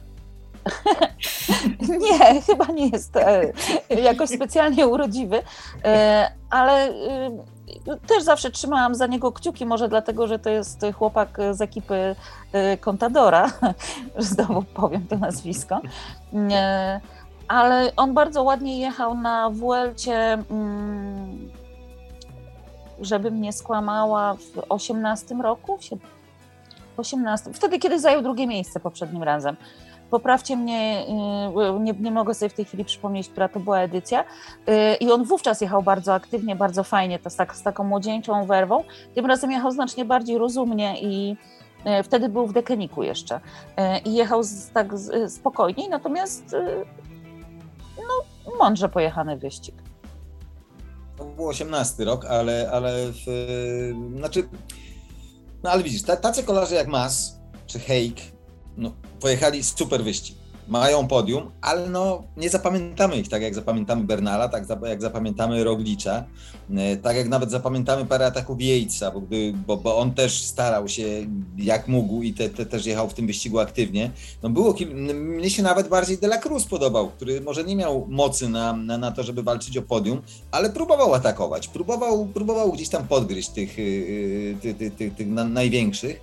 nie, 2.10 2.42
chyba 2.42 2.66
nie 2.66 2.88
jest 2.88 3.18
e, 3.18 3.54
jakoś 4.02 4.30
specjalnie 4.30 4.88
urodziwy, 4.88 5.42
e, 5.86 6.32
ale 6.50 6.90
y, 6.90 7.32
też 8.08 8.24
zawsze 8.24 8.52
trzymałam 8.52 8.96
za 8.96 9.08
niego 9.08 9.32
kciuki, 9.32 9.66
może 9.66 9.90
dlatego, 9.90 10.28
że 10.28 10.40
to 10.40 10.50
jest 10.50 10.82
chłopak 10.94 11.38
z 11.52 11.62
ekipy 11.62 12.16
Contadora, 12.82 13.52
znowu 14.18 14.64
powiem 14.64 15.08
to 15.08 15.18
nazwisko, 15.18 15.82
e, 16.52 17.02
ale 17.48 17.92
on 17.96 18.14
bardzo 18.14 18.44
ładnie 18.44 18.80
jechał 18.80 19.18
na 19.18 19.50
Vuelcie 19.50 20.34
mm, 20.34 21.50
żebym 23.02 23.42
nie 23.42 23.54
skłamała, 23.54 24.34
w 24.34 24.64
18 24.70 25.36
roku, 25.36 25.78
w 26.96 27.00
18, 27.00 27.54
wtedy, 27.54 27.80
kiedy 27.80 28.00
zajął 28.00 28.22
drugie 28.22 28.48
miejsce 28.48 28.80
poprzednim 28.80 29.24
razem. 29.24 29.56
Poprawcie 30.12 30.58
mnie, 30.58 31.06
y, 31.76 31.80
nie, 31.80 31.94
nie 31.94 32.12
mogę 32.12 32.34
sobie 32.34 32.50
w 32.50 32.54
tej 32.54 32.66
chwili 32.66 32.86
przypomnieć, 32.86 33.30
która 33.30 33.50
to 33.50 33.60
była 33.60 33.80
edycja. 33.80 34.22
Y, 34.24 34.96
I 35.00 35.12
on 35.12 35.24
wówczas 35.24 35.62
jechał 35.62 35.84
bardzo 35.84 36.14
aktywnie, 36.14 36.56
bardzo 36.56 36.84
fajnie, 36.84 37.20
to 37.20 37.30
z, 37.30 37.36
tak, 37.36 37.56
z 37.56 37.64
taką 37.64 37.84
młodzieńczą 37.84 38.46
werwą. 38.46 38.84
Tym 39.16 39.26
razem 39.26 39.52
jechał 39.52 39.72
znacznie 39.72 40.06
bardziej 40.06 40.38
rozumnie 40.38 41.02
i 41.02 41.38
y, 42.00 42.04
wtedy 42.04 42.30
był 42.30 42.48
w 42.48 42.54
Dekeniku 42.54 43.04
jeszcze. 43.04 43.40
I 44.06 44.14
jechał 44.14 44.44
z, 44.44 44.70
tak 44.70 44.88
spokojniej, 45.28 45.90
natomiast 45.90 46.56
no, 47.98 48.54
mądrze 48.60 48.90
pojechany 48.90 49.38
wyścig. 49.38 49.76
To 51.18 51.26
był 51.26 51.48
18 51.48 52.04
rok, 52.04 52.26
ale, 52.26 52.72
ale 52.72 53.12
w, 53.12 53.26
znaczy, 54.18 54.50
no 55.64 55.70
ale 55.70 55.84
widzisz, 55.84 56.02
tacy 56.02 56.44
kolarze 56.44 56.76
jak 56.76 56.88
Mas 56.88 57.40
czy 57.68 57.80
Heik, 57.80 58.22
no, 58.78 58.92
pojechali 59.20 59.64
super 59.64 60.04
wyścig 60.04 60.47
mają 60.68 61.08
podium, 61.08 61.52
ale 61.62 61.90
no 61.90 62.24
nie 62.38 62.50
zapamiętamy 62.50 63.18
ich 63.18 63.30
tak 63.30 63.42
jak 63.42 63.56
zapamiętamy 63.56 64.04
Bernala, 64.04 64.50
tak 64.50 64.64
jak 64.84 65.02
zapamiętamy 65.02 65.64
Roglicza, 65.64 66.24
e, 66.76 66.98
tak 66.98 67.18
jak 67.18 67.30
nawet 67.30 67.52
zapamiętamy 67.52 68.06
parę 68.06 68.26
ataków 68.26 68.62
Jejca, 68.62 69.12
bo, 69.12 69.22
bo, 69.68 69.78
bo, 69.78 69.98
on 69.98 70.14
też 70.14 70.44
starał 70.44 70.88
się 70.88 71.04
jak 71.58 71.88
mógł 71.88 72.22
i 72.22 72.34
te, 72.34 72.50
te, 72.50 72.66
też 72.66 72.86
jechał 72.86 73.10
w 73.10 73.14
tym 73.14 73.28
wyścigu 73.28 73.60
aktywnie. 73.60 74.12
No 74.44 74.50
było, 74.50 74.76
mnie 75.14 75.50
się 75.50 75.64
nawet 75.64 75.88
bardziej 75.88 76.18
De 76.18 76.28
La 76.28 76.38
Cruz 76.38 76.66
podobał, 76.66 77.10
który 77.10 77.42
może 77.42 77.64
nie 77.64 77.76
miał 77.76 78.06
mocy 78.10 78.50
na, 78.50 78.74
na, 78.74 78.98
na 78.98 79.12
to, 79.12 79.24
żeby 79.24 79.44
walczyć 79.44 79.78
o 79.78 79.82
podium, 79.82 80.22
ale 80.52 80.70
próbował 80.70 81.14
atakować, 81.14 81.68
próbował, 81.68 82.26
próbował 82.26 82.72
gdzieś 82.72 82.90
tam 82.90 83.08
podgryźć 83.08 83.50
tych, 83.50 83.80
y, 83.80 83.82
y, 84.66 84.74
tych, 84.74 84.96
tych, 84.96 85.16
tych 85.16 85.28
największych. 85.28 86.22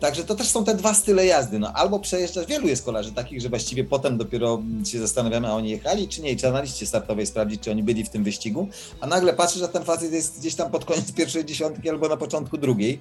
Także 0.00 0.24
to 0.24 0.34
też 0.34 0.48
są 0.48 0.64
te 0.64 0.74
dwa 0.74 0.94
style 0.94 1.26
jazdy. 1.26 1.58
No, 1.58 1.72
albo 1.72 1.98
przejeżdżasz, 1.98 2.46
wielu 2.46 2.68
jest 2.68 2.84
kolarzy 2.84 3.12
takich, 3.12 3.40
że 3.40 3.48
właściwie 3.48 3.84
potem 3.84 4.18
dopiero 4.18 4.62
się 4.84 4.98
zastanawiamy, 4.98 5.48
a 5.48 5.52
oni 5.52 5.70
jechali, 5.70 6.08
czy 6.08 6.22
nie, 6.22 6.30
i 6.30 6.36
trzeba 6.36 6.52
na 6.52 6.60
liście 6.60 6.86
startowej 6.86 7.26
sprawdzić, 7.26 7.60
czy 7.62 7.70
oni 7.70 7.82
byli 7.82 8.04
w 8.04 8.08
tym 8.08 8.24
wyścigu, 8.24 8.68
a 9.00 9.06
nagle 9.06 9.32
patrzysz, 9.32 9.60
że 9.60 9.68
ten 9.68 9.84
facet 9.84 10.12
jest 10.12 10.40
gdzieś 10.40 10.54
tam 10.54 10.70
pod 10.70 10.84
koniec 10.84 11.12
pierwszej 11.12 11.44
dziesiątki 11.44 11.90
albo 11.90 12.08
na 12.08 12.16
początku 12.16 12.58
drugiej, 12.58 13.00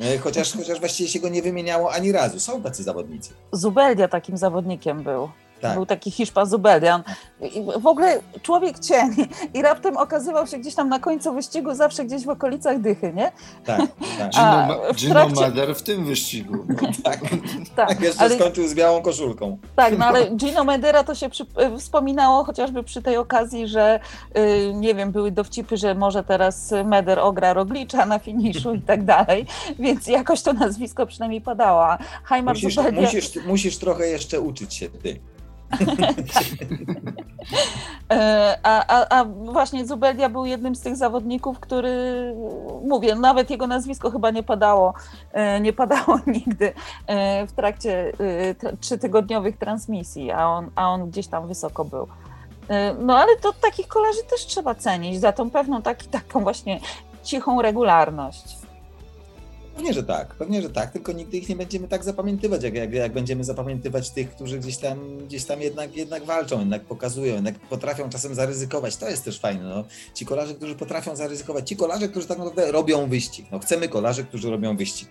e, 0.00 0.18
chociaż, 0.18 0.52
chociaż 0.52 0.80
właściwie 0.80 1.08
się 1.08 1.20
go 1.20 1.28
nie 1.28 1.42
wymieniało 1.42 1.92
ani 1.92 2.12
razu. 2.12 2.40
Są 2.40 2.62
tacy 2.62 2.82
zawodnicy. 2.82 3.30
Zubeldia 3.52 4.08
takim 4.08 4.36
zawodnikiem 4.36 5.02
był. 5.02 5.28
Tak. 5.60 5.74
Był 5.74 5.86
taki 5.86 6.10
Hiszpan 6.10 6.46
Zubelian. 6.46 7.02
w 7.80 7.86
ogóle 7.86 8.20
człowiek 8.42 8.78
cień. 8.78 9.10
I 9.54 9.62
raptem 9.62 9.96
okazywał 9.96 10.46
się 10.46 10.58
gdzieś 10.58 10.74
tam 10.74 10.88
na 10.88 10.98
końcu 10.98 11.32
wyścigu, 11.32 11.74
zawsze 11.74 12.04
gdzieś 12.04 12.24
w 12.24 12.28
okolicach 12.28 12.80
Dychy, 12.80 13.12
nie? 13.12 13.32
Tak, 13.64 13.80
tak. 14.18 14.30
Gino, 14.30 14.92
Gino 14.94 15.14
trakcie... 15.14 15.40
Meder 15.40 15.74
w 15.74 15.82
tym 15.82 16.04
wyścigu. 16.04 16.64
No. 16.68 16.74
tak, 17.04 17.20
tak. 17.76 18.00
Jeszcze 18.00 18.24
ale... 18.24 18.34
skończył 18.34 18.68
z 18.68 18.74
białą 18.74 19.02
koszulką. 19.02 19.58
Tak, 19.76 19.98
no 19.98 20.06
ale 20.06 20.30
Gino 20.30 20.64
Medera 20.64 21.04
to 21.04 21.14
się 21.14 21.28
przy... 21.28 21.46
E, 21.56 21.78
wspominało 21.78 22.44
chociażby 22.44 22.82
przy 22.82 23.02
tej 23.02 23.16
okazji, 23.16 23.68
że 23.68 24.00
yy, 24.34 24.74
nie 24.74 24.94
wiem, 24.94 25.12
były 25.12 25.30
dowcipy, 25.30 25.76
że 25.76 25.94
może 25.94 26.24
teraz 26.24 26.74
Meder 26.84 27.18
ogra 27.18 27.52
Roglicza 27.52 28.06
na 28.06 28.18
finiszu 28.18 28.74
i 28.74 28.80
tak 28.80 29.04
dalej, 29.04 29.46
więc 29.78 30.06
jakoś 30.06 30.42
to 30.42 30.52
nazwisko 30.52 31.06
przynajmniej 31.06 31.40
padało. 31.40 31.86
Heimar 32.24 32.54
musisz, 32.54 32.74
Zubelia... 32.74 33.00
musisz, 33.00 33.30
musisz 33.46 33.78
trochę 33.78 34.06
jeszcze 34.06 34.40
uczyć 34.40 34.74
się 34.74 34.88
ty. 34.88 35.20
E, 38.10 38.58
a, 38.62 38.86
a, 38.86 39.20
a, 39.20 39.24
właśnie 39.24 39.86
Zubelia 39.86 40.28
był 40.28 40.46
jednym 40.46 40.74
z 40.74 40.80
tych 40.80 40.96
zawodników, 40.96 41.60
który, 41.60 41.90
mówię, 42.84 43.14
nawet 43.14 43.50
jego 43.50 43.66
nazwisko 43.66 44.10
chyba 44.10 44.30
nie 44.30 44.42
padało, 44.42 44.94
e, 45.32 45.60
nie 45.60 45.72
padało 45.72 46.18
nigdy 46.26 46.72
e, 47.06 47.46
w 47.46 47.52
trakcie 47.52 48.12
trzytygodniowych 48.80 49.56
transmisji, 49.58 50.30
a 50.30 50.46
on, 50.46 50.70
a 50.76 50.90
on 50.90 51.10
gdzieś 51.10 51.26
tam 51.26 51.48
wysoko 51.48 51.84
był. 51.84 52.06
No 52.98 53.18
ale 53.18 53.36
to 53.36 53.52
takich 53.52 53.88
kolarzy 53.88 54.22
też 54.30 54.46
trzeba 54.46 54.74
cenić 54.74 55.20
za 55.20 55.32
tą 55.32 55.50
pewną 55.50 55.82
taki, 55.82 56.08
taką 56.08 56.40
właśnie 56.40 56.80
cichą 57.22 57.62
regularność. 57.62 58.56
Pewnie, 59.74 59.92
że 59.92 60.02
tak, 60.02 60.34
pewnie, 60.34 60.62
że 60.62 60.70
tak, 60.70 60.92
tylko 60.92 61.12
nigdy 61.12 61.38
ich 61.38 61.48
nie 61.48 61.56
będziemy 61.56 61.88
tak 61.88 62.04
zapamiętywać, 62.04 62.62
jak, 62.62 62.74
jak, 62.74 62.92
jak 62.92 63.12
będziemy 63.12 63.44
zapamiętywać 63.44 64.10
tych, 64.10 64.30
którzy 64.30 64.58
gdzieś 64.58 64.76
tam, 64.76 65.18
gdzieś 65.18 65.44
tam 65.44 65.60
jednak, 65.60 65.96
jednak 65.96 66.24
walczą, 66.24 66.58
jednak 66.58 66.82
pokazują, 66.82 67.34
jednak 67.34 67.58
potrafią 67.58 68.10
czasem 68.10 68.34
zaryzykować. 68.34 68.96
To 68.96 69.08
jest 69.08 69.24
też 69.24 69.40
fajne. 69.40 69.62
No. 69.62 69.84
Ci 70.14 70.26
kolarze, 70.26 70.54
którzy 70.54 70.74
potrafią 70.74 71.16
zaryzykować, 71.16 71.68
ci 71.68 71.76
kolarze, 71.76 72.08
którzy 72.08 72.26
tak 72.26 72.38
naprawdę 72.38 72.72
robią 72.72 73.08
wyścig. 73.08 73.46
No, 73.52 73.58
chcemy 73.58 73.88
kolarzy, 73.88 74.24
którzy 74.24 74.50
robią 74.50 74.76
wyścig. 74.76 75.08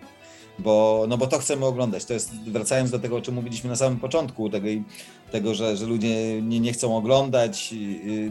Bo, 0.60 1.06
no 1.10 1.18
bo 1.18 1.28
to 1.28 1.40
chcemy 1.40 1.66
oglądać. 1.66 2.06
To 2.06 2.14
jest, 2.14 2.32
wracając 2.48 2.92
do 2.92 3.00
tego, 3.00 3.16
o 3.16 3.22
czym 3.22 3.36
mówiliśmy 3.36 3.70
na 3.70 3.76
samym 3.76 4.00
początku, 4.00 4.50
tego, 4.50 4.68
tego 5.32 5.54
że, 5.54 5.78
że 5.78 5.86
ludzie 5.86 6.42
nie, 6.42 6.60
nie 6.60 6.74
chcą 6.74 6.98
oglądać. 6.98 7.74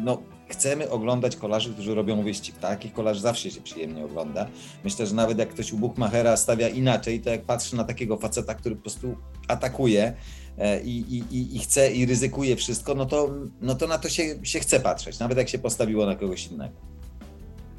No, 0.00 0.22
chcemy 0.48 0.90
oglądać 0.90 1.36
kolarzy, 1.36 1.72
którzy 1.72 1.94
robią 1.94 2.22
wyścig. 2.22 2.58
Takich 2.58 2.92
kolarzy 2.92 3.20
zawsze 3.20 3.50
się 3.50 3.60
przyjemnie 3.60 4.04
ogląda. 4.04 4.46
Myślę, 4.84 5.06
że 5.06 5.14
nawet 5.14 5.38
jak 5.38 5.48
ktoś 5.48 5.72
u 5.72 5.76
Buchmachera 5.76 6.36
stawia 6.36 6.68
inaczej, 6.68 7.20
to 7.20 7.30
jak 7.30 7.42
patrzy 7.42 7.76
na 7.76 7.84
takiego 7.84 8.16
faceta, 8.16 8.54
który 8.54 8.76
po 8.76 8.82
prostu 8.82 9.16
atakuje 9.48 10.12
e, 10.58 10.82
i, 10.82 10.98
i, 11.18 11.56
i 11.56 11.58
chce 11.58 11.92
i 11.92 12.06
ryzykuje 12.06 12.56
wszystko, 12.56 12.94
no 12.94 13.06
to, 13.06 13.30
no 13.60 13.74
to 13.74 13.86
na 13.86 13.98
to 13.98 14.08
się, 14.08 14.22
się 14.42 14.60
chce 14.60 14.80
patrzeć, 14.80 15.18
nawet 15.18 15.38
jak 15.38 15.48
się 15.48 15.58
postawiło 15.58 16.06
na 16.06 16.16
kogoś 16.16 16.46
innego. 16.46 16.74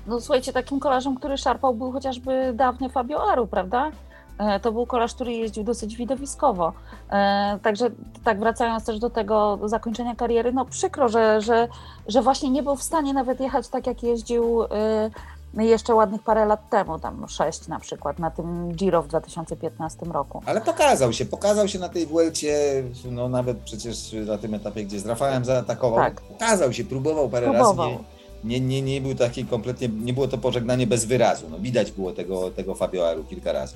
No 0.07 0.21
słuchajcie, 0.21 0.53
takim 0.53 0.79
kolarzem, 0.79 1.15
który 1.15 1.37
szarpał 1.37 1.75
był 1.75 1.91
chociażby 1.91 2.53
dawny 2.55 2.89
Fabio 2.89 3.31
Aru, 3.31 3.47
prawda? 3.47 3.91
E, 4.39 4.59
to 4.59 4.71
był 4.71 4.85
kolarz, 4.85 5.13
który 5.13 5.31
jeździł 5.31 5.63
dosyć 5.63 5.95
widowiskowo. 5.95 6.73
E, 7.11 7.59
także 7.63 7.89
tak 8.23 8.39
wracając 8.39 8.85
też 8.85 8.99
do 8.99 9.09
tego 9.09 9.59
zakończenia 9.65 10.15
kariery, 10.15 10.53
no 10.53 10.65
przykro, 10.65 11.09
że, 11.09 11.41
że, 11.41 11.67
że 12.07 12.21
właśnie 12.21 12.49
nie 12.49 12.63
był 12.63 12.75
w 12.75 12.83
stanie 12.83 13.13
nawet 13.13 13.39
jechać 13.39 13.67
tak, 13.67 13.87
jak 13.87 14.03
jeździł 14.03 14.63
e, 14.63 15.09
jeszcze 15.63 15.95
ładnych 15.95 16.23
parę 16.23 16.45
lat 16.45 16.69
temu, 16.69 16.99
tam 16.99 17.25
sześć 17.29 17.67
na 17.67 17.79
przykład, 17.79 18.19
na 18.19 18.31
tym 18.31 18.71
Giro 18.71 19.01
w 19.01 19.07
2015 19.07 20.05
roku. 20.05 20.41
Ale 20.45 20.61
pokazał 20.61 21.13
się, 21.13 21.25
pokazał 21.25 21.67
się 21.67 21.79
na 21.79 21.89
tej 21.89 22.05
Vuelcie, 22.05 22.83
no 23.11 23.29
nawet 23.29 23.57
przecież 23.57 24.15
na 24.27 24.37
tym 24.37 24.53
etapie, 24.53 24.83
gdzie 24.83 24.99
z 24.99 25.05
Rafałem 25.05 25.45
zaatakował, 25.45 25.99
tak. 25.99 26.21
pokazał 26.21 26.73
się, 26.73 26.83
próbował 26.83 27.29
parę 27.29 27.49
próbował. 27.49 27.89
razy. 27.89 28.03
Nie, 28.43 28.59
nie, 28.59 28.81
nie, 28.81 28.81
nie 28.81 29.01
był 29.01 29.15
taki 29.15 29.45
kompletnie, 29.45 29.87
nie 29.87 30.13
było 30.13 30.27
to 30.27 30.37
pożegnanie 30.37 30.87
bez 30.87 31.05
wyrazu. 31.05 31.45
No, 31.49 31.59
widać 31.59 31.91
było 31.91 32.11
tego, 32.11 32.51
tego 32.51 32.75
Fabio 32.75 33.09
Aru 33.09 33.23
kilka 33.23 33.51
razy. 33.51 33.75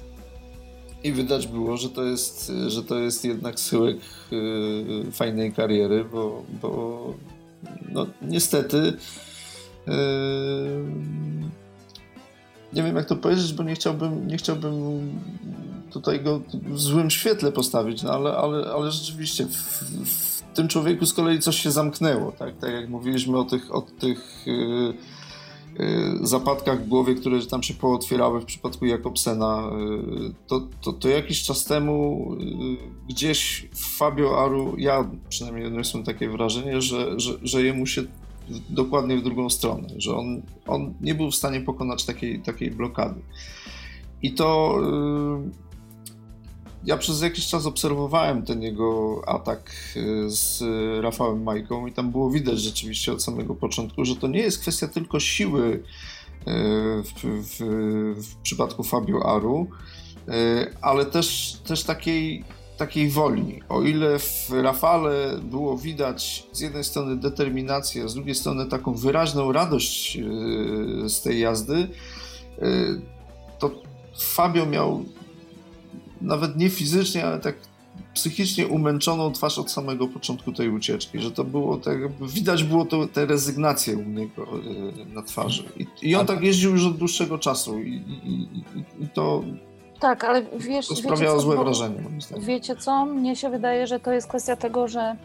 I 1.04 1.14
widać 1.14 1.48
było, 1.48 1.78
że 1.78 1.90
to 1.90 2.04
jest, 2.04 2.52
że 2.68 2.84
to 2.84 3.00
jest 3.00 3.26
jednak 3.26 3.60
schyłek 3.60 3.98
yy, 4.32 5.12
fajnej 5.12 5.54
kariery, 5.54 6.06
bo, 6.06 6.44
bo 6.62 7.14
no, 7.92 8.08
niestety 8.22 8.94
yy, 9.88 9.94
nie 12.74 12.84
wiem 12.84 12.96
jak 12.96 13.06
to 13.06 13.16
powiedzieć, 13.16 13.54
bo 13.54 13.64
nie 13.64 13.76
chciałbym, 13.76 14.28
nie 14.28 14.38
chciałbym 14.38 14.74
tutaj 15.92 16.22
go 16.22 16.42
w 16.52 16.80
złym 16.80 17.10
świetle 17.10 17.52
postawić, 17.52 18.04
no 18.04 18.12
ale, 18.12 18.38
ale, 18.38 18.74
ale 18.74 18.92
rzeczywiście 18.92 19.46
w, 19.46 19.84
w 20.06 20.42
tym 20.54 20.68
człowieku 20.68 21.06
z 21.06 21.14
kolei 21.14 21.40
coś 21.40 21.60
się 21.60 21.72
zamknęło, 21.72 22.32
tak, 22.32 22.58
tak 22.58 22.74
jak 22.74 22.90
mówiliśmy 22.90 23.38
o 23.38 23.44
tych, 23.44 23.76
o 23.76 23.82
tych 23.82 24.44
yy, 24.46 24.94
zapadkach 26.22 26.84
w 26.84 26.88
głowie, 26.88 27.16
które 27.16 27.46
tam 27.46 27.64
się 27.64 27.74
pootwierały 27.74 28.42
w 28.42 28.46
przypadku 28.46 28.86
Jakobsena, 28.86 29.72
y, 30.30 30.34
to, 30.48 30.68
to, 30.82 30.94
to 30.94 31.10
jakiś 31.10 31.44
czas 31.44 31.66
temu 31.66 32.28
y, 32.34 33.08
gdzieś 33.10 33.70
Fabio 33.76 34.44
Aru, 34.44 34.76
ja 34.78 35.10
przynajmniej 35.30 35.66
odniosłem 35.66 36.04
takie 36.04 36.30
wrażenie, 36.30 36.82
że, 36.82 37.20
że, 37.20 37.34
że 37.42 37.64
jemu 37.64 37.86
się 37.86 38.04
dokładnie 38.70 39.18
w 39.18 39.24
drugą 39.24 39.50
stronę, 39.50 39.88
że 39.98 40.16
on, 40.16 40.42
on 40.68 40.94
nie 41.02 41.16
był 41.16 41.32
w 41.32 41.36
stanie 41.36 41.62
pokonać 41.62 42.06
takiej, 42.06 42.40
takiej 42.40 42.72
blokady. 42.72 43.22
I 44.22 44.32
to 44.32 44.80
ja 46.86 46.98
przez 46.98 47.22
jakiś 47.22 47.48
czas 47.48 47.66
obserwowałem 47.66 48.46
ten 48.46 48.62
jego 48.62 49.22
atak 49.28 49.72
e, 49.96 50.30
z 50.30 50.64
Rafałem 51.02 51.44
Majką 51.44 51.88
i 51.88 51.92
tam 51.92 52.12
było 52.12 52.30
widać 52.30 52.60
rzeczywiście 52.60 53.14
od 53.14 53.24
samego 53.24 53.56
początku, 53.56 54.06
że 54.06 54.16
to 54.16 54.28
nie 54.28 54.40
jest 54.40 54.60
kwestia 54.60 54.88
tylko 54.88 55.20
siły 55.20 55.84
e, 56.48 56.54
w, 57.04 57.14
w, 57.24 57.58
w 58.24 58.36
przypadku 58.36 58.84
Fabio 58.84 59.36
Aru, 59.36 59.68
e, 60.28 60.68
ale 60.82 61.06
też, 61.06 61.58
też 61.68 61.84
takiej, 61.84 62.44
takiej 62.78 63.10
woli. 63.10 63.62
O 63.70 63.82
ile 63.82 64.20
w 64.20 64.50
Rafale 64.52 65.40
było 65.44 65.78
widać 65.78 66.48
z 66.52 66.60
jednej 66.60 66.84
strony 66.84 67.16
determinację, 67.16 68.10
z 68.10 68.14
drugiej 68.14 68.36
strony 68.36 68.66
taką 68.66 68.94
wyraźną 68.94 69.52
radość 69.52 70.18
z 71.08 71.22
tej 71.22 71.40
jazdy, 71.40 71.88
to 73.60 73.72
Fabio 74.18 74.66
miał 74.66 75.06
nawet 76.24 76.58
nie 76.58 76.70
fizycznie, 76.70 77.26
ale 77.26 77.40
tak 77.40 77.56
psychicznie 78.14 78.68
umęczoną 78.68 79.32
twarz 79.32 79.60
od 79.60 79.72
samego 79.72 80.08
początku 80.08 80.52
tej 80.52 80.70
ucieczki, 80.70 81.20
że 81.20 81.32
to 81.32 81.44
było 81.44 81.78
tak, 81.78 81.98
widać 82.22 82.64
było 82.64 82.86
to, 82.86 83.08
tę 83.08 83.26
rezygnację 83.26 83.98
u 83.98 84.04
niego 84.04 84.44
e, 84.44 85.06
na 85.14 85.22
twarzy. 85.22 85.64
I, 85.78 85.88
i 86.02 86.16
on 86.16 86.26
tak 86.26 86.44
jeździł 86.44 86.72
już 86.72 86.86
od 86.86 86.98
dłuższego 86.98 87.38
czasu 87.38 87.80
i, 87.80 87.94
i, 88.24 88.64
i 89.04 89.08
to 89.14 89.44
tak, 90.00 90.24
ale 90.24 90.46
wiesz, 90.58 90.88
to 90.88 90.96
sprawiało 90.96 91.40
złe 91.40 91.58
wrażenie. 91.58 92.02
Moim 92.02 92.22
zdaniem. 92.22 92.46
Wiecie 92.46 92.76
co? 92.76 93.06
Mnie 93.06 93.36
się 93.36 93.50
wydaje, 93.50 93.88
że 93.88 94.00
to 94.00 94.12
jest 94.12 94.28
kwestia 94.28 94.56
tego, 94.56 94.88
że 94.88 95.16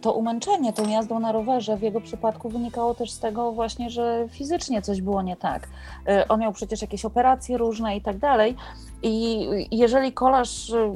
to 0.00 0.12
umęczenie 0.12 0.72
tą 0.72 0.88
jazdą 0.88 1.20
na 1.20 1.32
rowerze 1.32 1.76
w 1.76 1.82
jego 1.82 2.00
przypadku 2.00 2.48
wynikało 2.48 2.94
też 2.94 3.10
z 3.10 3.18
tego 3.18 3.52
właśnie, 3.52 3.90
że 3.90 4.26
fizycznie 4.28 4.82
coś 4.82 5.00
było 5.00 5.22
nie 5.22 5.36
tak. 5.36 5.68
E, 6.08 6.28
on 6.28 6.40
miał 6.40 6.52
przecież 6.52 6.82
jakieś 6.82 7.04
operacje 7.04 7.58
różne 7.58 7.96
i 7.96 8.00
tak 8.00 8.18
dalej. 8.18 8.56
I 9.02 9.48
jeżeli 9.70 10.12
kolarz 10.12 10.70
e, 10.70 10.94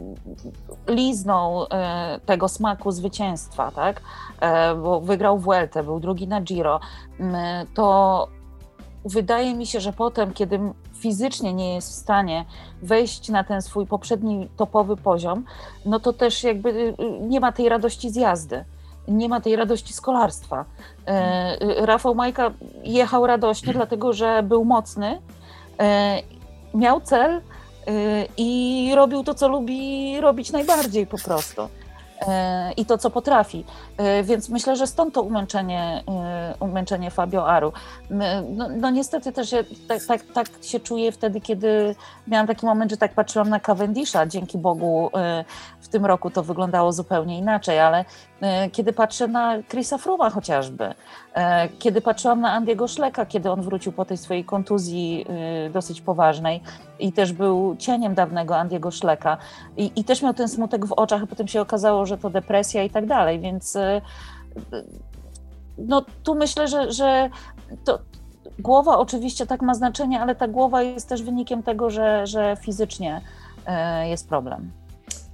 liznął 0.88 1.66
tego 2.26 2.48
smaku 2.48 2.90
zwycięstwa, 2.90 3.70
tak, 3.70 4.02
bo 4.82 5.00
wygrał 5.00 5.38
Vueltę, 5.38 5.82
był 5.82 6.00
drugi 6.00 6.28
na 6.28 6.40
Giro, 6.40 6.80
to 7.74 8.28
wydaje 9.06 9.54
mi 9.54 9.66
się, 9.66 9.80
że 9.80 9.92
potem, 9.92 10.32
kiedy 10.32 10.60
fizycznie 10.94 11.54
nie 11.54 11.74
jest 11.74 11.90
w 11.90 11.94
stanie 11.94 12.44
wejść 12.82 13.28
na 13.28 13.44
ten 13.44 13.62
swój 13.62 13.86
poprzedni 13.86 14.48
topowy 14.56 14.96
poziom, 14.96 15.44
no 15.84 16.00
to 16.00 16.12
też 16.12 16.44
jakby 16.44 16.68
y, 16.68 16.72
y, 16.72 16.94
nie 17.20 17.40
ma 17.40 17.52
tej 17.52 17.68
radości 17.68 18.10
z 18.10 18.16
jazdy, 18.16 18.64
nie 19.08 19.28
ma 19.28 19.40
tej 19.40 19.56
radości 19.56 19.92
z 19.92 20.00
kolarstwa. 20.00 20.64
E, 21.06 21.86
Rafał 21.86 22.14
Majka 22.14 22.50
jechał 22.84 23.26
radośnie, 23.26 23.72
dlatego 23.72 24.12
że 24.12 24.42
był 24.42 24.64
mocny, 24.64 25.20
e, 25.80 26.22
miał 26.74 27.00
cel 27.00 27.40
i 28.36 28.92
robił 28.96 29.24
to, 29.24 29.34
co 29.34 29.48
lubi 29.48 30.20
robić 30.20 30.52
najbardziej 30.52 31.06
po 31.06 31.18
prostu. 31.18 31.68
E, 32.20 32.72
i 32.72 32.86
to, 32.86 32.98
co 32.98 33.10
potrafi. 33.10 33.64
E, 33.96 34.22
więc 34.22 34.48
myślę, 34.48 34.76
że 34.76 34.86
stąd 34.86 35.14
to 35.14 35.22
umęczenie, 35.22 36.04
e, 36.08 36.54
umęczenie 36.60 37.10
Fabio 37.10 37.48
Aru. 37.48 37.72
No, 38.10 38.68
no 38.68 38.90
niestety 38.90 39.32
też 39.32 39.54
tak, 39.88 40.04
tak, 40.08 40.22
tak, 40.34 40.46
się 40.62 40.80
czuję 40.80 41.12
wtedy, 41.12 41.40
kiedy 41.40 41.94
miałam 42.26 42.46
taki 42.46 42.66
moment, 42.66 42.90
że 42.90 42.96
tak 42.96 43.14
patrzyłam 43.14 43.48
na 43.48 43.60
Cavendisha. 43.60 44.26
Dzięki 44.26 44.58
Bogu 44.58 45.10
w 45.80 45.88
tym 45.88 46.06
roku 46.06 46.30
to 46.30 46.42
wyglądało 46.42 46.92
zupełnie 46.92 47.38
inaczej, 47.38 47.80
ale 47.80 48.04
kiedy 48.72 48.92
patrzę 48.92 49.28
na 49.28 49.62
Chrisa 49.62 49.98
Fruma 49.98 50.30
chociażby, 50.30 50.94
kiedy 51.78 52.00
patrzyłam 52.00 52.40
na 52.40 52.52
Andiego 52.52 52.88
Szleka, 52.88 53.26
kiedy 53.26 53.50
on 53.50 53.62
wrócił 53.62 53.92
po 53.92 54.04
tej 54.04 54.16
swojej 54.16 54.44
kontuzji 54.44 55.26
dosyć 55.72 56.00
poważnej 56.00 56.62
i 56.98 57.12
też 57.12 57.32
był 57.32 57.76
cieniem 57.76 58.14
dawnego 58.14 58.56
Andiego 58.56 58.90
Szleka 58.90 59.36
i, 59.76 59.92
i 59.96 60.04
też 60.04 60.22
miał 60.22 60.34
ten 60.34 60.48
smutek 60.48 60.86
w 60.86 60.92
oczach, 60.92 61.22
a 61.22 61.26
potem 61.26 61.48
się 61.48 61.60
okazało, 61.60 62.06
że 62.06 62.18
to 62.18 62.30
depresja 62.30 62.82
i 62.82 62.90
tak 62.90 63.06
dalej, 63.06 63.40
więc 63.40 63.78
no 65.78 66.04
tu 66.22 66.34
myślę, 66.34 66.68
że, 66.68 66.92
że 66.92 67.30
to, 67.84 67.98
głowa 68.58 68.98
oczywiście 68.98 69.46
tak 69.46 69.62
ma 69.62 69.74
znaczenie, 69.74 70.20
ale 70.20 70.34
ta 70.34 70.48
głowa 70.48 70.82
jest 70.82 71.08
też 71.08 71.22
wynikiem 71.22 71.62
tego, 71.62 71.90
że, 71.90 72.26
że 72.26 72.56
fizycznie 72.60 73.20
jest 74.02 74.28
problem. 74.28 74.70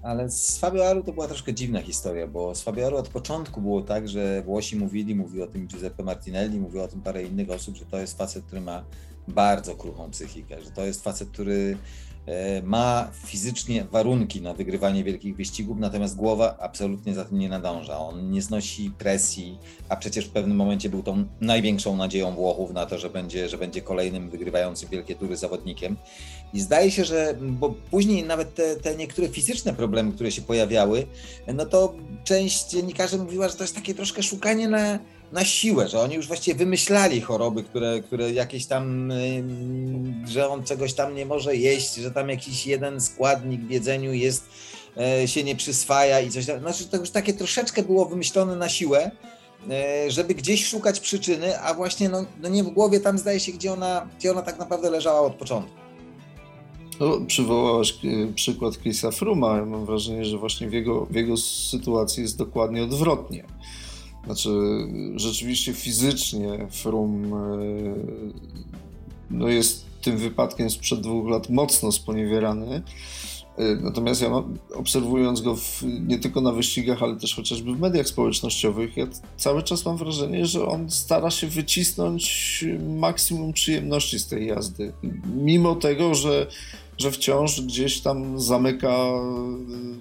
Ale 0.03 0.31
z 0.31 0.59
Fabio 0.59 0.89
Aru 0.89 1.03
to 1.03 1.13
była 1.13 1.27
troszkę 1.29 1.55
dziwna 1.55 1.83
historia, 1.83 2.27
bo 2.27 2.55
z 2.55 2.63
Fabio 2.63 2.87
Aru 2.87 2.97
od 2.97 3.09
początku 3.09 3.61
było 3.61 3.83
tak, 3.83 4.09
że 4.09 4.43
Włosi 4.43 4.77
mówili, 4.77 5.15
mówił 5.15 5.43
o 5.43 5.47
tym 5.47 5.67
Giuseppe 5.67 6.03
Martinelli, 6.03 6.59
mówił 6.59 6.83
o 6.83 6.89
tym 6.89 7.03
parę 7.03 7.25
innych 7.25 7.51
osób, 7.51 7.77
że 7.77 7.85
to 7.85 7.99
jest 7.99 8.19
facet, 8.19 8.45
który 8.45 8.61
ma 8.61 8.85
bardzo 9.29 9.75
kruchą 9.75 10.11
psychikę, 10.11 10.63
że 10.63 10.71
to 10.71 10.85
jest 10.85 11.05
facet, 11.05 11.29
który 11.29 11.79
E, 12.27 12.63
ma 12.63 13.11
fizycznie 13.25 13.85
warunki 13.85 14.43
na 14.43 14.55
wygrywanie 14.55 15.05
wielkich 15.05 15.37
wyścigów, 15.37 15.79
natomiast 15.79 16.17
głowa 16.17 16.57
absolutnie 16.61 17.15
za 17.15 17.25
tym 17.25 17.39
nie 17.39 17.49
nadąża. 17.49 17.99
On 17.99 18.31
nie 18.31 18.43
znosi 18.43 18.91
presji, 18.99 19.59
a 19.89 19.97
przecież 19.97 20.25
w 20.27 20.31
pewnym 20.31 20.57
momencie 20.57 20.89
był 20.89 21.03
tą 21.03 21.25
największą 21.41 21.97
nadzieją 21.97 22.35
Włochów 22.35 22.73
na 22.73 22.87
to, 22.87 22.99
że 22.99 23.11
będzie, 23.11 23.49
że 23.49 23.59
będzie 23.59 23.83
kolejnym 23.83 24.31
wygrywającym 24.31 24.89
wielkie 24.89 25.15
tury 25.15 25.37
zawodnikiem. 25.37 25.97
I 26.55 26.61
zdaje 26.61 26.91
się, 26.91 27.05
że 27.05 27.35
bo 27.41 27.75
później 27.91 28.25
nawet 28.25 28.55
te, 28.55 28.77
te 28.77 28.97
niektóre 28.97 29.29
fizyczne 29.29 29.75
problemy, 29.75 30.13
które 30.13 30.33
się 30.33 30.43
pojawiały, 30.43 31.07
no 31.55 31.67
to 31.67 31.95
część 32.25 32.71
dziennikarzy 32.71 33.19
mówiła, 33.19 33.49
że 33.49 33.55
to 33.55 33.65
jest 33.65 33.75
takie 33.75 33.95
troszkę 33.95 34.23
szukanie 34.23 34.69
na 34.69 34.99
na 35.33 35.45
siłę, 35.45 35.89
że 35.89 36.01
oni 36.01 36.15
już 36.15 36.27
właściwie 36.27 36.59
wymyślali 36.59 37.21
choroby, 37.21 37.63
które, 37.63 38.01
które 38.01 38.33
jakieś 38.33 38.67
tam, 38.67 39.13
że 40.27 40.49
on 40.49 40.65
czegoś 40.65 40.93
tam 40.95 41.15
nie 41.15 41.27
może 41.27 41.57
jeść, 41.57 41.95
że 41.95 42.11
tam 42.11 42.29
jakiś 42.29 42.67
jeden 42.67 43.01
składnik 43.01 43.61
w 43.61 43.71
jedzeniu 43.71 44.13
jest, 44.13 44.45
e, 44.97 45.29
się 45.29 45.45
nie 45.45 45.57
przyswaja 45.57 46.21
i 46.21 46.31
coś 46.31 46.47
tam. 46.47 46.61
Znaczy 46.61 46.85
to 46.85 46.97
już 46.97 47.11
takie 47.11 47.33
troszeczkę 47.33 47.83
było 47.83 48.07
wymyślone 48.07 48.57
na 48.57 48.69
siłę, 48.69 49.11
e, 49.71 50.11
żeby 50.11 50.35
gdzieś 50.35 50.67
szukać 50.67 51.01
przyczyny, 51.01 51.61
a 51.61 51.75
właśnie 51.75 52.09
no, 52.09 52.25
no 52.43 52.49
nie 52.49 52.65
w 52.65 52.71
głowie 52.71 53.01
tam 53.01 53.19
zdaje 53.19 53.41
się, 53.41 53.53
gdzie 53.53 53.73
ona, 53.73 54.09
gdzie 54.19 54.31
ona 54.31 54.43
tak 54.43 54.59
naprawdę 54.59 54.91
leżała 54.91 55.21
od 55.21 55.35
początku. 55.35 55.82
No, 57.01 57.21
przywołałeś 57.27 57.99
e, 58.05 58.33
przykład 58.35 58.79
Chrisa 58.79 59.11
Fruma. 59.11 59.57
Ja 59.57 59.67
mam 59.67 59.87
wrażenie, 59.87 60.25
że 60.25 60.39
właśnie 60.39 60.69
w 60.69 60.73
jego, 60.73 61.07
w 61.07 61.15
jego 61.15 61.37
sytuacji 61.37 62.23
jest 62.23 62.39
dokładnie 62.39 62.85
odwrotnie. 62.85 63.45
Znaczy, 64.25 64.51
rzeczywiście 65.17 65.75
fizycznie 65.75 66.67
Frum 66.71 67.35
e, 67.35 67.39
no 69.31 69.49
jest 69.49 69.85
tym 70.03 70.17
wypadkiem 70.17 70.71
sprzed 70.71 71.01
dwóch 71.01 71.29
lat 71.29 71.51
mocno 71.51 71.93
sponiewierany. 71.93 72.83
E, 73.59 73.77
natomiast 73.77 74.23
ja 74.23 74.29
mam, 74.29 74.59
obserwując 74.75 75.41
go 75.41 75.57
w, 75.57 75.83
nie 75.83 76.19
tylko 76.19 76.41
na 76.41 76.53
wyścigach, 76.53 77.03
ale 77.03 77.17
też 77.17 77.35
chociażby 77.35 77.75
w 77.75 77.81
mediach 77.81 78.09
społecznościowych, 78.09 78.97
ja 78.97 79.07
cały 79.37 79.63
czas 79.63 79.85
mam 79.85 79.97
wrażenie, 79.97 80.47
że 80.47 80.67
on 80.67 80.91
stara 80.91 81.31
się 81.31 81.47
wycisnąć 81.47 82.65
maksimum 82.99 83.53
przyjemności 83.53 84.19
z 84.19 84.27
tej 84.27 84.47
jazdy. 84.47 84.93
Mimo 85.37 85.75
tego, 85.75 86.15
że, 86.15 86.47
że 86.99 87.11
wciąż 87.11 87.61
gdzieś 87.61 88.01
tam 88.01 88.41
zamyka 88.41 88.97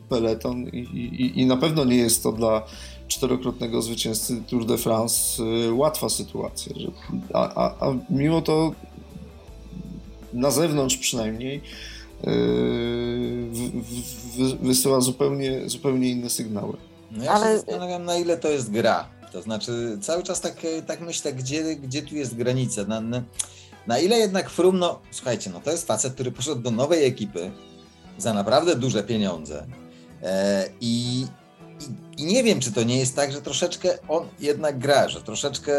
peleton 0.09 0.63
i, 0.63 0.77
i, 0.77 1.39
i 1.39 1.45
na 1.45 1.57
pewno 1.57 1.85
nie 1.85 1.97
jest 1.97 2.23
to 2.23 2.31
dla 2.31 2.63
czterokrotnego 3.07 3.81
zwycięzcy 3.81 4.41
Tour 4.49 4.65
de 4.65 4.77
France 4.77 5.43
y, 5.43 5.73
łatwa 5.73 6.09
sytuacja. 6.09 6.75
Że, 6.79 6.87
a, 7.33 7.53
a, 7.55 7.87
a 7.87 7.93
mimo 8.09 8.41
to 8.41 8.71
na 10.33 10.51
zewnątrz 10.51 10.97
przynajmniej 10.97 11.61
wysyła 14.61 15.01
zupełnie, 15.01 15.69
zupełnie 15.69 16.09
inne 16.09 16.29
sygnały. 16.29 16.77
No 17.11 17.23
ja 17.23 17.31
Ale... 17.31 17.45
się 17.45 17.57
zastanawiam, 17.57 18.05
na 18.05 18.15
ile 18.15 18.37
to 18.37 18.49
jest 18.49 18.71
gra. 18.71 19.09
To 19.31 19.41
znaczy, 19.41 19.97
cały 20.01 20.23
czas 20.23 20.41
tak, 20.41 20.55
tak 20.87 21.01
myślę, 21.01 21.33
gdzie, 21.33 21.75
gdzie 21.75 22.01
tu 22.01 22.15
jest 22.15 22.35
granica. 22.35 22.83
Na, 22.83 23.01
na, 23.01 23.23
na 23.87 23.99
ile 23.99 24.17
jednak 24.17 24.49
Frum, 24.49 24.79
no 24.79 24.99
słuchajcie, 25.11 25.49
no 25.49 25.59
to 25.59 25.71
jest 25.71 25.87
facet, 25.87 26.13
który 26.13 26.31
poszedł 26.31 26.61
do 26.61 26.71
nowej 26.71 27.05
ekipy 27.05 27.51
za 28.17 28.33
naprawdę 28.33 28.75
duże 28.75 29.03
pieniądze. 29.03 29.65
E, 30.23 30.69
I, 30.81 31.25
i, 32.17 32.25
nie 32.25 32.43
wiem, 32.43 32.59
czy 32.59 32.71
to 32.71 32.83
nie 32.83 32.99
jest 32.99 33.15
tak, 33.15 33.31
że 33.31 33.41
troszeczkę 33.41 33.89
on 34.07 34.27
jednak 34.39 34.79
gra, 34.79 35.09
że 35.09 35.21
troszeczkę, 35.21 35.73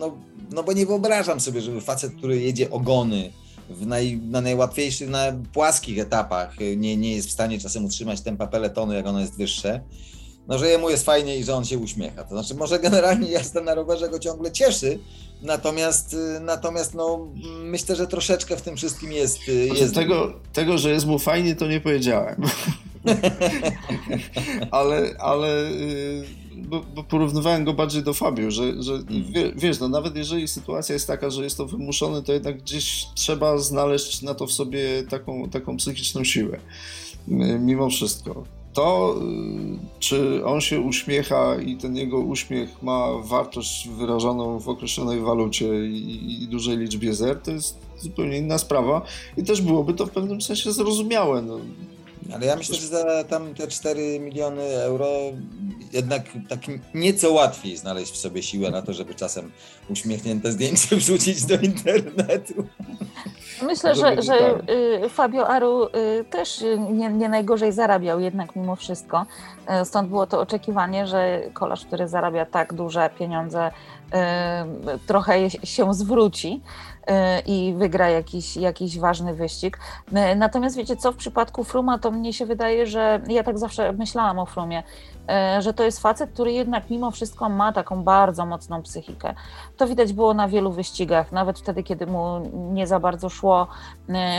no, 0.00 0.16
no 0.50 0.62
bo 0.62 0.72
nie 0.72 0.86
wyobrażam 0.86 1.40
sobie, 1.40 1.60
żeby 1.60 1.80
facet, 1.80 2.12
który 2.18 2.40
jedzie 2.40 2.70
ogony 2.70 3.32
w 3.70 3.86
naj, 3.86 4.16
na 4.16 4.40
najłatwiejszych, 4.40 5.08
na 5.08 5.32
płaskich 5.52 5.98
etapach, 5.98 6.56
nie, 6.76 6.96
nie 6.96 7.16
jest 7.16 7.28
w 7.28 7.32
stanie 7.32 7.58
czasem 7.58 7.84
utrzymać 7.84 8.20
tempa 8.20 8.46
peletonu, 8.46 8.92
jak 8.92 9.06
ono 9.06 9.20
jest 9.20 9.36
wyższe, 9.36 9.80
no 10.48 10.58
że 10.58 10.68
jemu 10.68 10.90
jest 10.90 11.04
fajnie 11.04 11.36
i 11.36 11.44
że 11.44 11.54
on 11.54 11.64
się 11.64 11.78
uśmiecha. 11.78 12.24
To 12.24 12.28
znaczy, 12.28 12.54
może 12.54 12.78
generalnie 12.78 13.30
jazda 13.38 13.60
na 13.60 13.74
rowerze 13.74 14.08
go 14.08 14.18
ciągle 14.18 14.52
cieszy, 14.52 14.98
natomiast, 15.42 16.16
natomiast 16.40 16.94
no, 16.94 17.28
myślę, 17.62 17.96
że 17.96 18.06
troszeczkę 18.06 18.56
w 18.56 18.62
tym 18.62 18.76
wszystkim 18.76 19.12
jest. 19.12 19.38
jest... 19.48 19.94
Tego, 19.94 20.40
tego, 20.52 20.78
że 20.78 20.90
jest 20.90 21.06
mu 21.06 21.18
fajnie, 21.18 21.56
to 21.56 21.66
nie 21.66 21.80
powiedziałem. 21.80 22.42
ale, 24.70 25.10
ale 25.18 25.70
y, 25.70 26.24
bo, 26.56 26.80
bo, 26.94 27.04
porównywałem 27.04 27.64
go 27.64 27.72
bardziej 27.72 28.02
do 28.02 28.14
Fabio, 28.14 28.50
że, 28.50 28.82
że 28.82 28.92
mm. 28.94 29.24
wiesz, 29.56 29.80
no 29.80 29.88
nawet 29.88 30.16
jeżeli 30.16 30.48
sytuacja 30.48 30.92
jest 30.92 31.06
taka, 31.06 31.30
że 31.30 31.44
jest 31.44 31.56
to 31.56 31.66
wymuszone, 31.66 32.22
to 32.22 32.32
jednak 32.32 32.62
gdzieś 32.62 33.06
trzeba 33.14 33.58
znaleźć 33.58 34.22
na 34.22 34.34
to 34.34 34.46
w 34.46 34.52
sobie 34.52 35.02
taką, 35.02 35.48
taką 35.48 35.76
psychiczną 35.76 36.24
siłę. 36.24 36.60
Mimo 37.58 37.90
wszystko. 37.90 38.44
To, 38.72 39.16
y, 39.22 39.98
czy 39.98 40.44
on 40.44 40.60
się 40.60 40.80
uśmiecha 40.80 41.56
i 41.60 41.76
ten 41.76 41.96
jego 41.96 42.18
uśmiech 42.18 42.82
ma 42.82 43.08
wartość 43.22 43.88
wyrażoną 43.88 44.58
w 44.58 44.68
określonej 44.68 45.20
walucie 45.20 45.86
i, 45.86 46.42
i 46.42 46.48
dużej 46.48 46.76
liczbie 46.76 47.14
zer, 47.14 47.40
to 47.42 47.50
jest 47.50 47.78
zupełnie 47.98 48.38
inna 48.38 48.58
sprawa 48.58 49.02
i 49.36 49.42
też 49.42 49.62
byłoby 49.62 49.94
to 49.94 50.06
w 50.06 50.10
pewnym 50.10 50.42
sensie 50.42 50.72
zrozumiałe. 50.72 51.42
No 51.42 51.58
ale 52.34 52.46
ja 52.46 52.56
myślę, 52.56 52.76
że 52.76 52.86
za 52.86 53.24
tam 53.24 53.54
te 53.54 53.68
4 53.68 54.20
miliony 54.20 54.62
euro 54.62 55.08
jednak 55.92 56.24
tak 56.48 56.60
nieco 56.94 57.32
łatwiej 57.32 57.76
znaleźć 57.76 58.12
w 58.12 58.16
sobie 58.16 58.42
siłę 58.42 58.70
na 58.70 58.82
to, 58.82 58.92
żeby 58.92 59.14
czasem 59.14 59.52
uśmiechnięte 59.90 60.52
zdjęcie 60.52 60.96
wrzucić 60.96 61.44
do 61.44 61.56
internetu. 61.56 62.66
Myślę, 63.62 63.94
że, 63.94 64.22
że 64.22 64.34
y, 65.04 65.08
Fabio 65.08 65.48
Aru 65.48 65.84
y, 65.84 66.24
też 66.30 66.64
nie, 66.90 67.08
nie, 67.08 67.28
najgorzej 67.28 67.72
zarabiał 67.72 68.20
jednak 68.20 68.56
mimo 68.56 68.76
wszystko. 68.76 69.26
Y, 69.82 69.84
stąd 69.84 70.08
było 70.08 70.26
to 70.26 70.40
oczekiwanie, 70.40 71.06
że 71.06 71.40
kolarz, 71.52 71.86
który 71.86 72.08
zarabia 72.08 72.46
tak 72.46 72.74
duże 72.74 73.10
pieniądze, 73.18 73.70
trochę 75.06 75.50
się 75.50 75.94
zwróci. 75.94 76.62
I 77.46 77.74
wygra 77.76 78.08
jakiś, 78.08 78.56
jakiś 78.56 78.98
ważny 78.98 79.34
wyścig. 79.34 79.78
Natomiast 80.36 80.76
wiecie 80.76 80.96
co, 80.96 81.12
w 81.12 81.16
przypadku 81.16 81.64
Fruma 81.64 81.98
to 81.98 82.10
mnie 82.10 82.32
się 82.32 82.46
wydaje, 82.46 82.86
że 82.86 83.20
ja 83.28 83.42
tak 83.42 83.58
zawsze 83.58 83.92
myślałam 83.92 84.38
o 84.38 84.46
Frumie, 84.46 84.82
że 85.60 85.74
to 85.74 85.82
jest 85.82 86.00
facet, 86.00 86.30
który 86.30 86.52
jednak 86.52 86.90
mimo 86.90 87.10
wszystko 87.10 87.48
ma 87.48 87.72
taką 87.72 88.02
bardzo 88.02 88.46
mocną 88.46 88.82
psychikę. 88.82 89.34
To 89.76 89.86
widać 89.86 90.12
było 90.12 90.34
na 90.34 90.48
wielu 90.48 90.72
wyścigach, 90.72 91.32
nawet 91.32 91.58
wtedy, 91.58 91.82
kiedy 91.82 92.06
mu 92.06 92.50
nie 92.52 92.86
za 92.86 93.00
bardzo 93.00 93.28
szło, 93.28 93.66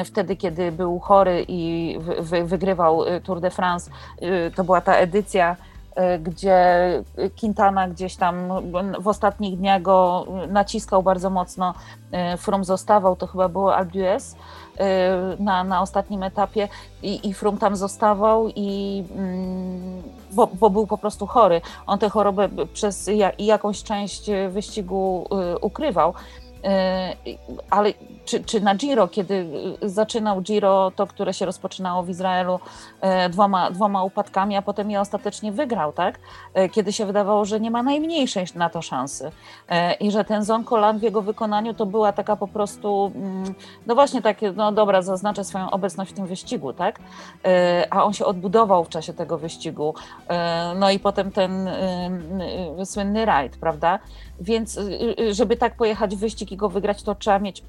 wtedy, 0.05 0.35
kiedy 0.35 0.71
był 0.71 0.99
chory 0.99 1.45
i 1.47 1.97
wygrywał 2.43 3.01
Tour 3.23 3.41
de 3.41 3.51
France. 3.51 3.91
To 4.55 4.63
była 4.63 4.81
ta 4.81 4.93
edycja 4.93 5.55
gdzie 6.19 6.57
Quintana 7.39 7.87
gdzieś 7.87 8.15
tam 8.15 8.35
w 8.99 9.07
ostatnich 9.07 9.57
dniach 9.57 9.81
go 9.81 10.25
naciskał 10.49 11.03
bardzo 11.03 11.29
mocno, 11.29 11.73
y, 12.33 12.37
Frum 12.37 12.63
zostawał, 12.63 13.15
to 13.15 13.27
chyba 13.27 13.49
było 13.49 13.75
Albues 13.75 14.33
y, 14.33 14.35
na, 15.39 15.63
na 15.63 15.81
ostatnim 15.81 16.23
etapie 16.23 16.67
i, 17.03 17.29
i 17.29 17.33
Frum 17.33 17.57
tam 17.57 17.75
zostawał 17.75 18.49
i 18.55 19.03
mm, 19.15 20.03
bo, 20.31 20.47
bo, 20.47 20.69
był 20.69 20.87
po 20.87 20.97
prostu 20.97 21.27
chory. 21.27 21.61
On 21.87 21.99
tę 21.99 22.09
chorobę 22.09 22.49
przez 22.73 23.09
jakąś 23.39 23.83
część 23.83 24.29
wyścigu 24.49 25.29
ukrywał. 25.61 26.13
Ale 27.69 27.93
czy, 28.27 28.43
czy 28.43 28.61
na 28.61 28.75
Giro, 28.75 29.07
kiedy 29.07 29.47
zaczynał 29.81 30.41
Giro, 30.41 30.91
to 30.95 31.07
które 31.07 31.33
się 31.33 31.45
rozpoczynało 31.45 32.03
w 32.03 32.09
Izraelu 32.09 32.59
e, 33.01 33.29
dwoma, 33.29 33.71
dwoma 33.71 34.03
upadkami, 34.03 34.55
a 34.55 34.61
potem 34.61 34.91
je 34.91 35.01
ostatecznie 35.01 35.51
wygrał, 35.51 35.93
tak? 35.93 36.19
E, 36.53 36.69
kiedy 36.69 36.93
się 36.93 37.05
wydawało, 37.05 37.45
że 37.45 37.59
nie 37.59 37.71
ma 37.71 37.83
najmniejszej 37.83 38.45
na 38.55 38.69
to 38.69 38.81
szansy. 38.81 39.31
E, 39.69 39.93
I 39.93 40.11
że 40.11 40.23
ten 40.23 40.43
Zonkolan 40.43 40.99
w 40.99 41.01
jego 41.01 41.21
wykonaniu 41.21 41.73
to 41.73 41.85
była 41.85 42.13
taka 42.13 42.35
po 42.35 42.47
prostu, 42.47 43.11
mm, 43.15 43.55
no 43.87 43.95
właśnie 43.95 44.21
takie, 44.21 44.51
no 44.51 44.71
dobra, 44.71 45.01
zaznaczę 45.01 45.43
swoją 45.43 45.69
obecność 45.69 46.11
w 46.11 46.13
tym 46.13 46.27
wyścigu, 46.27 46.73
tak? 46.73 46.99
A 47.89 48.03
on 48.03 48.13
się 48.13 48.25
odbudował 48.25 48.83
w 48.83 48.89
czasie 48.89 49.13
tego 49.13 49.37
wyścigu. 49.37 49.93
No 50.75 50.91
i 50.91 50.99
potem 50.99 51.31
ten 51.31 51.69
słynny 52.85 53.25
rajd, 53.25 53.57
prawda? 53.57 53.99
Więc 54.39 54.79
żeby 55.31 55.57
tak 55.57 55.75
pojechać 55.75 56.15
w 56.15 56.19
wyścig 56.19 56.51
i 56.51 56.57
go 56.57 56.69
wygrać, 56.69 57.03
to 57.03 57.15
trzeba 57.15 57.39
mieć 57.39 57.63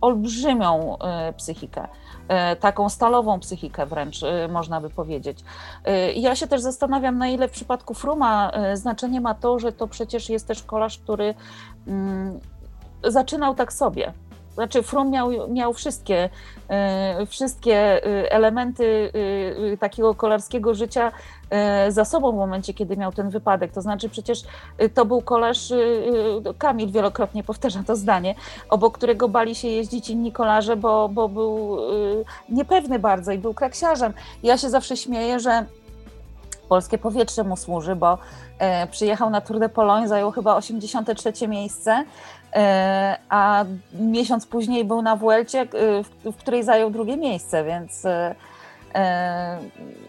olbrzymią 0.00 0.98
e, 0.98 1.32
psychikę, 1.32 1.88
taką 2.60 2.88
stalową 2.88 3.40
psychikę 3.40 3.86
wręcz 3.86 4.20
można 4.48 4.80
by 4.80 4.90
powiedzieć. 4.90 5.38
Ja 6.16 6.36
się 6.36 6.46
też 6.46 6.60
zastanawiam, 6.60 7.18
na 7.18 7.28
ile 7.28 7.48
w 7.48 7.50
przypadku 7.50 7.94
Fruma 7.94 8.52
znaczenie 8.74 9.20
ma 9.20 9.34
to, 9.34 9.58
że 9.58 9.72
to 9.72 9.86
przecież 9.88 10.30
jest 10.30 10.48
też 10.48 10.62
kolarz, 10.62 10.98
który 10.98 11.34
mm, 11.86 12.40
zaczynał 13.04 13.54
tak 13.54 13.72
sobie. 13.72 14.12
Znaczy, 14.54 14.82
Frum 14.82 15.10
miał, 15.10 15.30
miał 15.48 15.72
wszystkie, 15.72 16.30
wszystkie 17.26 18.04
elementy 18.32 19.12
takiego 19.80 20.14
kolarskiego 20.14 20.74
życia 20.74 21.12
za 21.88 22.04
sobą 22.04 22.32
w 22.32 22.36
momencie, 22.36 22.74
kiedy 22.74 22.96
miał 22.96 23.12
ten 23.12 23.30
wypadek. 23.30 23.72
To 23.72 23.82
znaczy 23.82 24.08
przecież 24.08 24.42
y, 24.82 24.88
to 24.88 25.04
był 25.04 25.22
kolarz, 25.22 25.70
y, 25.70 25.74
y, 26.50 26.54
Kamil 26.58 26.90
wielokrotnie 26.90 27.44
powtarza 27.44 27.82
to 27.86 27.96
zdanie, 27.96 28.34
obok 28.70 28.94
którego 28.94 29.28
bali 29.28 29.54
się 29.54 29.68
jeździć 29.68 30.10
inni 30.10 30.32
kolarze, 30.32 30.76
bo, 30.76 31.08
bo 31.08 31.28
był 31.28 31.78
niepewny 32.48 32.98
bardzo 32.98 33.32
i 33.32 33.38
był 33.38 33.54
kraksiarzem. 33.54 34.12
Ja 34.42 34.58
się 34.58 34.70
zawsze 34.70 34.96
śmieję, 34.96 35.40
że 35.40 35.64
polskie 36.68 36.98
powietrze 36.98 37.44
mu 37.44 37.56
służy, 37.56 37.96
bo 37.96 38.18
e, 38.58 38.86
przyjechał 38.86 39.30
na 39.30 39.40
Tour 39.40 39.58
de 39.58 39.68
Pologne, 39.68 40.08
zajął 40.08 40.30
chyba 40.30 40.56
83 40.56 41.48
miejsce, 41.48 42.04
e, 42.52 43.18
a 43.28 43.64
miesiąc 43.92 44.46
później 44.46 44.84
był 44.84 45.02
na 45.02 45.16
Vuelcie, 45.16 45.66
w, 46.04 46.32
w 46.32 46.36
której 46.36 46.62
zajął 46.62 46.90
drugie 46.90 47.16
miejsce, 47.16 47.64
więc 47.64 48.02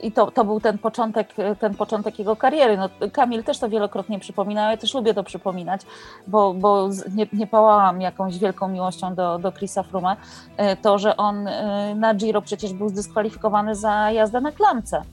I 0.01 0.11
to, 0.11 0.31
to 0.31 0.45
był 0.45 0.59
ten 0.59 0.77
początek, 0.77 1.33
ten 1.59 1.75
początek 1.75 2.19
jego 2.19 2.35
kariery. 2.35 2.77
No, 2.77 2.89
Kamil 3.13 3.43
też 3.43 3.59
to 3.59 3.69
wielokrotnie 3.69 4.19
przypominał, 4.19 4.71
ja 4.71 4.77
też 4.77 4.93
lubię 4.93 5.13
to 5.13 5.23
przypominać, 5.23 5.81
bo, 6.27 6.53
bo 6.53 6.89
nie, 7.15 7.27
nie 7.33 7.47
pałałam 7.47 8.01
jakąś 8.01 8.39
wielką 8.39 8.67
miłością 8.67 9.15
do, 9.15 9.39
do 9.39 9.51
Chrisa 9.51 9.83
Froome. 9.83 10.15
To, 10.81 10.99
że 10.99 11.17
on 11.17 11.49
na 11.95 12.13
Giro 12.13 12.41
przecież 12.41 12.73
był 12.73 12.89
zdyskwalifikowany 12.89 13.75
za 13.75 14.11
jazdę 14.11 14.41
na 14.41 14.51
klamce 14.51 15.03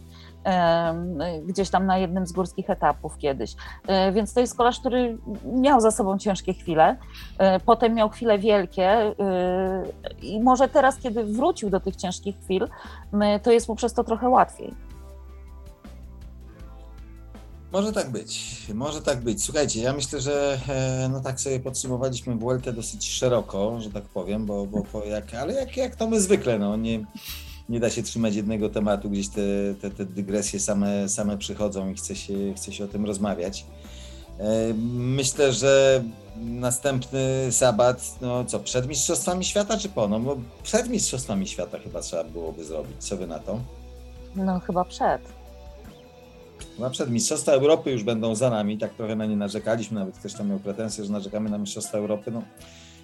gdzieś 1.42 1.70
tam 1.70 1.86
na 1.86 1.98
jednym 1.98 2.26
z 2.26 2.32
górskich 2.32 2.70
etapów 2.70 3.18
kiedyś. 3.18 3.54
E, 3.86 4.12
więc 4.12 4.34
to 4.34 4.40
jest 4.40 4.56
kolarz, 4.56 4.80
który 4.80 5.18
miał 5.44 5.80
za 5.80 5.90
sobą 5.90 6.18
ciężkie 6.18 6.54
chwile, 6.54 6.96
e, 7.38 7.60
potem 7.60 7.94
miał 7.94 8.08
chwile 8.08 8.38
wielkie 8.38 8.88
e, 8.88 9.14
i 10.22 10.40
może 10.40 10.68
teraz, 10.68 10.96
kiedy 10.96 11.24
wrócił 11.24 11.70
do 11.70 11.80
tych 11.80 11.96
ciężkich 11.96 12.36
chwil, 12.44 12.68
to 13.42 13.52
jest 13.52 13.68
mu 13.68 13.74
przez 13.74 13.94
to 13.94 14.04
trochę 14.04 14.28
łatwiej. 14.28 14.74
Może 17.72 17.92
tak 17.92 18.10
być, 18.10 18.62
może 18.74 19.02
tak 19.02 19.20
być. 19.20 19.44
Słuchajcie, 19.44 19.80
ja 19.80 19.92
myślę, 19.92 20.20
że 20.20 20.58
no 21.10 21.20
tak 21.20 21.40
sobie 21.40 21.60
podsumowaliśmy 21.60 22.34
Vueltę 22.36 22.72
dosyć 22.72 23.10
szeroko, 23.10 23.80
że 23.80 23.90
tak 23.90 24.04
powiem, 24.04 24.46
bo, 24.46 24.66
bo 24.66 25.04
jak, 25.04 25.34
ale 25.34 25.54
jak, 25.54 25.76
jak 25.76 25.96
to 25.96 26.08
my 26.08 26.20
zwykle, 26.20 26.58
no 26.58 26.76
nie, 26.76 27.04
nie 27.68 27.80
da 27.80 27.90
się 27.90 28.02
trzymać 28.02 28.34
jednego 28.34 28.68
tematu, 28.68 29.10
gdzieś 29.10 29.28
te, 29.28 29.42
te, 29.80 29.90
te 29.90 30.04
dygresje 30.04 30.60
same, 30.60 31.08
same 31.08 31.38
przychodzą 31.38 31.90
i 31.90 31.94
chce 31.94 32.16
się, 32.16 32.34
chce 32.56 32.72
się 32.72 32.84
o 32.84 32.88
tym 32.88 33.06
rozmawiać. 33.06 33.66
E, 34.38 34.74
myślę, 34.94 35.52
że 35.52 36.02
następny 36.36 37.46
sabat, 37.50 38.18
no 38.20 38.44
co, 38.44 38.60
przed 38.60 38.88
Mistrzostwami 38.88 39.44
Świata 39.44 39.78
czy 39.78 39.88
po? 39.88 40.08
No 40.08 40.20
bo 40.20 40.36
przed 40.62 40.88
Mistrzostwami 40.88 41.48
Świata 41.48 41.78
chyba 41.78 42.00
trzeba 42.00 42.24
byłoby 42.24 42.64
zrobić. 42.64 42.96
Co 42.98 43.16
wy 43.16 43.26
na 43.26 43.38
to? 43.38 43.60
No 44.36 44.60
chyba 44.60 44.84
przed. 44.84 45.22
Chyba 46.76 46.90
przed. 46.90 47.10
Mistrzostwa 47.10 47.52
Europy 47.52 47.90
już 47.90 48.04
będą 48.04 48.34
za 48.34 48.50
nami, 48.50 48.78
tak 48.78 48.94
trochę 48.94 49.16
na 49.16 49.26
nie 49.26 49.36
narzekaliśmy, 49.36 50.00
nawet 50.00 50.18
ktoś 50.18 50.34
tam 50.34 50.48
miał 50.48 50.58
pretensje, 50.58 51.04
że 51.04 51.12
narzekamy 51.12 51.50
na 51.50 51.58
Mistrzostwa 51.58 51.98
Europy. 51.98 52.30
No, 52.30 52.42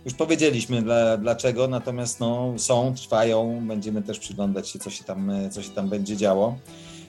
już 0.09 0.15
powiedzieliśmy 0.15 0.83
dla, 0.83 1.17
dlaczego, 1.17 1.69
natomiast 1.69 2.21
no, 2.21 2.55
są, 2.57 2.95
trwają, 2.95 3.67
będziemy 3.67 4.03
też 4.03 4.19
przyglądać 4.19 4.69
się, 4.69 4.79
co 4.79 4.91
się 4.91 5.05
tam, 5.05 5.33
co 5.51 5.63
się 5.63 5.71
tam 5.71 5.89
będzie 5.89 6.17
działo. 6.17 6.59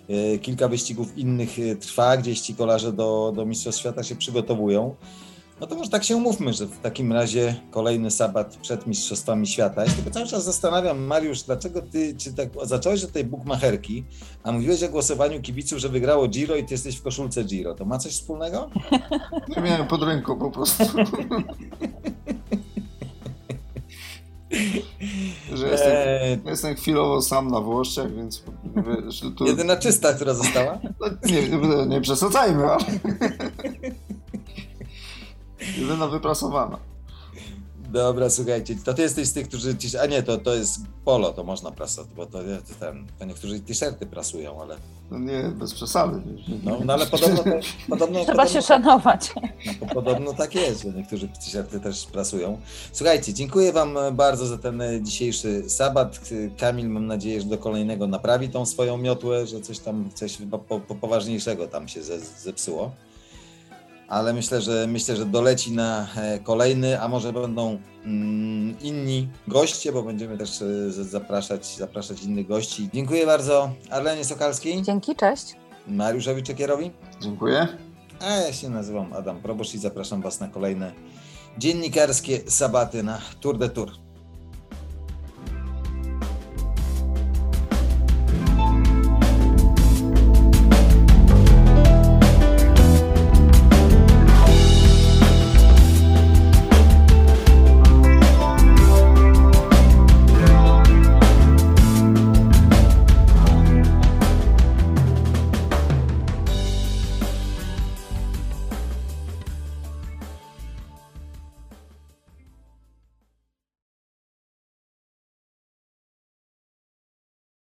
E, 0.09 0.37
kilka 0.37 0.67
wyścigów 0.67 1.17
innych 1.17 1.59
e, 1.59 1.75
trwa, 1.75 2.17
gdzieś 2.17 2.41
ci 2.41 2.55
kolarze 2.55 2.93
do, 2.93 3.33
do 3.35 3.45
Mistrzostw 3.45 3.81
Świata 3.81 4.03
się 4.03 4.15
przygotowują. 4.15 4.95
No 5.59 5.67
to 5.67 5.75
może 5.75 5.89
tak 5.89 6.03
się 6.03 6.17
umówmy, 6.17 6.53
że 6.53 6.65
w 6.65 6.79
takim 6.79 7.13
razie 7.13 7.55
kolejny 7.71 8.11
sabat 8.11 8.57
przed 8.61 8.87
Mistrzostwami 8.87 9.47
Świata. 9.47 9.83
Ja 9.83 9.89
się 9.89 9.95
tylko 9.95 10.11
cały 10.11 10.27
czas 10.27 10.43
zastanawiam, 10.43 10.99
Mariusz, 10.99 11.43
dlaczego 11.43 11.81
ty 11.81 12.15
czy 12.17 12.33
tak, 12.33 12.49
zacząłeś 12.63 13.03
od 13.03 13.11
tej 13.11 13.23
bukmacherki, 13.23 14.03
a 14.43 14.51
mówiłeś 14.51 14.83
o 14.83 14.89
głosowaniu 14.89 15.41
kibiców, 15.41 15.79
że 15.79 15.89
wygrało 15.89 16.27
Giro 16.27 16.55
i 16.55 16.65
ty 16.65 16.73
jesteś 16.73 16.95
w 16.95 17.01
koszulce 17.01 17.43
Giro. 17.43 17.73
To 17.73 17.85
ma 17.85 17.97
coś 17.97 18.11
wspólnego? 18.11 18.69
Nie 19.55 19.61
miałem 19.61 19.87
pod 19.87 20.03
ręką 20.03 20.39
po 20.39 20.51
prostu. 20.51 20.83
że 25.53 25.67
jestem, 25.67 25.91
eee... 25.91 26.39
jestem 26.45 26.75
chwilowo 26.75 27.21
sam 27.21 27.47
na 27.47 27.61
Włoszech, 27.61 28.15
więc... 28.15 28.43
Wiesz, 29.05 29.23
tu... 29.37 29.45
Jedyna 29.45 29.77
czysta, 29.77 30.13
która 30.13 30.33
została? 30.33 30.79
No, 30.99 31.07
nie, 31.23 31.49
nie, 31.49 31.85
nie 31.85 32.01
przesadzajmy, 32.01 32.65
ale... 32.65 32.77
Jedyna 35.77 36.07
wyprasowana. 36.07 36.79
Dobra, 37.91 38.29
słuchajcie, 38.29 38.75
to 38.85 38.93
ty 38.93 39.01
jesteś 39.01 39.27
z 39.27 39.33
tych, 39.33 39.47
którzy. 39.47 39.75
A 40.01 40.05
nie, 40.05 40.23
to, 40.23 40.37
to 40.37 40.55
jest 40.55 40.79
polo, 41.05 41.33
to 41.33 41.43
można 41.43 41.71
prasować, 41.71 42.11
bo 42.15 42.25
to, 42.25 42.39
to, 42.39 42.75
ten, 42.79 43.07
to 43.19 43.25
niektórzy 43.25 43.59
t-shirty 43.59 44.05
prasują, 44.05 44.61
ale. 44.61 44.75
No 45.11 45.19
nie, 45.19 45.43
bez 45.43 45.73
przesady. 45.73 46.21
No, 46.63 46.77
no 46.85 46.93
ale 46.93 47.05
podobno. 47.05 47.37
To, 47.37 47.49
podobno 47.89 48.19
Trzeba 48.19 48.37
podobno, 48.37 48.61
się 48.61 48.61
szanować. 48.61 49.33
No, 49.81 49.87
podobno 49.93 50.33
tak 50.33 50.55
jest, 50.55 50.83
że 50.83 50.89
niektórzy 50.89 51.27
t-shirty 51.27 51.79
też 51.79 52.05
prasują. 52.05 52.61
Słuchajcie, 52.91 53.33
dziękuję 53.33 53.73
Wam 53.73 53.97
bardzo 54.11 54.45
za 54.45 54.57
ten 54.57 54.81
dzisiejszy 55.01 55.69
sabat. 55.69 56.19
Kamil, 56.57 56.89
mam 56.89 57.07
nadzieję, 57.07 57.41
że 57.41 57.47
do 57.47 57.57
kolejnego 57.57 58.07
naprawi 58.07 58.49
tą 58.49 58.65
swoją 58.65 58.97
miotłę, 58.97 59.47
że 59.47 59.61
coś 59.61 59.79
tam, 59.79 60.09
coś 60.13 60.37
po, 60.51 60.59
po, 60.59 60.95
poważniejszego 60.95 61.67
tam 61.67 61.87
się 61.87 62.01
zepsuło 62.37 62.91
ale 64.09 64.33
myślę, 64.33 64.61
że 64.61 64.87
myślę, 64.87 65.15
że 65.15 65.25
doleci 65.25 65.71
na 65.71 66.07
e, 66.15 66.39
kolejny, 66.39 67.01
a 67.01 67.07
może 67.07 67.33
będą 67.33 67.79
mm, 68.05 68.79
inni 68.81 69.27
goście, 69.47 69.91
bo 69.91 70.03
będziemy 70.03 70.37
też 70.37 70.61
e, 70.61 70.91
zapraszać, 70.91 71.75
zapraszać 71.75 72.23
innych 72.23 72.47
gości. 72.47 72.89
Dziękuję 72.93 73.25
bardzo 73.25 73.71
Arlenie 73.89 74.25
Sokalskiej. 74.25 74.81
Dzięki, 74.81 75.15
cześć. 75.15 75.55
Mariuszowi 75.87 76.43
Czekierowi. 76.43 76.91
Dziękuję. 77.21 77.67
A 78.21 78.31
ja 78.31 78.53
się 78.53 78.69
nazywam 78.69 79.13
Adam 79.13 79.41
Probosz 79.41 79.75
i 79.75 79.77
zapraszam 79.77 80.21
Was 80.21 80.39
na 80.39 80.47
kolejne 80.47 80.91
dziennikarskie 81.57 82.39
sabaty 82.51 83.03
na 83.03 83.21
Tour 83.39 83.57
de 83.57 83.69
Tour. 83.69 83.91